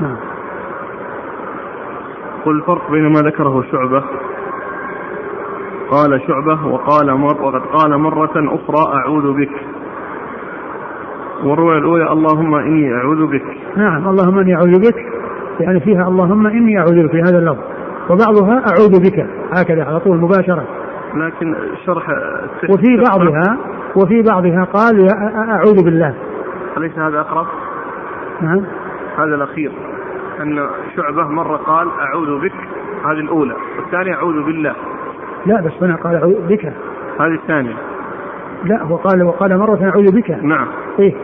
نعم. 0.00 0.16
الفرق 2.46 2.90
بين 2.90 3.06
ما 3.06 3.20
ذكره 3.20 3.64
شعبة 3.72 4.04
قال 5.90 6.20
شعبة 6.28 6.66
وقال 6.66 7.14
مر 7.14 7.42
وقد 7.42 7.60
قال 7.60 7.98
مرة 7.98 8.32
أخرى 8.36 8.94
أعوذ 8.94 9.32
بك. 9.32 9.50
والرواية 11.44 11.78
الأولى 11.78 12.12
اللهم 12.12 12.54
إني 12.54 12.94
أعوذ 12.94 13.26
بك. 13.26 13.42
نعم 13.76 14.08
اللهم 14.08 14.38
إني 14.38 14.54
أعوذ 14.54 14.78
بك. 14.80 14.96
يعني 15.60 15.80
فيها 15.80 16.08
اللهم 16.08 16.46
إني 16.46 16.78
أعوذ 16.78 17.02
بك 17.02 17.10
في 17.10 17.20
هذا 17.20 17.38
اللفظ. 17.38 17.62
وبعضها 18.10 18.62
أعوذ 18.70 19.00
بك 19.00 19.26
هكذا 19.52 19.84
على 19.84 20.00
طول 20.00 20.16
مباشرة. 20.16 20.64
لكن 21.14 21.54
شرح 21.86 22.08
وفي 22.70 23.02
بعضها 23.10 23.58
وفي 23.96 24.22
بعضها 24.22 24.64
قال 24.64 25.08
أعوذ 25.50 25.84
بالله. 25.84 26.14
أليس 26.76 26.98
هذا 26.98 27.20
أقرب؟ 27.20 27.46
نعم. 28.40 28.64
هذا 29.18 29.34
الأخير 29.34 29.72
أن 30.40 30.68
شعبة 30.96 31.28
مرة 31.28 31.56
قال 31.56 31.88
أعوذ 32.00 32.40
بك 32.40 32.54
هذه 33.04 33.20
الأولى 33.20 33.54
والثانية 33.78 34.14
أعوذ 34.14 34.42
بالله. 34.46 34.74
لا 35.46 35.60
بس 35.60 35.82
هنا 35.82 35.96
قال 35.96 36.14
أعوذ 36.16 36.48
بك. 36.48 36.72
هذه 37.20 37.34
الثانية. 37.34 37.76
لا 38.64 38.82
هو 38.82 38.96
قال 38.96 39.22
وقال 39.22 39.58
مرة 39.58 39.90
أعوذ 39.90 40.16
بك. 40.16 40.30
نعم. 40.30 40.66
إيه. 40.98 41.14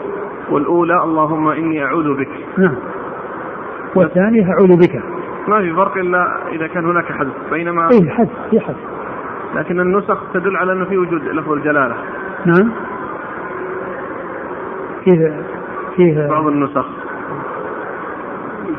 والأولى 0.50 1.02
اللهم 1.04 1.48
إني 1.48 1.84
أعوذ 1.84 2.16
بك. 2.16 2.28
نعم. 2.58 2.74
والثانية 3.94 4.50
أعوذ 4.50 4.76
بك. 4.76 5.02
ما 5.48 5.60
في 5.60 5.74
فرق 5.74 5.96
إلا 5.96 6.48
إذا 6.52 6.66
كان 6.66 6.84
هناك 6.84 7.04
حذف 7.04 7.32
بينما 7.50 7.88
إيه 7.90 8.10
حذف 8.10 8.30
في 8.50 8.60
حذف. 8.60 8.76
لكن 9.54 9.80
النسخ 9.80 10.32
تدل 10.34 10.56
على 10.56 10.72
أنه 10.72 10.84
في 10.84 10.98
وجود 10.98 11.22
لفظ 11.22 11.52
الجلالة. 11.52 11.94
نعم. 12.46 12.70
فيه 15.04 15.42
فيه 15.96 16.28
بعض 16.28 16.46
النسخ. 16.46 16.86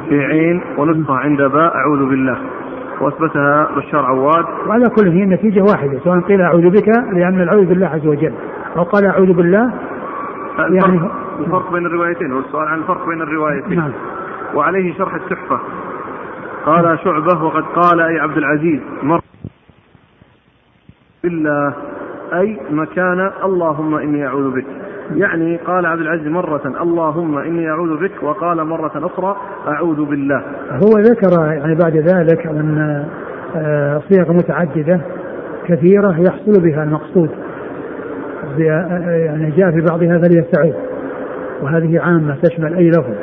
في 0.10 0.26
عين 0.26 0.62
ونسخة 0.78 1.14
عند 1.14 1.42
باء 1.42 1.76
أعوذ 1.76 2.10
بالله. 2.10 2.38
وأثبتها 3.02 3.70
بشار 3.78 4.06
عواد. 4.06 4.46
وعلى 4.68 4.90
كل 4.90 5.08
هي 5.08 5.24
النتيجة 5.24 5.62
واحدة 5.62 6.00
سواء 6.04 6.20
قيل 6.20 6.42
أعوذ 6.42 6.70
بك 6.70 6.88
لأن 6.88 7.42
العوذ 7.42 7.66
بالله 7.66 7.88
عز 7.88 8.08
وجل 8.08 8.34
أو 8.78 8.84
قال 8.84 9.06
أعوذ 9.06 9.34
بالله 9.34 9.74
يعني 10.60 11.02
الفرق 11.40 11.74
بين 11.74 11.86
الروايتين 11.86 12.32
والسؤال 12.34 12.68
عن 12.68 12.80
الفرق 12.80 13.08
بين 13.08 13.22
الروايتين. 13.22 13.80
نعم. 13.80 13.92
وعليه 14.56 14.94
شرح 14.94 15.14
التحفة. 15.14 15.60
قال 16.66 17.00
شعبة 17.04 17.44
وقد 17.44 17.64
قال 17.64 18.02
أي 18.02 18.20
عبد 18.20 18.38
العزيز 18.38 18.80
مر 19.04 19.22
بالله 21.24 21.74
أي 22.34 22.60
مكان 22.72 23.32
اللهم 23.44 23.96
إني 23.96 24.28
أعوذ 24.28 24.52
بك. 24.56 24.66
يعني 25.12 25.58
قال 25.58 25.86
عبد 25.86 26.02
العزيز 26.02 26.28
مرة 26.28 26.62
اللهم 26.82 27.38
إني 27.38 27.70
أعوذ 27.70 28.00
بك. 28.00 28.24
وقال 28.24 28.64
مرة 28.64 28.92
أخرى 28.96 29.36
أعوذ 29.68 30.06
بالله. 30.06 30.44
هو 30.72 31.00
ذكر 31.00 31.42
يعني 31.42 31.76
بعد 31.76 31.98
ذلك 31.98 32.48
أن 32.48 33.06
آه، 33.56 34.02
صيغ 34.10 34.34
متعددة 34.34 35.02
كثيرة 35.68 36.16
يحصل 36.20 36.62
بها 36.62 36.84
المقصود. 36.84 37.30
يعني 38.58 39.52
جاء 39.52 39.72
في 39.72 39.82
بعضها 39.82 40.18
فليستعذ. 40.18 40.74
وهذه 41.62 42.00
عامة 42.00 42.36
تشمل 42.44 42.74
أي 42.74 42.90
لفظ. 42.90 43.16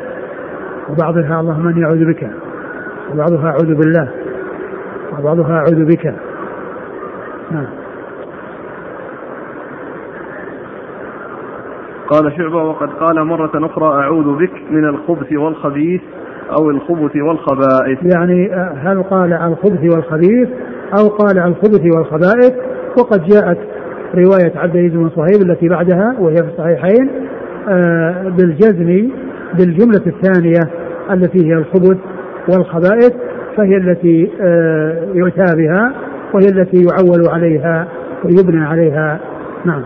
وبعضها 0.90 1.40
اللهم 1.40 1.68
إني 1.68 1.84
أعوذ 1.84 2.04
بك. 2.04 2.30
وبعضها 3.12 3.46
أعوذ 3.46 3.74
بالله. 3.74 4.08
وبعضها 5.18 5.56
أعوذ 5.56 5.84
بك. 5.84 6.14
نعم. 7.50 7.81
قال 12.12 12.32
شعبة 12.36 12.62
وقد 12.62 12.88
قال 12.88 13.24
مرة 13.24 13.66
أخرى 13.66 13.86
أعوذ 13.86 14.38
بك 14.38 14.52
من 14.70 14.84
الخبث 14.84 15.32
والخبيث 15.32 16.00
أو 16.58 16.70
الخبث 16.70 17.16
والخبائث. 17.16 18.14
يعني 18.14 18.54
آه، 18.54 18.74
هل 18.82 19.02
قال 19.02 19.32
عن 19.32 19.52
الخبث 19.52 19.94
والخبيث 19.94 20.48
أو 20.98 21.08
قال 21.08 21.38
عن 21.38 21.48
الخبث 21.48 21.96
والخبائث؟ 21.96 22.52
وقد 22.98 23.24
جاءت 23.24 23.58
رواية 24.14 24.52
عبد 24.56 24.76
العزيز 24.76 24.92
بن 24.92 25.10
صهيب 25.16 25.50
التي 25.50 25.68
بعدها 25.68 26.16
وهي 26.18 26.36
في 26.36 26.48
الصحيحين 26.48 27.10
آه، 27.68 28.28
بالجزم 28.28 29.10
بالجملة 29.58 30.02
الثانية 30.06 30.60
التي 31.10 31.46
هي 31.46 31.52
الخبث 31.54 31.98
والخبائث 32.48 33.12
فهي 33.56 33.76
التي 33.76 34.30
آه، 34.40 35.06
يؤتى 35.14 35.56
بها 35.56 35.92
وهي 36.34 36.46
التي 36.46 36.76
يعول 36.76 37.28
عليها 37.28 37.88
ويبنى 38.24 38.64
عليها. 38.64 39.20
نعم. 39.64 39.82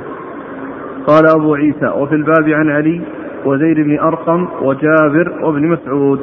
قال 1.07 1.27
أبو 1.37 1.55
عيسى 1.55 1.87
وفي 1.87 2.15
الباب 2.15 2.49
عن 2.49 2.71
علي 2.71 3.01
وزيد 3.45 3.77
بن 3.77 3.99
أرقم 3.99 4.49
وجابر 4.63 5.45
وابن 5.45 5.67
مسعود. 5.67 6.21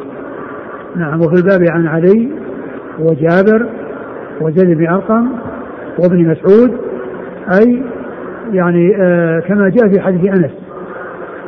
نعم 0.96 1.20
وفي 1.20 1.34
الباب 1.34 1.72
عن 1.72 1.88
علي 1.88 2.30
وجابر 3.00 3.70
وزيد 4.42 4.78
بن 4.78 4.88
أرقم 4.88 5.30
وابن 6.00 6.30
مسعود 6.30 6.78
أي 7.60 7.84
يعني 8.52 8.96
آه 9.02 9.40
كما 9.40 9.70
جاء 9.70 9.90
في 9.90 10.02
حديث 10.02 10.30
أنس. 10.30 10.52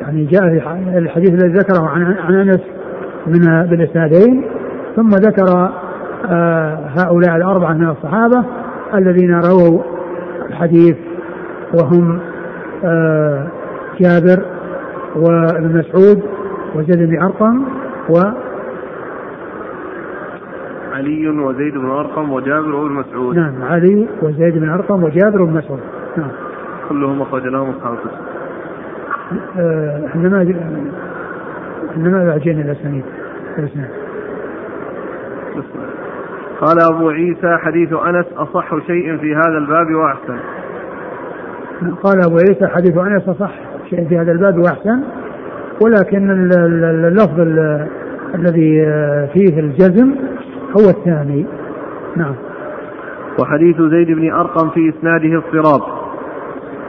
يعني 0.02 0.26
جاء 0.26 0.42
في 0.42 0.98
الحديث 0.98 1.30
الذي 1.30 1.54
ذكره 1.54 1.90
عن, 1.90 2.04
عن 2.04 2.34
أنس 2.34 2.62
من 3.28 3.68
بالإسنادين 3.70 4.46
ثم 4.96 5.10
ذكر 5.10 5.70
آه 6.30 6.80
هؤلاء 6.98 7.36
الأربعة 7.36 7.74
من 7.74 7.90
الصحابة 7.90 8.46
الذين 8.94 9.40
رووا 9.40 9.82
الحديث 10.50 10.96
وهم 11.74 12.20
جابر 14.00 14.46
وابن 15.16 15.78
مسعود 15.78 16.24
وزيد 16.76 17.10
بن 17.10 17.24
أرقم 17.24 17.66
و 18.10 18.20
علي 20.94 21.30
وزيد 21.30 21.74
بن 21.74 21.90
أرقم 21.90 22.32
وجابر 22.32 22.76
وابن 22.76 22.94
مسعود. 22.94 23.36
نعم 23.36 23.64
علي 23.64 24.08
وزيد 24.22 24.58
بن 24.58 24.70
أرقم 24.70 25.04
وجابر 25.04 25.42
وابن 25.42 25.54
مسعود. 25.54 25.80
نعم. 26.18 26.32
كلهم 26.90 27.22
أخرج 27.22 27.48
لهم 27.48 27.70
أصحاب 27.70 27.94
الكتب. 27.94 28.12
آه، 29.60 30.06
إحنا 30.06 30.30
ما 30.30 30.42
إحنا 31.92 32.10
الأسانيد 32.62 33.04
الأسناد. 33.58 33.90
قال 36.62 36.78
أبو 36.94 37.10
عيسى 37.10 37.58
حديث 37.58 37.94
أنس 37.94 38.26
أصح 38.38 38.70
شيء 38.88 39.18
في 39.18 39.36
هذا 39.36 39.58
الباب 39.58 39.96
وأحسن. 39.96 40.40
قال 41.92 42.26
أبو 42.26 42.38
عيسى 42.38 42.68
حديث 42.68 42.98
أنس 42.98 43.30
أصح 43.30 43.52
شيء 43.90 44.08
في 44.08 44.18
هذا 44.18 44.32
الباب 44.32 44.58
وأحسن. 44.58 45.04
ولكن 45.86 46.50
اللفظ 47.08 47.40
الذي 48.36 48.86
فيه 49.34 49.60
الجزم 49.60 50.16
هو 50.80 50.90
الثاني. 50.90 51.46
نعم. 52.16 52.36
وحديث 53.42 53.82
زيد 53.82 54.08
بن 54.08 54.32
أرقم 54.32 54.70
في 54.70 54.90
إسناده 54.90 55.38
اضطراب 55.38 55.82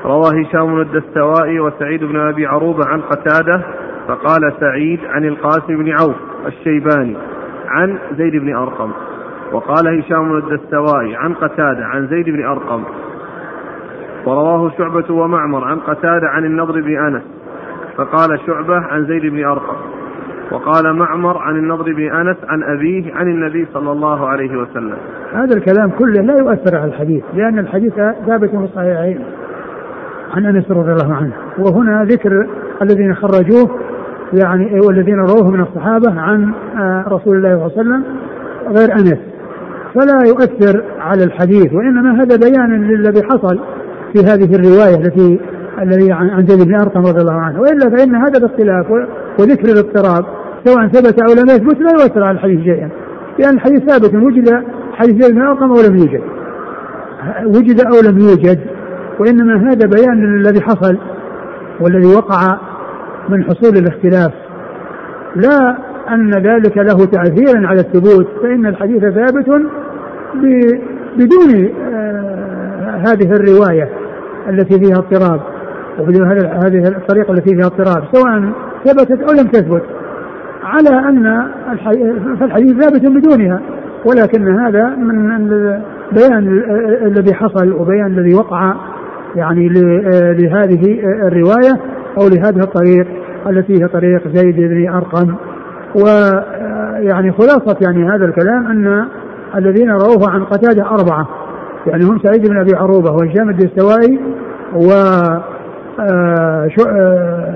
رواه 0.04 0.30
هشام 0.40 0.80
الدستوائي 0.80 1.60
وسعيد 1.60 2.04
بن 2.04 2.16
أبي 2.16 2.46
عروبة 2.46 2.86
عن 2.86 3.00
قتادة 3.00 3.62
فقال 4.08 4.52
سعيد 4.60 5.00
عن 5.04 5.24
القاسم 5.24 5.76
بن 5.76 5.90
عوف 5.90 6.16
الشيباني 6.46 7.16
عن 7.68 7.98
زيد 8.18 8.36
بن 8.36 8.56
أرقم. 8.56 8.90
وقال 9.52 9.98
هشام 9.98 10.36
الدستوائي 10.36 11.16
عن 11.16 11.34
قتادة 11.34 11.84
عن 11.84 12.06
زيد 12.06 12.24
بن 12.24 12.44
أرقم. 12.44 12.82
ورواه 14.26 14.70
شعبة 14.78 15.14
ومعمر 15.14 15.64
عن 15.64 15.78
قتادة 15.78 16.28
عن 16.28 16.44
النضر 16.44 16.80
بن 16.80 16.96
أنس 16.96 17.22
فقال 17.96 18.40
شعبة 18.46 18.76
عن 18.76 19.06
زيد 19.06 19.22
بن 19.22 19.44
أرقم 19.44 19.76
وقال 20.52 20.92
معمر 20.92 21.38
عن 21.38 21.56
النضر 21.56 21.92
بن 21.92 22.14
أنس 22.14 22.36
عن 22.48 22.62
أبيه 22.62 23.14
عن 23.14 23.28
النبي 23.28 23.66
صلى 23.74 23.92
الله 23.92 24.28
عليه 24.28 24.56
وسلم. 24.56 24.96
هذا 25.32 25.56
الكلام 25.56 25.90
كله 25.90 26.22
لا 26.22 26.34
يؤثر 26.38 26.76
على 26.76 26.84
الحديث 26.84 27.24
لأن 27.34 27.58
الحديث 27.58 27.94
ثابت 28.26 28.50
في 28.50 28.56
الصحيحين. 28.56 29.24
عن 30.34 30.46
أنس 30.46 30.70
رضي 30.70 30.92
الله 30.92 31.14
عنه 31.14 31.32
وهنا 31.58 32.04
ذكر 32.04 32.46
الذين 32.82 33.14
خرجوه 33.14 33.78
يعني 34.32 34.80
والذين 34.86 35.18
رووه 35.18 35.50
من 35.50 35.60
الصحابة 35.60 36.20
عن 36.20 36.52
آه، 36.76 37.04
رسول 37.08 37.36
الله 37.36 37.48
صلى 37.48 37.66
الله 37.66 37.72
عليه 37.78 37.80
وسلم 37.80 38.04
غير 38.78 38.92
أنس. 38.92 39.18
فلا 39.94 40.28
يؤثر 40.28 40.84
على 41.00 41.24
الحديث 41.24 41.72
وإنما 41.72 42.22
هذا 42.22 42.36
بيان 42.36 42.88
للذي 42.88 43.22
حصل. 43.22 43.58
في 44.12 44.18
هذه 44.18 44.54
الرواية 44.54 44.96
التي 44.96 45.40
الذي 45.82 46.12
عن 46.12 46.46
زيد 46.46 46.68
بن 46.68 46.74
أرقم 46.74 47.00
رضي 47.00 47.20
الله 47.20 47.32
عنه. 47.32 47.60
وإلا 47.60 47.96
فإن 47.96 48.14
هذا 48.14 48.38
الاختلاف 48.38 48.86
وذكر 49.40 49.68
الاضطراب 49.68 50.24
سواء 50.64 50.88
ثبت 50.88 51.22
أو 51.22 51.34
لم 51.34 51.50
يثبت 51.50 51.80
لا 51.80 51.90
يؤثر 51.90 52.22
على 52.22 52.30
الحديث 52.30 52.60
شيئا 52.60 52.90
لأن 53.38 53.54
الحديث 53.54 53.82
ثابت 53.82 54.14
وجد 54.14 54.64
حديث 54.92 55.22
زيد 55.22 55.34
بن 55.34 55.42
أرقم 55.42 55.70
أو 55.70 55.76
لم 55.88 55.96
يوجد. 55.96 56.22
وجد 57.46 57.80
أو 57.80 58.10
لم 58.10 58.18
يوجد 58.18 58.60
وإنما 59.20 59.70
هذا 59.70 59.88
بيان 59.88 60.36
للذي 60.36 60.60
حصل 60.60 60.98
والذي 61.80 62.14
وقع 62.14 62.58
من 63.28 63.44
حصول 63.44 63.76
الاختلاف. 63.76 64.32
لا 65.36 65.76
أن 66.10 66.30
ذلك 66.30 66.76
له 66.76 67.04
تأثيرا 67.04 67.66
على 67.66 67.80
الثبوت 67.80 68.26
فإن 68.42 68.66
الحديث 68.66 69.00
ثابت 69.00 69.62
بدون 71.16 71.70
آه، 71.94 72.45
هذه 72.86 73.32
الرواية 73.32 73.88
التي 74.48 74.80
فيها 74.80 74.96
اضطراب 74.96 75.40
هذه 76.64 76.88
الطريقة 76.88 77.32
التي 77.32 77.54
فيها 77.54 77.66
اضطراب 77.66 78.04
سواء 78.12 78.52
ثبتت 78.84 79.30
أو 79.30 79.34
لم 79.34 79.48
تثبت 79.48 79.82
على 80.62 81.08
أن 81.08 81.46
فالحديث 82.40 82.72
ثابت 82.72 83.06
بدونها 83.06 83.60
ولكن 84.04 84.58
هذا 84.58 84.86
من 84.88 85.38
بيان 86.12 86.62
الذي 87.06 87.34
حصل 87.34 87.72
وبيان 87.72 88.06
الذي 88.06 88.34
وقع 88.34 88.74
يعني 89.36 89.68
لهذه 90.38 91.00
الرواية 91.26 91.72
أو 92.18 92.28
لهذه 92.28 92.60
الطريق 92.64 93.06
التي 93.50 93.82
هي 93.82 93.88
طريق 93.88 94.28
زيد 94.28 94.56
بن 94.56 94.88
أرقم. 94.88 95.34
ويعني 95.94 97.32
خلاصة 97.32 97.76
يعني 97.86 98.08
هذا 98.08 98.24
الكلام 98.24 98.66
أن 98.66 99.06
الذين 99.56 99.90
رووه 99.90 100.30
عن 100.30 100.44
قتادة 100.44 100.86
أربعة 100.86 101.28
يعني 101.86 102.04
هم 102.04 102.18
سعيد 102.18 102.48
بن 102.48 102.58
أبي 102.58 102.76
عروبة 102.76 103.10
وهشام 103.10 103.50
الدستوائي 103.50 104.20
و 104.74 104.90
آه، 106.00 106.68
آه، 106.88 107.54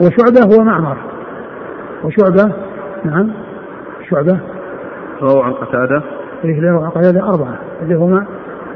وشعبة 0.00 0.56
ومعمر. 0.58 0.96
وشعبة 2.04 2.52
نعم. 3.04 3.32
شعبة. 4.10 4.38
رووا 5.22 5.44
عن 5.44 5.52
قتادة. 5.52 6.02
إيه 6.44 6.70
رووا 6.70 6.84
عن 6.84 6.90
قتادة 6.90 7.28
أربعة. 7.28 7.58
اللي 7.82 7.94
هما 7.94 8.26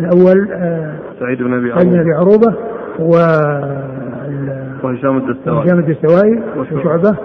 الأول 0.01 0.49
آه، 0.53 0.95
سعيد 1.21 1.43
بن 1.43 1.55
أبي 1.55 1.73
عروبة 1.73 1.83
سعيد 1.83 1.93
بن 1.93 2.01
أبي 2.01 2.13
عروبة 2.15 2.55
و 2.99 3.13
وهشام 4.83 5.17
الدستوائي 5.17 5.59
وهشام 5.59 5.79
الدستوائي 5.79 6.43
وشعبة. 6.57 7.17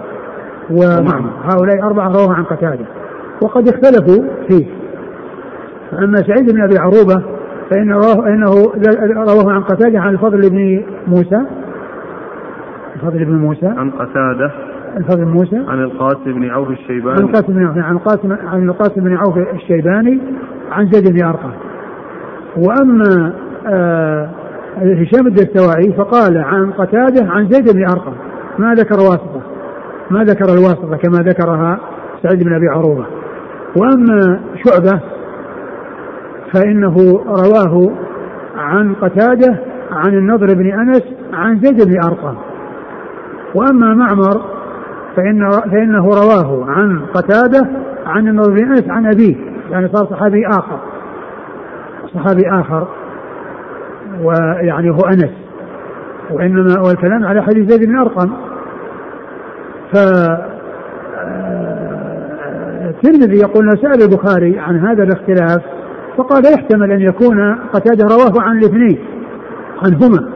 ومعمر. 0.72 1.30
هؤلاء 1.44 1.84
أربعة 1.84 2.08
رووا 2.08 2.34
عن 2.34 2.44
قتادة. 2.44 2.86
وقد 3.42 3.68
اختلفوا 3.68 4.24
فيه. 4.50 4.66
أما 5.94 6.18
سعيد 6.18 6.54
بن 6.54 6.62
أبي 6.62 6.78
عروبة 6.78 7.41
فإن 7.72 7.92
رواه 7.92 8.28
إنه 8.28 8.52
رواه 9.16 9.54
عن 9.54 9.62
قتادة 9.62 10.00
عن 10.00 10.14
الفضل 10.14 10.50
بن 10.50 10.84
موسى. 11.08 11.42
الفضل 12.96 13.26
بن 13.26 13.36
موسى. 13.36 13.66
عن 13.66 13.92
قتادة. 13.92 14.52
الفضل 14.98 15.26
بن 15.26 15.32
موسى. 15.32 15.58
عن 15.68 15.84
القاسم 15.84 16.34
بن 16.34 16.50
عوف 16.50 16.70
الشيباني. 16.70 17.20
عن 17.20 17.24
القاسم 17.24 17.54
بن 17.54 17.82
عن 17.82 17.96
القاسم 17.96 18.36
عن 18.48 18.70
القاسم 18.70 19.04
بن 19.04 19.18
عوف 19.18 19.38
الشيباني 19.38 20.20
عن 20.72 20.90
زيد 20.92 21.14
بن 21.14 21.26
أرقم 21.26 21.52
وأما 22.58 23.34
آه 23.68 24.30
هشام 24.78 25.28
الدستوائي 25.28 25.94
فقال 25.98 26.38
عن 26.38 26.72
قتادة 26.72 27.32
عن 27.32 27.48
زيد 27.50 27.76
بن 27.76 27.84
أرقم 27.90 28.14
ما 28.60 28.74
ذكر 28.74 28.96
واسطة. 28.96 29.42
ما 30.12 30.24
ذكر 30.24 30.54
الواسطة 30.54 30.98
كما 30.98 31.18
ذكرها 31.24 31.80
سعيد 32.24 32.44
بن 32.44 32.54
أبي 32.54 32.68
عروبة. 32.68 33.06
وأما 33.78 34.40
شعبة 34.66 35.02
فإنه 36.54 36.96
رواه 37.28 37.92
عن 38.58 38.94
قتادة 38.94 39.60
عن 39.92 40.14
النضر 40.14 40.56
بن 40.56 40.72
أنس 40.80 41.04
عن 41.34 41.60
زيد 41.60 41.88
بن 41.88 41.98
أرقم. 42.06 42.36
وأما 43.56 43.94
معمر 43.94 44.42
فإن 45.16 45.50
فإنه 45.50 46.06
رواه 46.06 46.66
عن 46.70 47.02
قتادة 47.14 47.70
عن 48.06 48.28
النضر 48.28 48.52
بن 48.52 48.72
أنس 48.72 48.90
عن 48.90 49.06
أبيه 49.06 49.36
يعني 49.72 49.90
صار 49.94 50.06
صحابي 50.06 50.48
آخر. 50.48 50.80
صحابي 52.14 52.50
آخر. 52.50 52.88
ويعني 54.24 54.90
هو 54.90 55.08
أنس. 55.08 55.32
وإنما 56.32 56.80
والكلام 56.80 57.26
على 57.26 57.42
حديث 57.42 57.72
زيد 57.72 57.90
بن 57.90 57.98
أرقم. 57.98 58.32
ف 59.94 59.98
الترمذي 62.90 63.38
يقول 63.38 63.78
سأل 63.82 64.02
البخاري 64.02 64.60
عن 64.60 64.80
هذا 64.80 65.04
الاختلاف 65.04 65.62
فقال 66.22 66.44
يحتمل 66.54 66.92
أن 66.92 67.02
يكون 67.02 67.56
قتادة 67.74 68.06
رواه 68.06 68.42
عن 68.42 68.58
الاثنين 68.58 68.98
عنهما. 69.82 70.30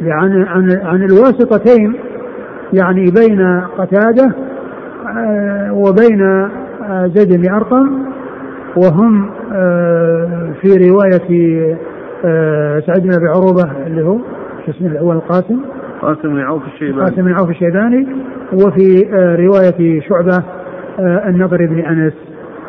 يعني 0.00 0.44
عن 0.48 0.80
عن 0.82 1.02
الواسطتين 1.02 1.94
يعني 2.72 3.04
بين 3.04 3.60
قتادة 3.60 4.34
آه، 5.06 5.72
وبين 5.72 6.22
آه، 6.22 7.06
زيد 7.06 7.40
بن 7.40 7.54
أرقم 7.54 8.04
وهم 8.76 9.30
آه، 9.52 10.52
في 10.60 10.88
رواية 10.88 11.54
سعيد 12.86 13.02
بن 13.02 13.12
أبي 13.14 13.26
عروبة 13.36 13.86
اللي 13.86 14.02
هو 14.02 14.18
شو 14.66 14.70
اسمه 14.70 14.88
الأول 14.88 15.16
القاسم. 15.16 15.60
قاسم 16.02 16.28
بن 16.28 16.40
عوف 16.40 16.62
الشيباني. 16.66 17.00
قاسم 17.00 17.22
بن 17.22 17.32
عوف 17.32 17.50
الشيباني 17.50 18.06
وفي 18.52 19.08
رواية 19.38 20.00
شعبة 20.00 20.44
النضر 21.00 21.66
بن 21.66 21.78
أنس 21.78 22.14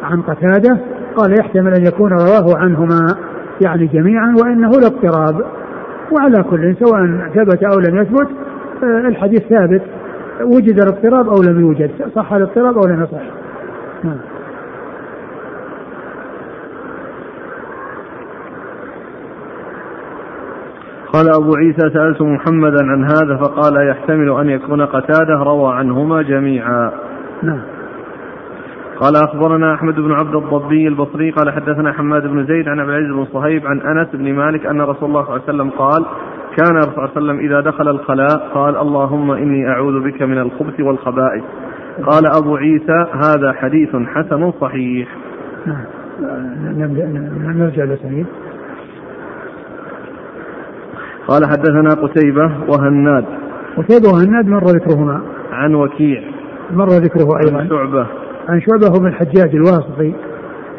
عن 0.04 0.22
قتادة. 0.22 0.78
قال 1.18 1.40
يحتمل 1.40 1.74
أن 1.74 1.86
يكون 1.86 2.12
رواه 2.12 2.58
عنهما 2.58 3.16
يعني 3.66 3.86
جميعا 3.88 4.36
وإنه 4.44 4.70
لاضطراب. 4.70 5.46
وعلى 6.12 6.44
كل 6.44 6.76
سواء 6.80 7.30
ثبت 7.36 7.64
أو 7.64 7.80
لم 7.80 7.98
يثبت 7.98 8.28
آه، 8.84 9.08
الحديث 9.08 9.42
ثابت. 9.42 9.82
وجد 10.42 10.82
الاضطراب 10.82 11.28
أو 11.28 11.42
لم 11.44 11.60
يوجد 11.60 11.92
صح 12.16 12.34
الاضطراب 12.34 12.78
أو 12.78 12.86
لم 12.86 13.04
يصح. 13.04 13.24
نعم. 14.04 14.18
قال 21.14 21.30
أبو 21.30 21.56
عيسى 21.56 21.90
سألت 21.94 22.22
محمدا 22.22 22.86
عن 22.86 23.04
هذا 23.04 23.38
فقال 23.38 23.90
يحتمل 23.90 24.30
أن 24.40 24.50
يكون 24.50 24.82
قتادة 24.86 25.44
روى 25.44 25.74
عنهما 25.74 26.22
جميعا. 26.22 26.92
نعم. 27.44 27.75
قال 29.00 29.16
أخبرنا 29.16 29.74
أحمد 29.74 29.96
بن 29.96 30.12
عبد 30.12 30.36
الضبي 30.36 30.88
البصري 30.88 31.32
قال 31.32 31.52
حدثنا 31.52 31.94
حماد 31.94 32.28
بن 32.28 32.46
زيد 32.46 32.68
عن 32.68 32.80
عبد 32.80 32.90
العزيز 32.90 33.12
بن 33.16 33.26
صهيب 33.26 33.68
عن 33.68 33.82
أنس 33.82 34.08
بن 34.14 34.34
مالك 34.34 34.66
أن 34.66 34.82
رسول 34.82 35.10
الله 35.10 35.24
صلى 35.24 35.36
الله 35.36 35.42
عليه 35.48 35.54
وسلم 35.54 35.70
قال 35.70 36.06
كان 36.58 36.78
الرسول 36.78 36.94
صلى 36.94 37.04
الله 37.04 37.12
عليه 37.16 37.26
وسلم 37.26 37.40
إذا 37.40 37.60
دخل 37.62 37.88
الخلاء 37.88 38.50
قال 38.54 38.78
اللهم 38.78 39.32
إني 39.32 39.70
أعوذ 39.70 40.04
بك 40.04 40.22
من 40.22 40.38
الخبث 40.38 40.80
والخبائث. 40.80 41.44
قال 42.04 42.26
أبو 42.26 42.56
عيسى 42.56 43.06
هذا 43.14 43.54
حديث 43.54 43.96
حسن 43.96 44.52
صحيح. 44.52 45.08
نعم 46.76 47.58
نرجع 47.58 47.84
لسعيد 47.84 48.26
قال 51.28 51.46
حدثنا 51.46 51.90
قتيبة 51.90 52.52
وهناد. 52.68 53.26
قتيبة 53.78 54.10
وهناد 54.14 54.48
مر 54.48 54.64
ذكرهما. 54.64 55.22
عن 55.52 55.76
وكيع. 55.76 56.22
مر 56.72 56.88
ذكره 56.88 57.28
أيضا. 57.46 57.60
عن 57.60 57.70
شعبة. 57.70 58.08
عن 58.50 58.62
شعبة 58.62 59.00
بن 59.00 59.08
الحجاج 59.08 59.56
الواسطي 59.56 60.14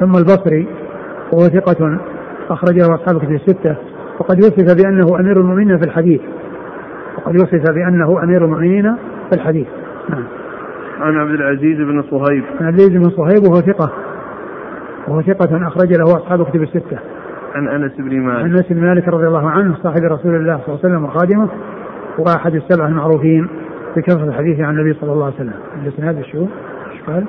ثم 0.00 0.12
البصري 0.16 0.68
وهو 1.32 1.48
ثقة 1.48 2.00
أخرجه 2.50 2.94
أصحاب 2.94 3.18
كتب 3.18 3.32
الستة 3.32 3.76
وقد 4.18 4.38
وصف 4.38 4.82
بأنه 4.82 5.20
أمير 5.20 5.40
المؤمنين 5.40 5.78
في 5.78 5.84
الحديث. 5.86 6.20
وقد 7.16 7.34
وصف 7.34 7.72
بأنه 7.74 8.22
أمير 8.22 8.44
المؤمنين 8.44 8.96
في 9.30 9.36
الحديث. 9.36 9.66
نعم. 10.10 10.24
عن 11.00 11.16
عبد 11.16 11.30
العزيز 11.30 11.76
بن 11.76 12.02
صهيب. 12.02 12.44
عن 12.60 12.66
عبد 12.66 12.80
العزيز 12.80 12.96
بن 12.96 13.10
صهيب 13.10 13.42
وهو 13.42 13.54
ثقة 13.54 13.92
وهو 15.08 15.22
ثقة 15.22 15.66
أخرج 15.66 15.92
له 15.98 16.04
أصحاب 16.04 16.42
كتب 16.42 16.62
الستة. 16.62 16.98
عن 17.54 17.68
أنس 17.68 17.92
بن 17.98 18.20
مالك. 18.20 18.44
عن 18.44 18.50
أنس 18.50 18.66
بن 18.70 18.80
مالك 18.80 19.08
رضي 19.08 19.26
الله 19.26 19.50
عنه 19.50 19.76
صاحب 19.82 20.02
رسول 20.02 20.34
الله 20.34 20.60
صلى 20.66 20.74
الله 20.74 20.80
عليه 20.84 20.94
وسلم 20.94 21.04
وخادمه 21.04 21.48
وأحد 22.18 22.54
السبع 22.54 22.86
المعروفين 22.86 23.48
بكثرة 23.96 24.24
الحديث 24.24 24.60
عن 24.60 24.78
النبي 24.78 24.98
صلى 25.00 25.12
الله 25.12 25.24
عليه 25.24 25.34
وسلم. 25.34 25.54
الإسناد 25.82 26.22
شو؟ 26.22 26.38
إيش 26.92 27.02
قال؟ 27.06 27.24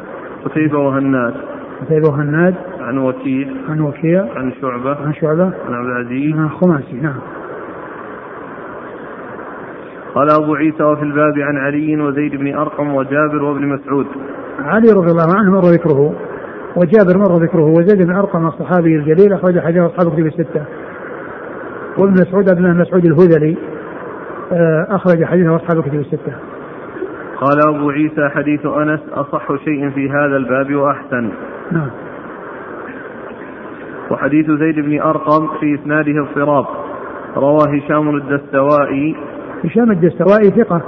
قتيبة 0.48 0.80
وهناد. 0.80 1.34
قتيبة 1.82 2.10
وهناد. 2.10 2.56
عن 2.80 2.98
وكيع 2.98 3.48
عن 3.70 3.82
وكيع 3.82 4.26
عن 4.36 4.52
شعبة. 4.62 4.96
عن 4.96 5.14
شعبة. 5.14 5.44
عن 5.44 5.74
عبد 5.74 5.88
العزيز. 5.88 6.36
عن 6.36 6.50
خماسي 6.50 7.00
نعم. 7.02 7.20
قال 10.16 10.32
أبو 10.32 10.56
عيسى 10.56 10.84
وفي 10.84 11.04
الباب 11.04 11.40
عن 11.40 11.58
علي 11.58 12.02
وزيد 12.02 12.36
بن 12.36 12.56
أرقم 12.56 12.96
وجابر 12.96 13.44
وابن 13.44 13.68
مسعود. 13.68 14.08
علي 14.60 14.92
رضي 14.92 15.12
الله 15.12 15.36
عنه 15.38 15.52
مر 15.52 15.62
ذكره 15.62 16.14
وجابر 16.76 17.18
مر 17.18 17.44
ذكره 17.44 17.66
وزيد 17.66 18.06
بن 18.06 18.16
أرقم 18.16 18.48
الصحابي 18.48 18.96
الجليل 18.96 19.34
أخرج 19.34 19.60
حديث 19.60 19.82
أصحاب 19.82 20.14
كتب 20.14 20.26
الستة. 20.26 20.66
وابن 22.00 22.12
مسعود 22.12 22.50
ابن 22.50 22.82
مسعود 22.82 23.06
الهذلي 23.06 23.58
آه، 24.52 24.88
أخرج 24.90 25.24
حديث 25.24 25.48
أصحاب 25.48 25.82
كتب 25.82 26.00
الستة. 26.00 26.34
قال 27.42 27.68
أبو 27.68 27.90
عيسى 27.90 28.30
حديث 28.30 28.66
أنس 28.66 29.00
أصح 29.14 29.48
شيء 29.66 29.90
في 29.90 30.10
هذا 30.10 30.38
الباب 30.38 30.76
وأحسن. 30.76 31.30
نعم. 31.72 31.90
وحديث 34.12 34.52
زيد 34.52 34.80
بن 34.80 35.02
أرقم 35.02 35.48
في 35.60 35.76
إسناده 35.76 36.22
اضطراب 36.22 36.66
روى 37.38 37.60
هشام 37.60 38.16
الدستوائي. 38.16 39.16
هشام 39.64 39.92
الدستوائي 39.92 40.50
ثقة. 40.50 40.82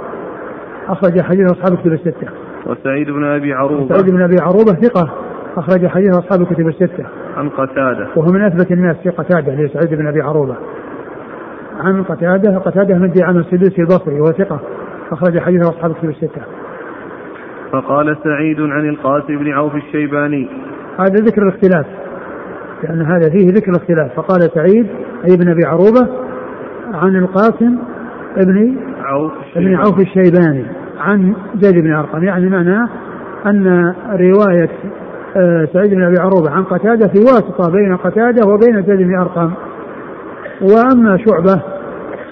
أخرج 0.88 1.22
حديث 1.22 1.52
أصحاب 1.52 1.72
الكتب 1.72 1.92
الستة. 1.92 2.28
وسعيد 2.66 3.10
بن 3.10 3.24
أبي 3.24 3.52
عروبة. 3.52 3.88
سعيد 3.88 4.10
بن 4.10 4.22
أبي 4.22 4.36
عروبة 4.40 4.72
ثقة. 4.72 5.10
أخرج 5.56 5.86
حديث 5.86 6.18
أصحاب 6.18 6.40
الكتب 6.40 6.68
الستة. 6.68 7.04
عن 7.36 7.48
قتادة. 7.48 8.08
وهو 8.16 8.32
من 8.32 8.42
أثبت 8.42 8.72
الناس 8.72 8.96
في 8.96 9.10
قتادة 9.10 9.54
لسعيد 9.54 9.98
بن 9.98 10.06
أبي 10.06 10.20
عروبة. 10.20 10.56
عن 11.80 12.02
قتادة 12.02 12.58
قتادة 12.58 12.94
من 12.94 13.12
دعم 13.12 13.38
السدوسي 13.38 13.80
البصري 13.82 14.20
وهو 14.20 14.32
ثقة. 14.32 14.60
أخرج 15.12 15.38
حديث 15.38 15.68
أصحاب 15.68 15.90
الكتب 15.90 16.08
الستة. 16.08 16.42
فقال 17.72 18.16
سعيد 18.24 18.60
عن 18.60 18.88
القاسم 18.88 19.38
بن 19.38 19.52
عوف 19.52 19.74
الشيباني. 19.74 20.48
هذا 20.98 21.14
ذكر 21.14 21.42
الاختلاف 21.42 21.86
لأن 22.82 23.02
هذا 23.02 23.30
فيه 23.30 23.48
ذكر 23.48 23.70
الاختلاف. 23.70 24.14
فقال 24.14 24.40
سعيد 24.40 24.86
أي 25.24 25.34
ابن 25.34 25.48
أبي 25.48 25.66
عروبة 25.66 26.08
عن 26.94 27.16
القاسم 27.16 27.78
ابن 28.36 28.76
عوف 29.02 29.32
بن 29.56 29.74
عوف 29.74 30.00
الشيباني. 30.00 30.64
عن 30.98 31.34
زيد 31.54 31.84
بن 31.84 31.92
أرقم. 31.92 32.24
يعني 32.24 32.48
معناه 32.48 32.88
أن 33.46 33.94
رواية 34.10 34.70
آه، 35.36 35.68
سعيد 35.72 35.94
بن 35.94 36.02
أبي 36.02 36.16
عروبة 36.20 36.50
عن 36.50 36.64
قتادة 36.64 37.08
في 37.08 37.18
واسطة 37.18 37.72
بين 37.72 37.96
قتادة 37.96 38.46
وبين 38.46 38.82
زيد 38.82 38.98
بن 38.98 39.18
أرقم. 39.18 39.50
وأما 40.62 41.16
شعبة 41.16 41.62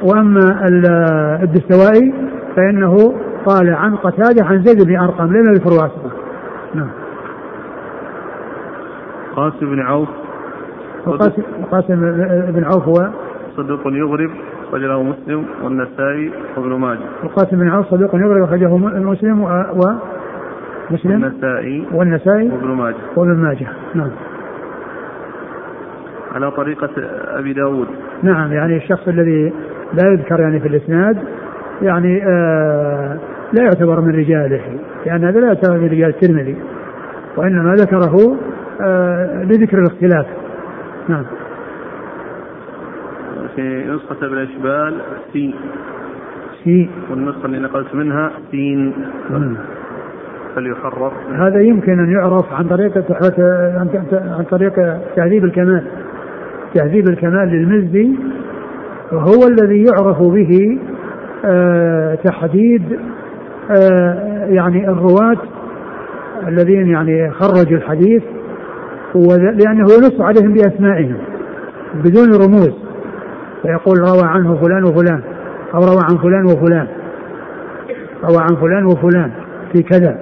وأما 0.03 0.69
الدستوائي 1.43 2.15
فإنه 2.59 3.15
قال 3.47 3.75
عن 3.75 3.97
قتادة 3.97 4.45
عن 4.45 4.63
زيد 4.63 4.87
بن 4.87 4.97
أرقم 4.97 5.27
لم 5.27 5.51
يذكر 5.51 5.73
واسطة 5.73 6.11
نعم. 6.75 6.91
قاسم 9.37 9.67
بن 9.67 9.81
عوف. 9.81 10.09
قاسم 11.71 12.01
بن 12.53 12.65
عوف 12.65 12.89
هو 12.89 13.11
صدوق 13.57 13.81
يغرب 13.87 14.31
رجله 14.73 15.03
مسلم 15.03 15.45
والنسائي 15.63 16.33
وابن 16.57 16.75
ماجه. 16.75 17.01
وقاسم 17.25 17.59
بن 17.59 17.69
عوف 17.69 17.87
صدوق 17.87 18.15
يغرب 18.15 18.43
أخرجه 18.43 18.77
مسلم 18.77 19.41
و, 19.41 19.49
و 19.49 19.95
مسلم؟ 20.91 21.25
النسائي 21.25 21.87
والنسائي؟ 21.93 22.49
وابن 22.49 22.69
ماجه. 22.69 22.97
وابن 23.17 23.37
ماجه. 23.37 23.67
نعم. 23.95 24.11
على 26.35 26.51
طريقة 26.51 26.91
أبي 27.39 27.53
داود. 27.53 27.89
نعم 28.23 28.53
يعني 28.53 28.77
الشخص 28.77 29.09
الذي 29.09 29.53
لا 29.95 30.13
يذكر 30.13 30.41
يعني 30.41 30.61
في 30.61 30.69
الإسناد 30.69 31.19
يعني 31.83 32.23
آه 32.27 33.19
لا 33.53 33.63
يعتبر 33.63 34.01
من 34.01 34.15
رجاله. 34.15 34.61
لأن 35.07 35.25
هذا 35.25 35.41
لا 35.41 35.47
يعتبر 35.47 35.79
من 35.79 35.89
رجال 35.89 36.09
الترمذي. 36.09 36.57
وإنما 37.37 37.75
ذكره 37.75 38.37
آه 38.81 39.45
لذكر 39.45 39.79
الاختلاف. 39.79 40.27
نعم. 41.09 41.25
في 43.57 43.85
نسخة 43.85 44.27
ابن 44.27 44.39
إشبال 44.39 45.01
سي 45.33 45.55
سي 46.65 46.91
والنسخة 47.11 47.47
اللي 47.47 47.59
نقلت 47.59 47.95
منها 47.95 48.31
سين 48.51 48.93
نعم. 49.31 49.57
فليحرف. 50.55 51.13
هذا 51.33 51.61
يمكن 51.61 52.01
أن 52.01 52.11
يعرف 52.13 52.53
عن 52.53 52.65
طريق 52.65 53.13
عن 54.39 54.45
طريق 54.51 54.75
تهذيب 55.17 55.45
الكمال. 55.45 55.83
تهذيب 56.75 57.09
الكمال 57.09 57.49
للمزي 57.49 58.11
وهو 59.13 59.47
الذي 59.49 59.85
يعرف 59.85 60.19
به 60.23 60.79
تحديد 62.25 62.99
آه 63.71 64.47
يعني 64.49 64.89
الرواة 64.89 65.39
الذين 66.49 66.89
يعني 66.89 67.31
خرجوا 67.31 67.77
الحديث 67.79 68.23
لأنه 69.41 69.87
ينص 69.93 70.21
عليهم 70.21 70.53
بأسمائهم 70.53 71.17
بدون 71.95 72.33
رموز. 72.33 72.73
فيقول 73.63 73.99
روى 73.99 74.23
عنه 74.25 74.55
فلان 74.55 74.85
وفلان 74.85 75.21
أو 75.75 75.81
روى 75.81 76.03
عن 76.11 76.19
فلان 76.19 76.45
وفلان 76.45 76.87
روى 78.25 78.39
عن 78.39 78.57
فلان 78.57 78.85
وفلان 78.85 79.31
في 79.73 79.83
كذا 79.83 80.19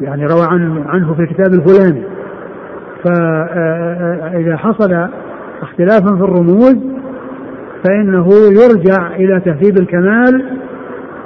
يعني 0.00 0.26
روى 0.26 0.46
عنه, 0.50 0.84
عنه 0.88 1.14
في 1.14 1.22
الكتاب 1.22 1.52
الفلاني. 1.54 2.02
فإذا 3.04 4.56
حصل 4.56 5.08
اختلافا 5.62 6.16
في 6.16 6.22
الرموز 6.22 6.76
فإنه 7.84 8.28
يرجع 8.34 9.16
إلى 9.16 9.40
تهذيب 9.40 9.78
الكمال 9.78 10.58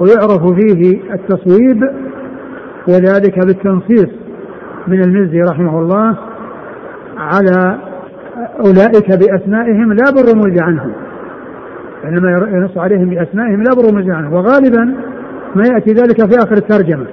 ويعرف 0.01 0.53
فيه 0.53 1.01
التصويب 1.15 1.83
وذلك 2.89 3.47
بالتنصيص 3.47 4.11
من 4.87 5.05
المزي 5.05 5.41
رحمه 5.41 5.81
الله 5.81 6.17
على 7.17 7.79
أولئك 8.61 9.09
بأسمائهم 9.09 9.93
لا 9.93 10.11
بالرموز 10.11 10.63
عنهم. 10.63 10.93
إنما 12.05 12.49
ينص 12.53 12.79
عليهم 12.79 13.11
بأسمائهم 13.11 13.63
لا 13.63 13.75
بالرموز 13.77 14.11
عنهم. 14.11 14.33
وغالبا 14.33 14.95
ما 15.55 15.63
يأتي 15.73 15.91
ذلك 15.93 16.33
في 16.33 16.39
آخر 16.39 16.57
الترجمة. 16.57 17.07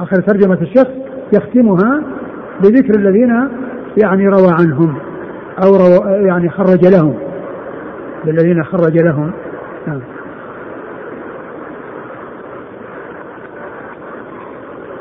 آخر 0.00 0.16
ترجمة 0.16 0.58
الشخص 0.62 0.92
يختمها 1.32 2.02
بذكر 2.62 2.98
الذين 2.98 3.48
يعني 4.04 4.28
روى 4.28 4.52
عنهم 4.60 4.94
أو 5.64 5.76
روى 5.76 6.26
يعني 6.26 6.50
خرج 6.50 6.86
لهم. 6.86 7.25
بالذين 8.24 8.64
خرج 8.64 8.98
لهم 8.98 9.32
نعم. 9.86 10.00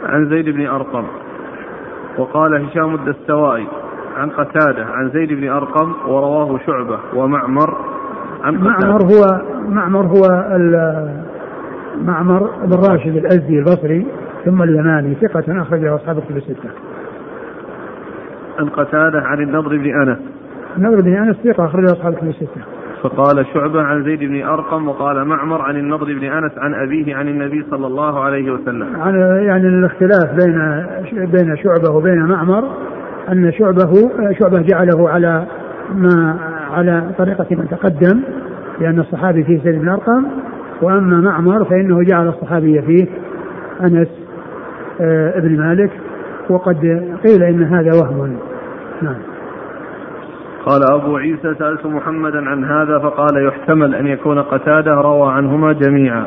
عن 0.05 0.29
زيد 0.29 0.49
بن 0.49 0.67
أرقم 0.67 1.05
وقال 2.17 2.65
هشام 2.65 2.95
الدستوائي 2.95 3.67
عن 4.17 4.29
قتادة 4.29 4.85
عن 4.85 5.09
زيد 5.09 5.33
بن 5.33 5.49
أرقم 5.49 5.93
ورواه 6.07 6.59
شعبة 6.65 6.99
ومعمر 7.13 7.77
عن 8.43 8.57
قتادة 8.57 8.87
معمر 8.87 9.03
هو 9.03 9.41
معمر 9.69 10.05
هو 10.05 10.45
معمر 12.01 12.49
بن 12.65 12.77
راشد 12.89 13.15
الأزدي 13.15 13.59
البصري 13.59 14.07
ثم 14.45 14.63
اليماني 14.63 15.15
ثقة 15.15 15.61
أخرجه 15.61 15.95
أصحاب 15.95 16.19
كتب 16.19 16.37
الستة. 16.37 16.69
عن 18.59 18.69
قتادة 18.69 19.21
عن 19.21 19.41
النضر 19.41 19.77
بن 19.77 20.01
أنس. 20.01 20.19
النضر 20.77 21.01
بن 21.01 21.13
أنس 21.13 21.35
ثقة 21.35 21.65
أخرجه 21.65 21.85
أصحاب 21.85 22.13
كتب 22.13 22.27
الستة. 22.27 22.61
فقال 23.05 23.45
شعبة 23.53 23.81
عن 23.81 24.03
زيد 24.03 24.19
بن 24.19 24.43
أرقم 24.43 24.87
وقال 24.87 25.25
معمر 25.25 25.61
عن 25.61 25.75
النضر 25.75 26.05
بن 26.05 26.23
أنس 26.23 26.51
عن 26.57 26.73
أبيه 26.73 27.15
عن 27.15 27.27
النبي 27.27 27.65
صلى 27.71 27.87
الله 27.87 28.19
عليه 28.19 28.51
وسلم. 28.51 29.01
عن 29.01 29.15
يعني 29.45 29.67
الاختلاف 29.67 30.33
بين 30.33 30.85
بين 31.25 31.57
شعبة 31.57 31.95
وبين 31.95 32.25
معمر 32.25 32.63
أن 33.31 33.51
شعبه 33.51 33.93
شعبة 34.39 34.61
جعله 34.61 35.09
على 35.09 35.45
ما 35.95 36.37
على 36.71 37.03
طريقة 37.17 37.47
من 37.51 37.67
تقدم 37.69 38.21
لأن 38.79 38.99
الصحابي 38.99 39.43
فيه 39.43 39.63
زيد 39.63 39.81
بن 39.81 39.89
أرقم 39.89 40.25
وأما 40.81 41.21
معمر 41.21 41.65
فإنه 41.65 42.03
جعل 42.03 42.27
الصحابي 42.27 42.81
فيه 42.81 43.07
أنس 43.81 44.07
آه، 45.01 45.37
ابن 45.37 45.57
مالك 45.59 45.91
وقد 46.49 46.77
قيل 47.25 47.43
إن 47.43 47.63
هذا 47.63 47.91
وهم 48.01 48.37
نعم 49.01 49.34
قال 50.65 50.83
أبو 50.91 51.17
عيسى 51.17 51.55
سألت 51.59 51.85
محمدا 51.85 52.49
عن 52.49 52.65
هذا 52.65 52.99
فقال 52.99 53.47
يحتمل 53.47 53.95
أن 53.95 54.07
يكون 54.07 54.41
قتادة 54.41 54.91
روى 54.91 55.31
عنهما 55.31 55.73
جميعا. 55.73 56.25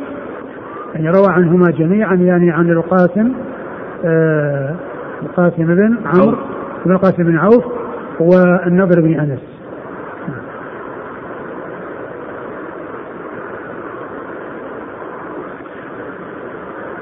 يعني 0.94 1.08
روى 1.08 1.26
عنهما 1.28 1.70
جميعا 1.70 2.14
يعني 2.14 2.50
عن 2.50 2.70
القاسم 2.70 3.32
آه 4.04 4.74
القاسم 5.22 5.66
بن 5.66 5.98
عمرو 6.06 6.36
بن 6.86 6.92
القاسم 6.92 7.24
بن 7.24 7.38
عوف 7.38 7.64
والنضر 8.20 9.00
بن 9.00 9.20
أنس. 9.20 9.58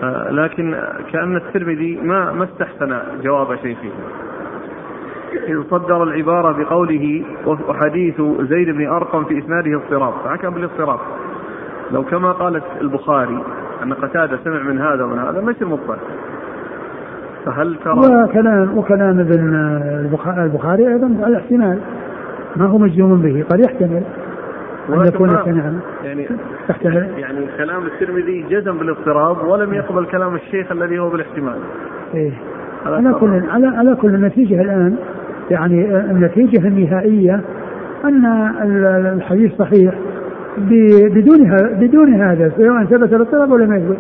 آه، 0.02 0.30
لكن 0.30 0.76
كأن 1.12 1.36
الترمذي 1.36 2.00
ما 2.02 2.32
ما 2.32 2.44
استحسن 2.44 2.98
جواب 3.22 3.56
شيء 3.56 3.76
إذ 5.48 5.62
صدر 5.70 6.02
العبارة 6.02 6.62
بقوله 6.62 7.22
وحديث 7.68 8.20
زيد 8.40 8.70
بن 8.70 8.86
أرقم 8.86 9.24
في 9.24 9.38
إسناده 9.38 9.76
اضطراب. 9.76 10.12
فحكم 10.24 10.50
بالاضطراب. 10.50 10.98
لو 11.92 12.02
كما 12.02 12.32
قالت 12.32 12.64
البخاري 12.80 13.38
أن 13.82 13.92
قتادة 13.92 14.38
سمع 14.44 14.62
من 14.62 14.78
هذا 14.78 15.04
ومن 15.04 15.18
هذا 15.18 15.40
ما 15.40 15.50
يصير 15.50 15.68
مضطرب. 15.68 15.98
فهل 17.44 17.76
ترى 17.84 18.24
وكلام 18.24 18.78
وكلام 18.78 19.20
ابن 19.20 19.54
البخاري 20.44 20.88
أيضا 20.88 21.16
على 21.22 21.36
احتمال. 21.36 21.78
ما 22.56 22.66
هو 22.66 22.78
مجزوم 22.78 23.22
به 23.22 23.44
قد 23.50 23.60
يحتمل 23.60 24.02
أن 24.88 25.06
يكون 25.06 25.38
يعني 26.04 26.28
تحتمل. 26.68 27.08
يعني 27.18 27.46
كلام 27.58 27.86
الترمذي 27.86 28.42
جزم 28.50 28.78
بالاضطراب 28.78 29.48
ولم 29.48 29.74
يقبل 29.74 30.06
كلام 30.06 30.34
الشيخ 30.34 30.72
الذي 30.72 30.98
هو 30.98 31.10
بالاحتمال. 31.10 31.58
إيه. 32.14 32.32
على 32.86 33.14
كل 33.14 33.42
على 33.50 33.66
على 33.66 33.94
كل 33.94 34.14
النتيجه 34.14 34.60
الآن 34.62 34.96
يعني 35.50 35.96
النتيجة 36.10 36.68
النهائية 36.68 37.40
أن 38.04 38.26
الحديث 39.16 39.52
صحيح 39.58 39.94
بدون 40.58 41.56
بدون 41.80 42.14
هذا 42.14 42.52
سواء 42.56 42.84
ثبت 42.84 43.12
الاضطراب 43.12 43.50
ولا 43.50 43.66
ما 43.66 43.76
يثبت. 43.76 43.98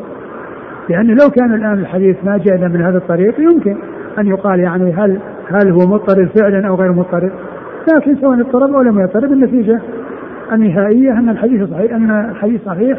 لأن 0.88 1.06
لو 1.06 1.30
كان 1.30 1.54
الآن 1.54 1.78
الحديث 1.78 2.16
ما 2.24 2.38
جاء 2.38 2.68
من 2.68 2.82
هذا 2.82 2.98
الطريق 2.98 3.40
يمكن 3.40 3.76
أن 4.18 4.26
يقال 4.26 4.60
يعني 4.60 4.92
هل 4.92 5.18
هل 5.50 5.70
هو 5.70 5.78
مضطرب 5.78 6.28
فعلا 6.38 6.68
أو 6.68 6.74
غير 6.74 6.92
مضطرب 6.92 7.30
لكن 7.94 8.16
سواء 8.16 8.40
اضطرب 8.40 8.74
أو 8.74 8.82
لم 8.82 9.00
يضطرب 9.00 9.32
النتيجة 9.32 9.80
النهائية 10.52 11.12
أن 11.12 11.28
الحديث 11.28 11.70
صحيح 11.70 11.94
أن 11.94 12.10
الحديث 12.30 12.64
صحيح 12.64 12.98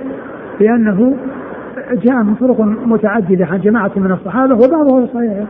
لأنه 0.60 1.18
جاء 1.91 2.24
من 2.24 2.36
طرق 2.36 2.62
متعددة 2.62 3.45
عن 3.45 3.62
جماعة 3.62 3.91
من 3.95 4.12
الصحابة 4.12 4.56
وبعضها 4.56 5.06
صحيح 5.14 5.48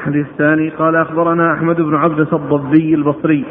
الحديث 0.00 0.26
الثاني 0.26 0.70
قال 0.70 0.96
أخبرنا 0.96 1.54
أحمد 1.54 1.76
بن 1.76 1.94
عبدة 1.94 2.28
الضبي 2.32 2.94
البصري. 2.94 3.44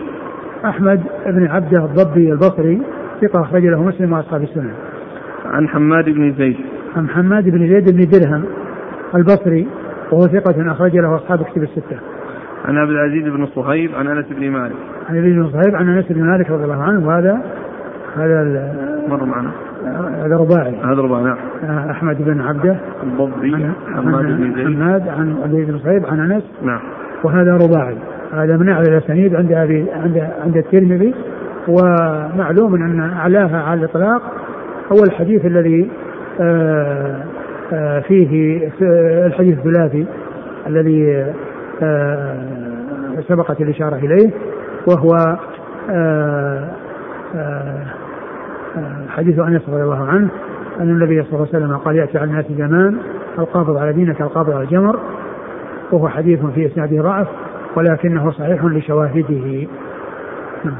أحمد 0.65 1.03
بن 1.25 1.47
عبدة 1.47 1.85
الضبي 1.85 2.31
البصري 2.31 2.81
ثقة 3.21 3.41
أخرج 3.41 3.65
له 3.65 3.83
مسلم 3.83 4.13
وأصحاب 4.13 4.41
السنة. 4.41 4.73
عن 5.45 5.67
حماد 5.67 6.05
بن 6.05 6.33
زيد. 6.33 6.57
عن 6.95 7.09
حماد 7.09 7.49
بن 7.49 7.67
زيد 7.67 7.95
بن 7.95 8.19
درهم 8.19 8.45
البصري 9.15 9.67
وهو 10.11 10.21
ثقة 10.21 10.71
أخرج 10.71 10.97
له 10.97 11.15
أصحاب 11.15 11.43
كتب 11.43 11.63
الستة. 11.63 11.97
عن 12.65 12.77
عبد 12.77 12.91
العزيز 12.91 13.23
بن 13.23 13.45
صهيب 13.45 13.95
عن 13.95 14.07
أنس 14.07 14.25
بن 14.29 14.49
مالك. 14.49 14.75
عن 15.09 15.17
أبي 15.17 15.33
بن 15.33 15.49
صهيب 15.49 15.75
عن 15.75 15.89
أنس 15.89 16.05
بن 16.09 16.23
مالك 16.23 16.51
رضي 16.51 16.63
الله 16.63 16.83
عنه 16.83 17.07
وهذا 17.07 17.41
هذا 18.15 18.75
مر 19.07 19.25
معنا. 19.25 19.51
هذا 20.25 20.35
رباعي. 20.37 20.75
هذا 20.75 21.01
رباعي 21.01 21.23
نعم. 21.23 21.89
أحمد 21.89 22.17
بن 22.25 22.41
عبده. 22.41 22.75
الضبي 23.03 23.55
عن 23.55 23.73
حماد 23.95 24.25
بن 24.25 24.53
زيد. 24.55 24.65
حماد 24.65 25.07
عن 25.07 25.35
ابي 25.43 25.65
بن 25.65 25.79
صهيب 25.79 26.05
عن 26.05 26.31
أنس. 26.31 26.43
نعم. 26.61 26.79
وهذا 27.23 27.53
رباعي. 27.53 27.97
هذا 28.33 28.57
من 28.57 28.69
أعلى 28.69 28.87
الأسانيد 28.89 29.35
عند 29.35 29.51
أبي 29.51 29.85
عند 29.91 30.27
عند 30.45 30.57
الترمذي. 30.57 31.13
ومعلوم 31.67 32.75
أن 32.75 32.99
أعلاها 32.99 33.61
على 33.61 33.79
الإطلاق 33.79 34.21
هو 34.91 35.03
الحديث 35.03 35.45
الذي 35.45 35.91
آه، 36.41 37.23
آه، 37.73 37.99
فيه 37.99 38.61
الحديث 39.25 39.57
الثلاثي 39.57 40.05
الذي 40.67 41.25
آه، 41.83 42.37
سبقت 43.27 43.61
الإشارة 43.61 43.95
إليه. 43.95 44.31
وهو 44.87 45.37
حديث 49.09 49.39
أنس 49.39 49.61
رضي 49.69 49.83
الله 49.83 50.05
عنه 50.05 50.29
أن 50.79 50.89
النبي 50.89 51.23
صلى 51.23 51.33
الله 51.33 51.47
عليه 51.53 51.65
وسلم 51.65 51.77
قال 51.77 51.95
يأتي 51.95 52.17
على 52.17 52.29
الناس 52.29 52.45
زمان 52.57 52.97
القابض 53.39 53.77
على 53.77 53.93
دينك 53.93 54.21
القابض 54.21 54.51
على 54.51 54.63
الجمر 54.63 54.99
وهو 55.91 56.09
حديث 56.09 56.45
في 56.45 56.65
إسناده 56.65 57.01
ضعف 57.01 57.27
ولكنه 57.75 58.31
صحيح 58.31 58.65
لشواهده. 58.65 59.67
نعم. 60.65 60.75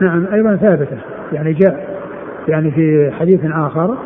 نعم 0.00 0.26
أيضا 0.32 0.56
ثابتة 0.56 0.98
يعني 1.32 1.52
جاء 1.52 1.98
يعني 2.48 2.70
في 2.70 3.10
حديث 3.12 3.40
آخر 3.44 3.96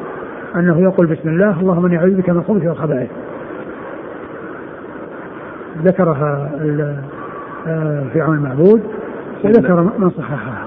أنه 0.56 0.80
يقول 0.80 1.06
بسم 1.06 1.28
الله 1.28 1.60
اللهم 1.60 1.86
إني 1.86 1.98
أعوذ 1.98 2.14
بك 2.14 2.30
من 2.30 2.36
الخبث 2.36 2.66
والخبائث 2.66 3.10
ذكرها 5.84 6.50
آه، 7.66 8.04
في 8.12 8.20
عون 8.20 8.36
المعبود 8.36 8.82
وذكر 9.44 9.82
من 9.98 10.10
صححها. 10.10 10.66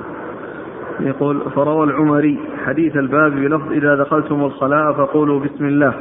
يقول 0.99 1.41
فروى 1.55 1.83
العمري 1.83 2.39
حديث 2.65 2.95
الباب 2.95 3.31
بلفظ 3.31 3.71
إذا 3.71 3.95
دخلتم 3.95 4.43
الخلاء 4.43 4.93
فقولوا 4.93 5.39
بسم 5.39 5.65
الله 5.65 5.93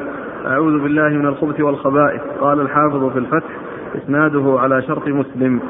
أعوذ 0.46 0.82
بالله 0.82 1.08
من 1.08 1.26
الخبث 1.26 1.60
والخبائث. 1.60 2.20
قال 2.40 2.60
الحافظ 2.60 3.12
في 3.12 3.18
الفتح 3.18 3.50
إسناده 3.96 4.56
على 4.60 4.82
شرط 4.82 5.08
مسلم. 5.08 5.60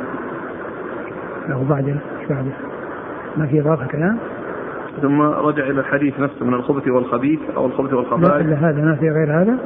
له 1.48 1.66
بعد 1.70 1.96
بعده 2.30 2.53
ما 3.36 3.46
في 3.46 3.61
إضافة 3.61 3.86
كلام؟ 3.86 4.18
ثم 5.03 5.22
رجع 5.22 5.64
إلى 5.64 5.80
الحديث 5.80 6.20
نفسه 6.20 6.46
من 6.46 6.55
الخبث 6.55 6.88
والخبيث 6.88 7.40
أو 7.57 7.66
الخبث 7.66 7.92
والخبائث. 7.92 8.32
لا 8.32 8.40
إلا 8.40 8.57
هذا 8.70 8.84
ما 8.84 8.94
في 8.94 9.11
غير 9.11 9.42
هذا. 9.42 9.59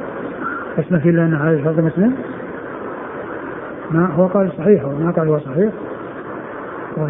بس 0.77 0.91
ما 0.91 0.99
في 0.99 1.09
إلا 1.09 1.25
أن 1.25 1.33
هذا 1.33 1.63
شرط 1.63 1.79
مسلم. 1.79 2.13
ما 3.91 4.07
هو 4.15 4.27
قال 4.27 4.51
صحيح 4.57 4.83
هو 4.83 4.91
ما 4.91 5.11
قال 5.11 5.27
هو 5.27 5.39
صحيح. 5.39 5.73
هو 6.99 7.07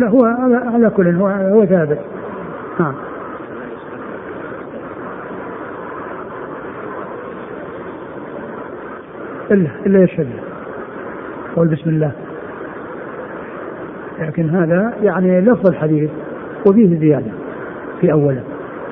لا 0.00 0.08
هو 0.08 0.24
على 0.74 0.90
كل 0.90 1.16
هو 1.16 1.26
هو 1.26 1.66
ثابت. 1.66 1.98
نعم. 2.80 2.94
إلا 9.50 9.68
إلا 9.86 10.02
يشهد. 10.02 10.26
قول 11.56 11.68
بسم 11.68 11.90
الله. 11.90 12.12
لكن 14.20 14.50
هذا 14.50 14.94
يعني 15.02 15.40
لفظ 15.40 15.66
الحديث 15.66 16.10
وفيه 16.66 16.98
زيادة 16.98 17.30
في 18.00 18.12
أوله. 18.12 18.42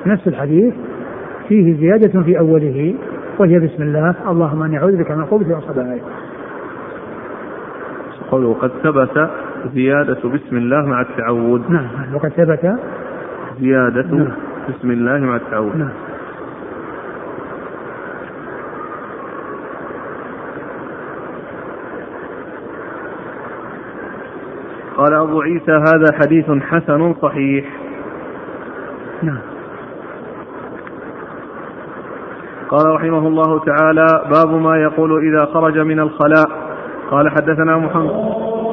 نفس 0.05 0.27
الحديث 0.27 0.73
فيه 1.47 1.77
زيادة 1.79 2.21
في 2.21 2.39
أوله 2.39 2.95
وهي 3.39 3.59
بسم 3.59 3.83
الله. 3.83 4.15
اللهم 4.29 4.63
إني 4.63 4.77
أعوذ 4.77 4.97
بك 4.97 5.11
من 5.11 5.23
الخبث 5.23 5.51
والخبائث. 5.51 6.01
قوله 8.31 8.53
قد 8.53 8.71
ثبت 8.83 9.29
زيادة 9.73 10.29
بسم 10.29 10.57
الله 10.57 10.85
مع 10.85 11.01
التعود. 11.01 11.71
نعم 11.71 11.87
وقد 12.13 12.29
ثبت 12.29 12.79
زيادة 13.59 14.01
نعم. 14.01 14.31
بسم 14.69 14.91
الله 14.91 15.19
مع 15.19 15.35
التعود. 15.35 15.75
نعم. 15.75 15.89
قال 24.97 25.13
أبو 25.13 25.41
عيسى 25.41 25.71
هذا 25.71 26.05
حديث 26.13 26.45
حسن 26.51 27.13
صحيح 27.13 27.65
نعم 29.23 29.39
قال 32.69 32.95
رحمه 32.95 33.27
الله 33.27 33.59
تعالى 33.59 34.07
باب 34.31 34.61
ما 34.61 34.77
يقول 34.77 35.27
إذا 35.27 35.45
خرج 35.45 35.79
من 35.79 35.99
الخلاء 35.99 36.64
قال 37.11 37.29
حدثنا 37.29 37.77
محمد 37.77 38.64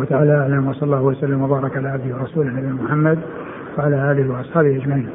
والله 0.00 0.10
تعالى 0.10 0.40
أعلم 0.40 0.68
وصلى 0.68 0.82
الله 0.82 1.02
وسلم 1.02 1.42
وبارك 1.42 1.76
على 1.76 1.88
عبده 1.88 2.16
ورسوله 2.16 2.50
نبينا 2.50 2.82
محمد 2.82 3.18
وعلى 3.78 4.12
آله 4.12 4.32
وأصحابه 4.32 4.76
أجمعين. 4.76 5.10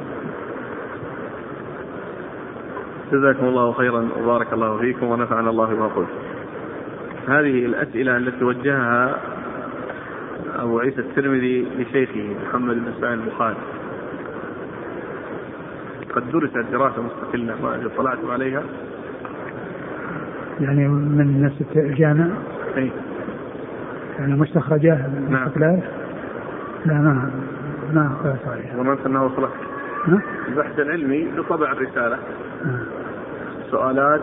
جزاكم 3.12 3.46
الله 3.46 3.72
خيرا 3.72 4.08
وبارك 4.22 4.52
الله 4.52 4.78
فيكم 4.78 5.06
ونفعنا 5.06 5.50
الله 5.50 5.66
بما 5.66 5.86
قلت. 5.86 6.08
هذه 7.28 7.66
الأسئلة 7.66 8.16
التي 8.16 8.44
وجهها 8.44 9.18
أبو 10.58 10.78
عيسى 10.78 11.00
الترمذي 11.00 11.66
لشيخه 11.78 12.34
محمد 12.48 12.74
بن 12.74 12.92
اسماعيل 12.96 13.18
البخاري. 13.20 13.56
قد 16.14 16.30
درست 16.32 16.58
دراسة 16.72 17.02
مستقلة 17.02 17.54
ما 17.62 17.86
اطلعتم 17.86 18.30
عليها؟ 18.30 18.62
يعني 20.60 20.88
من 20.88 21.42
نفس 21.42 21.76
الجامع؟ 21.76 22.26
اي 22.76 22.90
يعني 24.18 24.34
مستخرجة 24.34 25.06
نعم. 25.30 25.50
لا 25.56 26.94
ما 26.94 27.30
ما 27.92 28.10
قرأت 28.22 28.48
عليها 28.48 28.76
ظننت 28.76 29.06
أنه 29.06 29.24
وصلت 29.24 29.50
البحث 30.48 30.78
العلمي 30.78 31.28
بطبع 31.36 31.72
الرسالة. 31.72 32.18
نعم. 32.64 32.78
سؤالات 33.70 34.20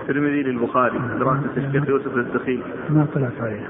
الترمذي 0.00 0.42
للبخاري. 0.42 0.98
دراسة 1.18 1.40
الشيخ 1.56 1.88
يوسف 1.88 2.16
الدخيل 2.16 2.62
ما 2.90 3.06
طلعت 3.14 3.40
عليها 3.40 3.68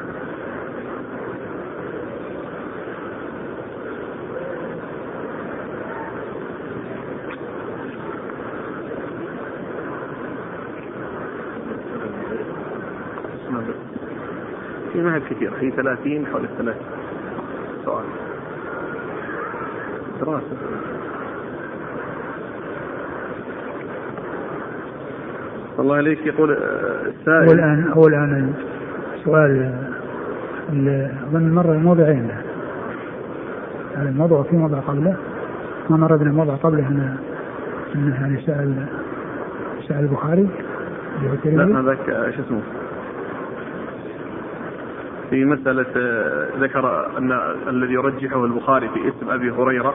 ما 15.04 15.14
هي 15.14 15.20
كثير 15.20 15.50
في 15.50 15.70
30 15.70 16.26
حول 16.26 16.44
الثلاث 16.44 16.76
سؤال. 17.84 18.04
دراسة. 20.20 20.56
الله 25.78 25.96
عليك 25.96 26.26
يقول 26.26 26.50
السائل. 26.52 27.48
هو 27.48 27.52
الآن 27.52 27.88
هو 27.88 28.06
الآن 28.06 28.54
سؤال 29.24 29.74
أظن 31.28 31.50
مر 31.54 31.76
موضعين 31.76 32.30
هذا 33.96 34.08
الموضوع 34.08 34.42
في 34.42 34.56
موضع 34.56 34.80
قبله. 34.80 35.16
ما 35.90 35.96
مر 35.96 36.16
بنا 36.16 36.32
موضع 36.32 36.54
قبله 36.54 36.88
أنه 36.88 37.16
أنه 37.94 38.14
يعني 38.14 38.42
سأل 38.46 38.86
سأل 39.88 40.04
البخاري. 40.04 40.48
لا 41.44 41.80
هذاك 41.80 42.32
شو 42.36 42.42
اسمه؟ 42.42 42.60
في 45.34 45.44
مسألة 45.44 45.86
آه، 45.96 46.48
ذكر 46.58 47.06
أن 47.18 47.32
الذي 47.68 47.92
يرجحه 47.92 48.44
البخاري 48.44 48.88
في 48.88 49.08
اسم 49.08 49.30
أبي 49.30 49.50
هريرة. 49.50 49.94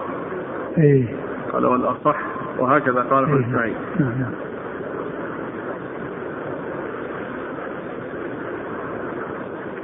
إيه. 0.78 1.06
قال 1.54 1.66
هو 1.66 1.76
الأصح 1.76 2.18
وهكذا 2.58 3.02
قال 3.02 3.24
ابن 3.24 3.34
إيه. 3.34 3.48
إسماعيل. 3.48 3.76
نعم 4.00 4.20
نعم. 4.20 4.32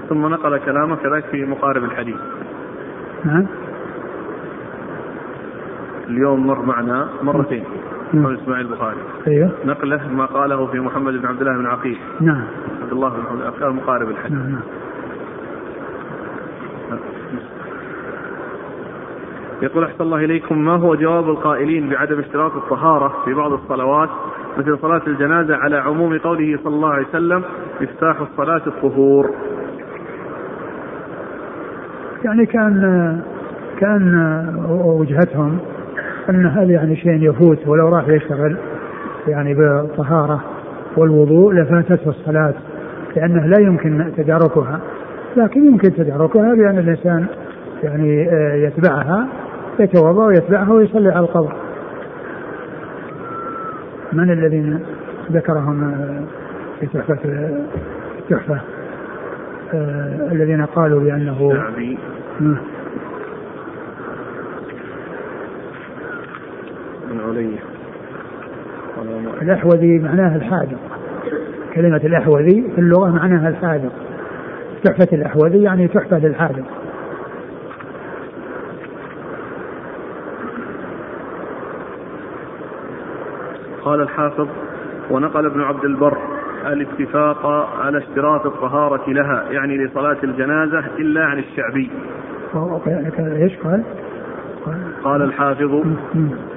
ثم 0.10 0.28
نقل 0.28 0.58
كلامه 0.58 0.96
كذلك 0.96 1.26
في 1.26 1.46
مقارب 1.46 1.84
الحديث. 1.84 2.18
نعم. 3.26 3.46
اليوم 6.08 6.48
مر 6.48 6.62
معنا 6.62 7.10
مرتين. 7.22 7.64
محمد 8.14 8.40
إسماعيل 8.40 8.66
البخاري. 8.66 8.98
أيوه. 9.28 9.52
نقله 9.66 10.08
ما 10.14 10.26
قاله 10.26 10.68
في 10.68 10.80
محمد 10.80 11.14
بن 11.14 11.26
عبد 11.26 11.42
الله 11.42 11.58
بن 11.58 11.66
عقيل. 11.66 11.98
نعم. 12.22 12.44
عبد 12.82 12.92
الله 12.92 13.10
بن 13.10 13.42
افكار 13.42 13.72
مقارب 13.72 14.10
الحديث. 14.10 14.38
نعم 14.38 14.52
نعم. 14.52 14.62
يقول 19.66 19.84
أحسن 19.84 20.04
الله 20.04 20.18
إليكم 20.18 20.66
ما 20.66 20.76
هو 20.76 20.96
جواب 20.96 21.30
القائلين 21.30 21.90
بعدم 21.90 22.20
اشتراط 22.20 22.52
الطهارة 22.56 23.14
في 23.26 23.34
بعض 23.34 23.52
الصلوات 23.54 24.10
مثل 24.58 24.78
صلاة 24.82 25.02
الجنازة 25.08 25.56
على 25.56 25.78
عموم 25.78 26.18
قوله 26.18 26.60
صلى 26.64 26.76
الله 26.76 26.90
عليه 26.90 27.08
وسلم 27.08 27.44
مفتاح 27.82 28.22
الصلاة 28.22 28.62
الطهور؟ 28.68 29.30
يعني 32.26 32.46
كان 32.46 33.22
كان 33.80 34.16
وجهتهم 34.70 35.58
أن 36.30 36.46
هذا 36.46 36.72
يعني 36.72 36.96
شيء 36.96 37.30
يفوت 37.30 37.68
ولو 37.68 37.90
راح 37.90 38.08
يشتغل 38.08 38.58
يعني 39.28 39.54
بالطهارة 39.54 40.44
والوضوء 40.98 41.54
لفاتته 41.54 42.10
الصلاة 42.10 42.54
لأنه 43.16 43.46
لا 43.46 43.62
يمكن 43.62 44.12
تداركها. 44.18 44.80
لكن 45.38 45.66
يمكن 45.66 45.94
تداركها 45.94 46.54
بأن 46.54 46.78
الإنسان 46.78 47.26
يعني 47.84 48.30
آه، 48.30 48.54
يتبعها. 48.56 49.28
يتوضا 49.80 50.26
ويتبعها 50.26 50.74
ويصلي 50.74 51.10
على 51.10 51.20
القبر. 51.20 51.56
من 54.14 54.32
الذين 54.32 54.80
ذكرهم 55.32 55.84
آه، 55.84 56.22
في 56.80 56.86
تحفة 56.88 57.18
التحفة 58.20 58.60
آه، 59.74 60.32
الذين 60.32 60.66
قالوا 60.66 61.00
بأنه 61.00 61.52
الشعبي. 61.52 61.98
بن 67.10 67.20
علي. 67.30 67.50
قال 68.98 69.06
ما- 69.08 69.42
الأحوذي 69.42 70.00
معناها 70.00 70.36
الحاذق. 70.36 70.78
كلمة 71.76 72.02
الأحوذي 72.04 72.72
في 72.76 72.82
اللغة 72.82 73.10
معناها 73.10 73.50
الحاذق. 73.50 73.92
تحفة 74.84 75.08
الأحوذي 75.14 75.62
يعني 75.64 75.88
تحفة 75.88 76.20
للحاذق. 76.20 76.66
قال 83.86 84.02
الحافظ 84.02 84.48
ونقل 85.12 85.46
ابن 85.46 85.62
عبد 85.62 85.86
البر 85.86 86.18
الاتفاق 86.66 87.46
على 87.82 87.98
اشتراط 87.98 88.46
الطهارة 88.46 89.10
لها 89.10 89.44
يعني 89.52 89.78
لصلاة 89.78 90.18
الجنازة 90.24 90.84
إلا 91.00 91.26
عن 91.26 91.40
الشعبي 91.40 91.92
وهو- 92.54 92.80
إيش 93.20 93.58
قال؟ 93.64 93.84
قال 94.66 94.82
قال 95.04 95.22
الحافظ. 95.22 95.84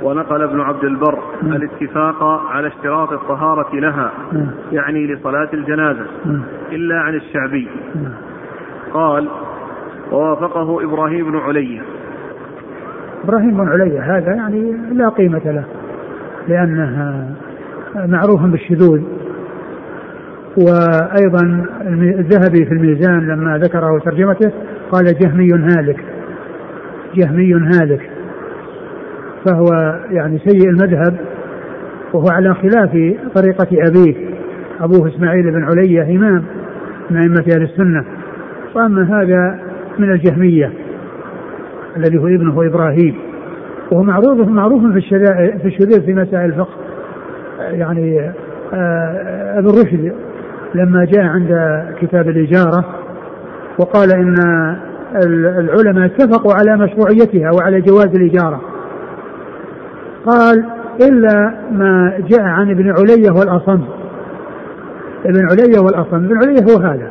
ونقل 0.03 0.43
ابن 0.43 0.61
عبد 0.61 0.85
البر. 0.85 1.19
الاتفاق 1.43 2.25
على 2.25 2.69
اشتراط 2.69 3.13
الطهارة 3.13 3.77
لها. 3.77 4.11
يعني 4.73 5.07
لصلاة 5.07 5.49
الجنازة. 5.53 6.07
إلا 6.73 7.01
عن 7.01 7.15
الشعبي. 7.15 7.69
قال 8.95 9.29
ووافقه 10.13 10.85
إبراهيم 10.85 11.31
بن 11.31 11.39
علي 11.39 11.83
إبراهيم 13.25 13.51
بن 13.57 13.69
علي 13.69 13.99
هذا 13.99 14.35
يعني 14.35 14.73
لا 14.93 15.09
قيمة 15.09 15.43
له 15.45 15.65
لأنه 16.49 17.25
معروف 17.97 18.43
بالشذوذ. 18.43 19.03
وأيضا 20.57 21.67
الذهبي 22.19 22.65
في 22.65 22.73
الميزان 22.73 23.27
لما 23.27 23.59
ذكره 23.59 23.99
ترجمته 23.99 24.53
قال 24.91 25.05
جهمي 25.05 25.49
هالك 25.53 26.05
جهمي 27.15 27.55
هالك. 27.55 28.11
فهو 29.47 29.99
يعني 30.11 30.39
سيء 30.39 30.69
المذهب 30.69 31.17
وهو 32.13 32.27
على 32.29 32.55
خلاف 32.55 32.91
طريقة 33.35 33.69
أبيه 33.89 34.15
أبوه 34.81 35.09
إسماعيل 35.09 35.51
بن 35.51 35.65
علية 35.65 36.17
إمام 36.17 36.45
من 37.11 37.17
أئمة 37.17 37.45
أهل 37.55 37.63
السنة. 37.63 38.05
وأما 38.75 39.03
هذا 39.03 39.59
من 39.99 40.13
الجهمية 40.13 40.73
الذي 41.97 42.19
هو 42.19 42.27
ابنه 42.27 42.67
إبراهيم. 42.67 43.28
وهو 43.93 44.03
معروف 44.03 44.49
معروف 44.49 44.83
في 44.93 44.99
الشذا- 44.99 45.59
في 45.63 45.69
الشذوذ 45.69 46.01
في 46.07 46.15
مسائل 46.15 46.45
الفقه 46.45 46.75
يعني 47.59 48.33
آه، 48.75 49.59
ابن 49.59 49.69
رشد 49.69 50.13
لما 50.75 51.05
جاء 51.05 51.25
عند 51.25 51.83
كتاب 52.01 52.29
الإجارة 52.29 52.85
وقال 53.79 54.13
إن 54.13 54.35
ال- 55.25 55.47
العلماء 55.47 56.05
اتفقوا 56.07 56.53
على 56.55 56.77
مشروعيتها 56.85 57.51
وعلى 57.57 57.81
جواز 57.81 58.07
الإجارة. 58.17 58.61
قال 60.27 60.65
إلا 61.09 61.55
ما 61.73 62.13
جاء 62.29 62.43
عن 62.43 62.71
ابن 62.71 62.91
علية 62.91 63.31
والأصم. 63.31 63.81
ابن 65.25 65.49
علية 65.51 65.79
والأصم. 65.81 66.17
ابن 66.25 66.37
علية 66.37 66.63
هو 66.73 66.81
هذا 66.83 67.09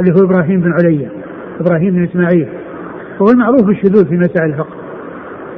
اللي 0.00 0.12
هو 0.12 0.24
إبراهيم 0.24 0.60
بن 0.60 0.72
علية 0.72 1.08
إبراهيم 1.60 1.94
بن 1.94 2.04
إسماعيل. 2.04 2.48
هو 3.22 3.26
المعروف 3.30 3.62
بالشذوذ 3.62 4.08
في 4.08 4.16
مسائل 4.16 4.50
الفقه. 4.50 4.85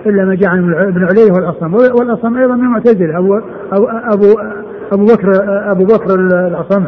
إلا 0.07 0.25
ما 0.25 0.39
عن 0.45 0.75
ابن 0.75 1.05
علي 1.05 1.31
والأصم. 1.37 1.75
والأصم 1.75 2.37
أيضا 2.37 2.55
من 2.55 2.65
المعتزلة. 2.65 3.19
ابو 3.19 3.41
ابو 3.73 3.87
ابو, 3.89 4.41
أبو 4.93 5.05
بكر 5.05 5.31
أبو 5.71 5.85
بكر 5.85 6.15
الأصم. 6.47 6.85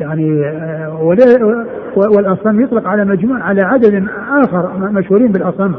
يعني 0.00 0.44
آه، 0.46 1.02
والأصم 1.96 2.60
يطلق 2.60 2.88
على 2.88 3.04
مجموع 3.04 3.42
على 3.42 3.62
عدد 3.62 4.06
آخر 4.44 4.70
مشهورين 4.78 5.32
بالأصم. 5.32 5.72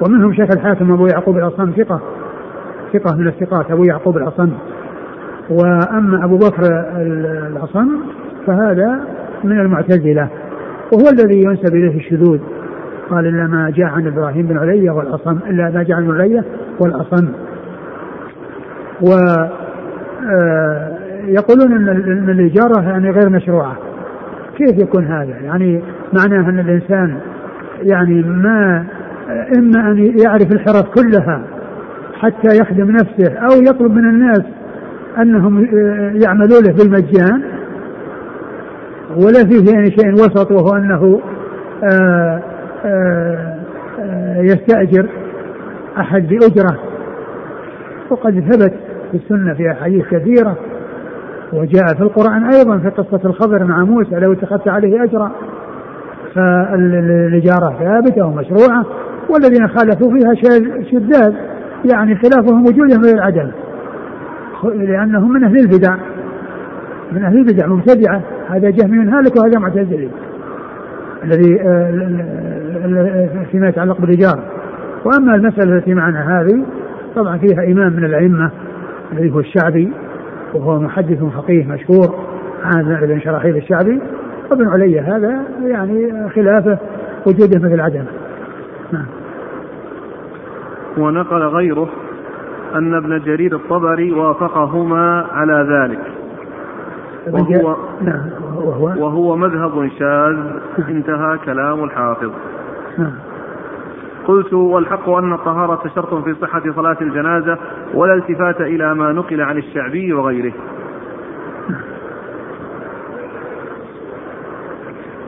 ومنهم 0.00 0.32
شيخ 0.32 0.48
الحاكم 0.56 0.92
أبو 0.92 1.06
يعقوب 1.06 1.36
الأصم 1.36 1.70
ثقة. 1.70 2.00
ثقة 2.92 3.16
من 3.16 3.26
الثقات 3.26 3.70
أبو 3.70 3.84
يعقوب 3.84 4.16
الأصم. 4.16 4.50
وأما 5.50 6.24
أبو 6.24 6.36
بكر 6.36 6.62
ال- 6.96 7.52
الأصم 7.56 7.88
فهذا 8.46 9.00
من 9.44 9.60
المعتزلة. 9.60 10.28
وهو 10.92 11.08
الذي 11.12 11.42
ينسب 11.42 11.74
إليه 11.74 11.96
الشذوذ. 11.96 12.38
قال 13.10 13.26
إلا 13.26 13.46
ما 13.46 13.70
جاء 13.70 13.86
عن 13.86 14.06
إبراهيم 14.06 14.46
بن 14.46 14.58
علية 14.58 14.90
والاصم 14.90 15.38
إلا 15.50 15.70
ما 15.70 15.82
جاء 15.82 15.96
عن 15.96 16.10
علية 16.10 16.44
والاصم 16.80 17.28
و 19.00 19.12
آه، 20.30 20.98
يقولون 21.24 21.72
إن 21.72 22.30
الإجارة 22.30 22.82
يعني 22.82 23.10
غير 23.10 23.28
مشروعة. 23.28 23.76
كيف 24.56 24.78
يكون 24.78 25.04
هذا؟ 25.04 25.36
يعني 25.42 25.82
معناه 26.12 26.48
أن 26.48 26.58
الإنسان 26.58 27.18
يعني 27.82 28.22
ما 28.22 28.84
إما 29.58 29.90
أن 29.90 30.14
يعرف 30.24 30.52
الحرف 30.52 30.88
كلها 30.94 31.42
حتى 32.14 32.56
يخدم 32.56 32.90
نفسه 32.90 33.34
أو 33.38 33.62
يطلب 33.62 33.92
من 33.92 34.08
الناس 34.08 34.42
أنهم 35.18 35.58
آه، 35.58 36.12
يعملوا 36.24 36.60
له 36.60 36.72
بالمجان. 36.72 37.42
ولا 39.16 39.44
فيه 39.48 39.72
يعني 39.72 39.90
شيء 39.90 40.12
وسط 40.12 40.50
وهو 40.50 40.76
أنه 40.76 41.20
آه، 41.92 42.42
يستأجر 44.40 45.08
أحد 45.98 46.28
بأجرة. 46.28 46.78
وقد 48.10 48.40
ثبت 48.40 48.74
في 49.10 49.16
السنة 49.16 49.54
في 49.54 49.72
أحاديث 49.72 50.04
كثيرة 50.04 50.56
وجاء 51.52 51.86
في 51.96 52.00
القرآن 52.00 52.44
أيضا 52.44 52.78
في 52.78 52.88
قصة 52.88 53.20
الخضر 53.24 53.64
مع 53.64 53.84
موسى 53.84 54.14
لو 54.14 54.32
اتخذت 54.32 54.68
عليه 54.68 55.04
أجرا. 55.04 55.32
فالإجارة 56.34 57.76
ثابتة 57.78 58.26
ومشروعة 58.26 58.86
والذين 59.28 59.68
خالفوا 59.68 60.10
فيها 60.10 60.34
شذاذ 60.90 61.34
يعني 61.92 62.16
خلافهم 62.16 62.60
وجودهم 62.60 63.04
غير 63.04 63.14
العدم. 63.14 63.50
لأنهم 64.64 65.32
من 65.32 65.44
أهل 65.44 65.58
البدع 65.58 65.96
من 67.12 67.24
أهل 67.24 67.38
البدع 67.38 67.66
مبتدعة. 67.66 68.22
هذا 68.48 68.70
جهمي 68.70 69.12
هالك 69.12 69.36
وهذا 69.36 69.58
معتزلي. 69.58 70.08
الذي 71.24 71.60
آه، 71.60 71.90
فيما 73.50 73.68
يتعلق 73.68 74.00
بالإيجار. 74.00 74.42
وأما 75.04 75.34
المسألة 75.34 75.76
التي 75.76 75.94
معنا 75.94 76.40
هذه 76.40 76.64
طبعا 77.16 77.38
فيها 77.38 77.64
إمام 77.72 77.92
من 77.92 78.04
الأئمة 78.04 78.50
الذي 79.12 79.30
هو 79.30 79.40
الشعبي 79.40 79.92
وهو 80.54 80.80
محدث 80.80 81.24
فقيه 81.24 81.64
مشهور 81.64 82.14
عامر 82.64 83.06
بن 83.06 83.20
شراحيل 83.20 83.56
الشعبي. 83.56 84.00
وابن 84.50 84.68
علي 84.68 85.00
هذا 85.00 85.42
يعني 85.66 86.28
خلافه 86.30 86.78
وجوده 87.26 87.68
مثل 87.68 87.80
عدم 87.80 88.04
نعم. 88.92 89.06
ونقل 90.98 91.42
غيره 91.42 91.88
أن 92.74 92.94
ابن 92.94 93.18
جرير 93.18 93.56
الطبري 93.56 94.12
وافقهما 94.12 95.26
على 95.32 95.66
ذلك. 95.70 96.00
وهو 97.32 97.76
نعم 98.02 98.30
وهو 98.54 98.84
وهو 98.84 99.36
مذهب 99.36 99.88
شاذ 99.98 100.36
انتهى 100.88 101.38
كلام 101.44 101.84
الحافظ. 101.84 102.30
نعم. 102.98 103.12
قلت 104.26 104.52
والحق 104.52 105.08
أن 105.08 105.32
الطهارة 105.32 105.88
شرط 105.94 106.14
في 106.14 106.34
صحة 106.40 106.62
صلاة 106.76 106.96
الجنازة 107.00 107.58
ولا 107.94 108.14
التفات 108.14 108.60
إلى 108.60 108.94
ما 108.94 109.12
نقل 109.12 109.40
عن 109.40 109.58
الشعبي 109.58 110.12
وغيره. 110.12 110.52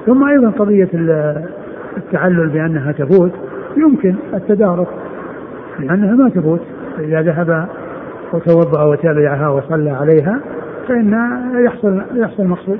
ثم 0.06 0.24
أيضا 0.28 0.50
قضية 0.50 0.88
ال- 0.94 1.44
التعلل 1.96 2.48
بأنها 2.48 2.92
تفوت. 2.92 3.32
يمكن 3.76 4.14
التدارك 4.34 4.88
لأنها 5.78 6.14
ما 6.14 6.28
تفوت. 6.28 6.60
إذا 6.98 7.22
ذهب 7.22 7.68
وتوضأ 8.32 8.82
وتابعها 8.84 9.48
وصلى 9.48 9.90
عليها 9.90 10.40
فإن 10.88 11.14
يحصل 11.64 12.02
يحصل 12.14 12.46
مقصود. 12.46 12.78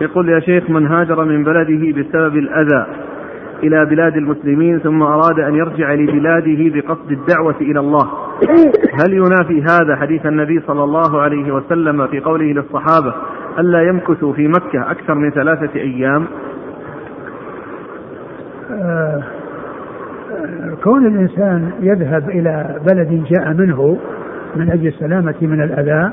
يقول 0.00 0.28
يا 0.28 0.40
شيخ 0.40 0.70
من 0.70 0.86
هاجر 0.86 1.24
من 1.24 1.44
بلده 1.44 2.02
بسبب 2.02 2.36
الأذى 2.36 2.86
إلى 3.62 3.84
بلاد 3.84 4.16
المسلمين 4.16 4.78
ثم 4.78 5.02
أراد 5.02 5.40
أن 5.40 5.54
يرجع 5.54 5.94
لبلاده 5.94 6.74
بقصد 6.74 7.10
الدعوة 7.12 7.56
إلى 7.60 7.80
الله. 7.80 8.08
هل 9.00 9.12
ينافي 9.12 9.62
هذا 9.62 9.96
حديث 9.96 10.26
النبي 10.26 10.60
صلى 10.66 10.84
الله 10.84 11.20
عليه 11.20 11.52
وسلم 11.52 12.06
في 12.06 12.20
قوله 12.20 12.52
للصحابة 12.52 13.14
ألا 13.58 13.82
يمكثوا 13.82 14.32
في 14.32 14.48
مكة 14.48 14.90
أكثر 14.90 15.14
من 15.14 15.30
ثلاثة 15.30 15.80
أيام؟ 15.80 16.26
آه 18.70 19.22
كون 20.84 21.06
الإنسان 21.06 21.70
يذهب 21.80 22.30
إلى 22.30 22.80
بلد 22.86 23.24
جاء 23.30 23.54
منه 23.54 23.98
من 24.56 24.70
أجل 24.70 24.86
السلامة 24.86 25.34
من 25.42 25.62
الأذى 25.62 26.12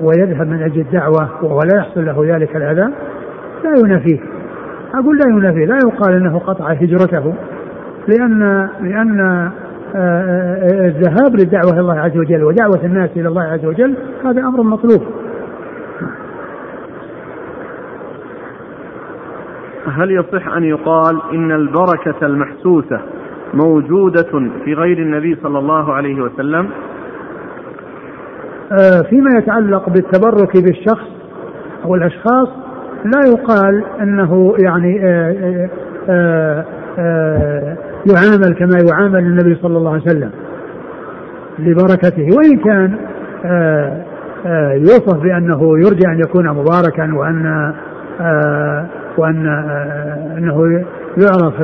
ويذهب 0.00 0.46
من 0.46 0.62
أجل 0.62 0.80
الدعوة 0.80 1.44
ولا 1.44 1.76
يحصل 1.76 2.06
له 2.06 2.36
ذلك 2.36 2.56
الأذى 2.56 2.92
لا 3.64 3.74
ينافيه. 3.84 4.18
أقول 4.94 5.18
لا 5.18 5.36
ينافيه 5.36 5.64
لا 5.64 5.78
يقال 5.86 6.14
أنه 6.14 6.38
قطع 6.38 6.72
هجرته 6.72 7.34
لأن 8.08 8.68
لأن 8.80 9.20
آه، 9.96 10.00
آه، 10.00 10.86
الذهاب 10.86 11.36
للدعوة 11.36 11.72
إلى 11.72 11.80
الله 11.80 12.00
عز 12.00 12.16
وجل 12.16 12.44
ودعوة 12.44 12.80
الناس 12.84 13.10
إلى 13.16 13.28
الله 13.28 13.42
عز 13.42 13.64
وجل 13.64 13.94
هذا 14.24 14.40
أمر 14.40 14.62
مطلوب. 14.62 15.02
هل 19.86 20.10
يصح 20.10 20.48
أن 20.48 20.64
يقال 20.64 21.20
إن 21.32 21.52
البركة 21.52 22.26
المحسوسة 22.26 23.00
موجودة 23.54 24.50
في 24.64 24.74
غير 24.74 24.98
النبي 24.98 25.36
صلى 25.42 25.58
الله 25.58 25.92
عليه 25.92 26.22
وسلم؟ 26.22 26.66
آه، 26.66 26.93
فيما 29.10 29.30
يتعلق 29.38 29.88
بالتبرك 29.90 30.56
بالشخص 30.56 31.08
أو 31.84 31.94
الأشخاص 31.94 32.48
لا 33.04 33.20
يقال 33.26 33.84
أنه 34.00 34.54
يعني 34.58 35.00
آه، 35.04 36.64
آه، 36.98 37.76
يعامل 38.12 38.54
كما 38.58 38.78
يعامل 38.90 39.18
النبي 39.18 39.54
صلى 39.62 39.78
الله 39.78 39.90
عليه 39.92 40.02
وسلم 40.02 40.30
لبركته. 41.58 42.28
وإن 42.36 42.56
كان 42.56 42.96
يوصف 44.76 45.22
بأنه 45.22 45.78
يرجى 45.78 46.06
أن 46.08 46.20
يكون 46.20 46.48
مباركا 46.48 47.14
وأن 47.14 47.72
وأن 49.18 49.46
أنه 50.38 50.84
يعرف 51.18 51.54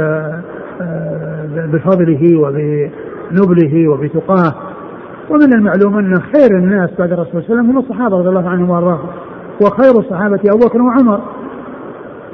بفضله 1.73 2.39
وبنبله 2.39 3.89
وبتقاه. 3.89 4.70
ومن 5.31 5.53
المعلوم 5.53 5.99
أن 5.99 6.15
خير 6.21 6.57
الناس 6.57 6.91
بعد 6.99 7.13
الرسول 7.13 7.33
صلى 7.33 7.41
الله 7.41 7.51
عليه 7.51 7.61
وسلم 7.61 7.71
هم 7.71 7.79
الصحابة 7.79 8.19
رضي 8.19 8.29
الله 8.29 8.49
عنهم 8.49 8.71
وأرضاهم. 8.71 9.09
وخير 9.63 9.91
الصحابة 9.91 10.41
أبو 10.47 10.67
بكر 10.67 10.83
وعمر. 10.83 11.21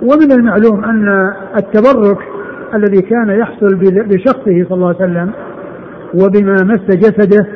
ومن 0.02 0.32
المعلوم 0.32 0.84
أن 0.84 1.32
التبرك 1.56 2.18
الذي 2.74 3.02
كان 3.02 3.28
يحصل 3.30 3.74
بشخصه 3.80 4.64
صلى 4.68 4.72
الله 4.72 4.86
عليه 4.86 4.96
وسلم 4.96 5.30
وبما 6.14 6.54
مس 6.64 6.96
جسده 6.96 7.46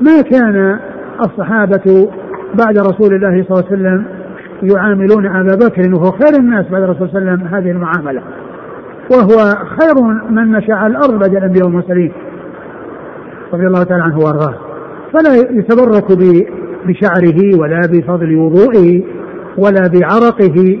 ما 0.00 0.20
كان 0.20 0.78
الصحابة 1.20 2.10
بعد 2.54 2.78
رسول 2.78 3.14
الله 3.14 3.44
صلى 3.44 3.50
الله 3.50 3.64
عليه 3.70 3.72
وسلم 3.72 4.04
يعاملون 4.62 5.26
أبا 5.26 5.54
بكر 5.54 5.94
وهو 5.94 6.10
خير 6.10 6.40
الناس 6.40 6.66
بعد 6.68 6.82
الرسول 6.82 7.08
صلى 7.08 7.18
الله 7.18 7.30
عليه 7.30 7.42
وسلم 7.42 7.54
هذه 7.54 7.70
المعاملة. 7.70 8.22
وهو 9.12 9.54
خير 9.80 10.04
من 10.30 10.52
مشى 10.52 10.72
على 10.72 10.90
الأرض 10.90 11.18
بعد 11.18 11.36
الأنبياء 11.36 11.66
والمرسلين. 11.66 12.12
رضي 13.52 13.66
الله 13.66 13.82
تعالى 13.82 14.02
عنه 14.02 14.18
وأرضاه. 14.18 14.67
فلا 15.12 15.34
يتبرك 15.34 16.18
بشعره 16.86 17.60
ولا 17.60 17.80
بفضل 17.80 18.36
وضوئه 18.36 19.02
ولا 19.58 19.82
بعرقه 19.94 20.78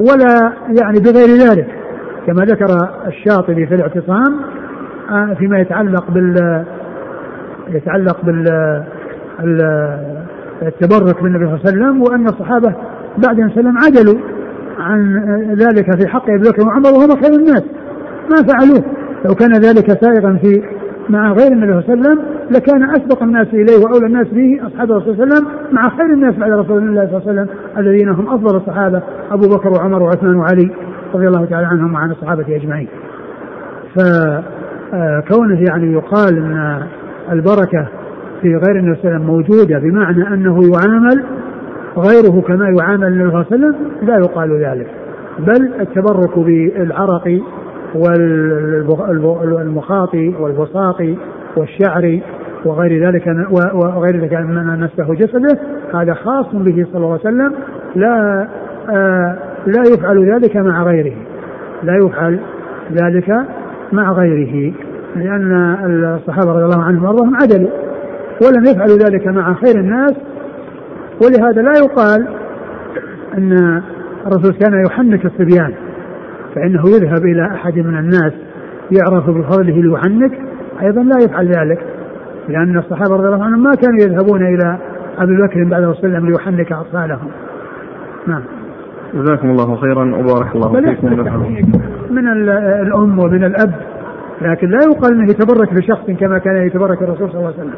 ولا 0.00 0.52
يعني 0.80 1.00
بغير 1.00 1.28
ذلك. 1.48 1.66
كما 2.26 2.44
ذكر 2.44 2.66
الشاطبي 3.06 3.66
في 3.66 3.74
الاعتصام 3.74 4.40
آه، 5.10 5.34
فيما 5.38 5.58
يتعلق 5.58 6.10
بال 6.10 6.64
يتعلق 7.68 8.24
بال 8.24 8.44
التبرك 10.62 11.22
بالنبي 11.22 11.44
صلى 11.44 11.54
الله 11.54 11.60
عليه 11.66 11.68
وسلم 11.68 12.02
وأن 12.02 12.24
الصحابة 12.26 12.74
بعد 13.26 13.40
أن 13.40 13.50
سلم 13.54 13.74
عدلوا 13.78 14.20
عن 14.78 15.16
ذلك 15.54 16.00
في 16.00 16.08
حق 16.08 16.30
أبي 16.30 16.48
بكر 16.48 16.66
وعمر 16.66 16.90
وهم 16.92 17.22
خير 17.22 17.32
الناس. 17.32 17.62
ما 18.30 18.52
فعلوه. 18.52 18.84
لو 19.24 19.34
كان 19.34 19.52
ذلك 19.52 20.04
سائغا 20.04 20.38
في 20.42 20.62
مع 21.10 21.32
غير 21.32 21.52
النبي 21.52 21.72
صلى 21.72 21.80
الله 21.80 21.90
عليه 21.90 22.00
وسلم 22.00 22.18
لكان 22.50 22.90
أسبق 22.90 23.22
الناس 23.22 23.46
إليه 23.46 23.84
وأولى 23.84 24.06
الناس 24.06 24.26
به 24.28 24.60
الرسول 24.80 25.16
صلى 25.16 25.24
الله 25.24 25.34
عليه 25.34 25.34
وسلم 25.34 25.46
مع 25.72 25.88
خير 25.88 26.06
الناس 26.06 26.34
بعد 26.34 26.52
رسول 26.52 26.78
الله 26.78 27.06
صلى 27.06 27.16
الله 27.16 27.28
عليه 27.28 27.40
وسلم 27.42 27.48
الذين 27.78 28.08
هم 28.08 28.28
أفضل 28.28 28.56
الصحابة 28.56 29.02
أبو 29.30 29.48
بكر 29.48 29.68
وعمر 29.68 30.02
وعثمان 30.02 30.36
وعلي 30.36 30.70
رضي 31.14 31.28
الله 31.28 31.44
تعالى 31.44 31.66
عنهم 31.66 31.94
وعن 31.94 32.10
الصحابة 32.10 32.56
أجمعين. 32.56 32.88
فكونه 33.94 35.64
يعني 35.68 35.92
يقال 35.92 36.38
أن 36.38 36.82
البركة 37.32 37.88
في 38.42 38.48
غير 38.48 38.76
النبي 38.76 39.00
صلى 39.00 39.04
الله 39.04 39.14
عليه 39.14 39.16
وسلم 39.16 39.26
موجودة 39.26 39.78
بمعنى 39.78 40.28
أنه 40.28 40.60
يعامل 40.72 41.24
غيره 41.98 42.40
كما 42.40 42.68
يعامل 42.80 43.06
النبي 43.06 43.30
صلى 43.30 43.42
الله 43.42 43.46
عليه 43.52 43.56
وسلم 43.56 43.76
لا 44.02 44.16
يقال 44.16 44.64
ذلك 44.64 44.86
بل 45.38 45.80
التبرك 45.80 46.38
بالعرق 46.38 47.40
والمخاط 49.28 50.14
والبساط 50.14 51.02
والشعر 51.56 52.20
وغير 52.64 53.06
ذلك 53.06 53.26
وغير 53.52 54.20
ذلك 54.20 54.32
من 54.32 54.80
نسبه 54.80 55.14
جسده 55.14 55.58
هذا 55.94 56.14
خاص 56.14 56.46
به 56.54 56.86
صلى 56.92 56.96
الله 56.96 57.10
عليه 57.10 57.20
وسلم. 57.20 57.52
لا 57.94 58.46
آه 58.90 59.38
لا 59.66 59.82
يفعل 59.94 60.32
ذلك 60.32 60.56
مع 60.56 60.82
غيره. 60.82 61.16
لا 61.82 61.96
يفعل 61.96 62.40
ذلك 62.92 63.34
مع 63.92 64.12
غيره 64.12 64.74
لأن 65.16 65.52
الصحابة 66.16 66.52
رضي 66.52 66.64
الله 66.64 66.84
عنهم 66.84 67.04
وأرضاهم 67.04 67.36
عدلوا 67.36 67.70
ولم 68.42 68.64
يفعلوا 68.64 68.98
ذلك 68.98 69.26
مع 69.26 69.54
خير 69.54 69.80
الناس. 69.80 70.14
ولهذا 71.22 71.62
لا 71.62 71.72
يقال 71.78 72.28
أن 73.38 73.82
الرسول 74.26 74.52
كان 74.52 74.84
يحنك 74.86 75.24
الصبيان. 75.24 75.72
فإنه 76.56 76.82
يذهب 76.86 77.24
إلى 77.24 77.46
أحد 77.46 77.78
من 77.78 77.98
الناس 77.98 78.32
يعرف 78.90 79.30
بفضله 79.30 79.82
ليحنك 79.82 80.32
أيضا 80.82 81.02
لا 81.02 81.16
يفعل 81.24 81.46
ذلك 81.46 81.78
لأن 82.48 82.78
الصحابة 82.78 83.16
رضي 83.16 83.26
الله 83.26 83.44
عنهم 83.44 83.62
ما 83.62 83.70
كانوا 83.74 83.98
يذهبون 84.00 84.42
إلى 84.42 84.78
أبي 85.18 85.36
بكر 85.36 85.64
بعد 85.70 85.82
الله 85.82 86.18
ليحنك 86.18 86.72
أطفالهم. 86.72 87.30
نعم. 88.26 88.42
جزاكم 89.14 89.50
الله 89.50 89.76
خيرا 89.76 90.16
وبارك 90.16 90.54
الله 90.56 90.72
فيكم. 90.80 91.80
من 92.10 92.28
الأم 92.82 93.18
ومن 93.18 93.44
الأب 93.44 93.74
لكن 94.42 94.68
لا 94.68 94.78
يقال 94.86 95.14
أنه 95.14 95.24
يتبرك 95.24 95.74
بشخص 95.74 96.10
كما 96.20 96.38
كان 96.38 96.66
يتبرك 96.66 97.02
الرسول 97.02 97.30
صلى 97.30 97.38
الله 97.38 97.52
عليه 97.58 97.58
وسلم. 97.58 97.74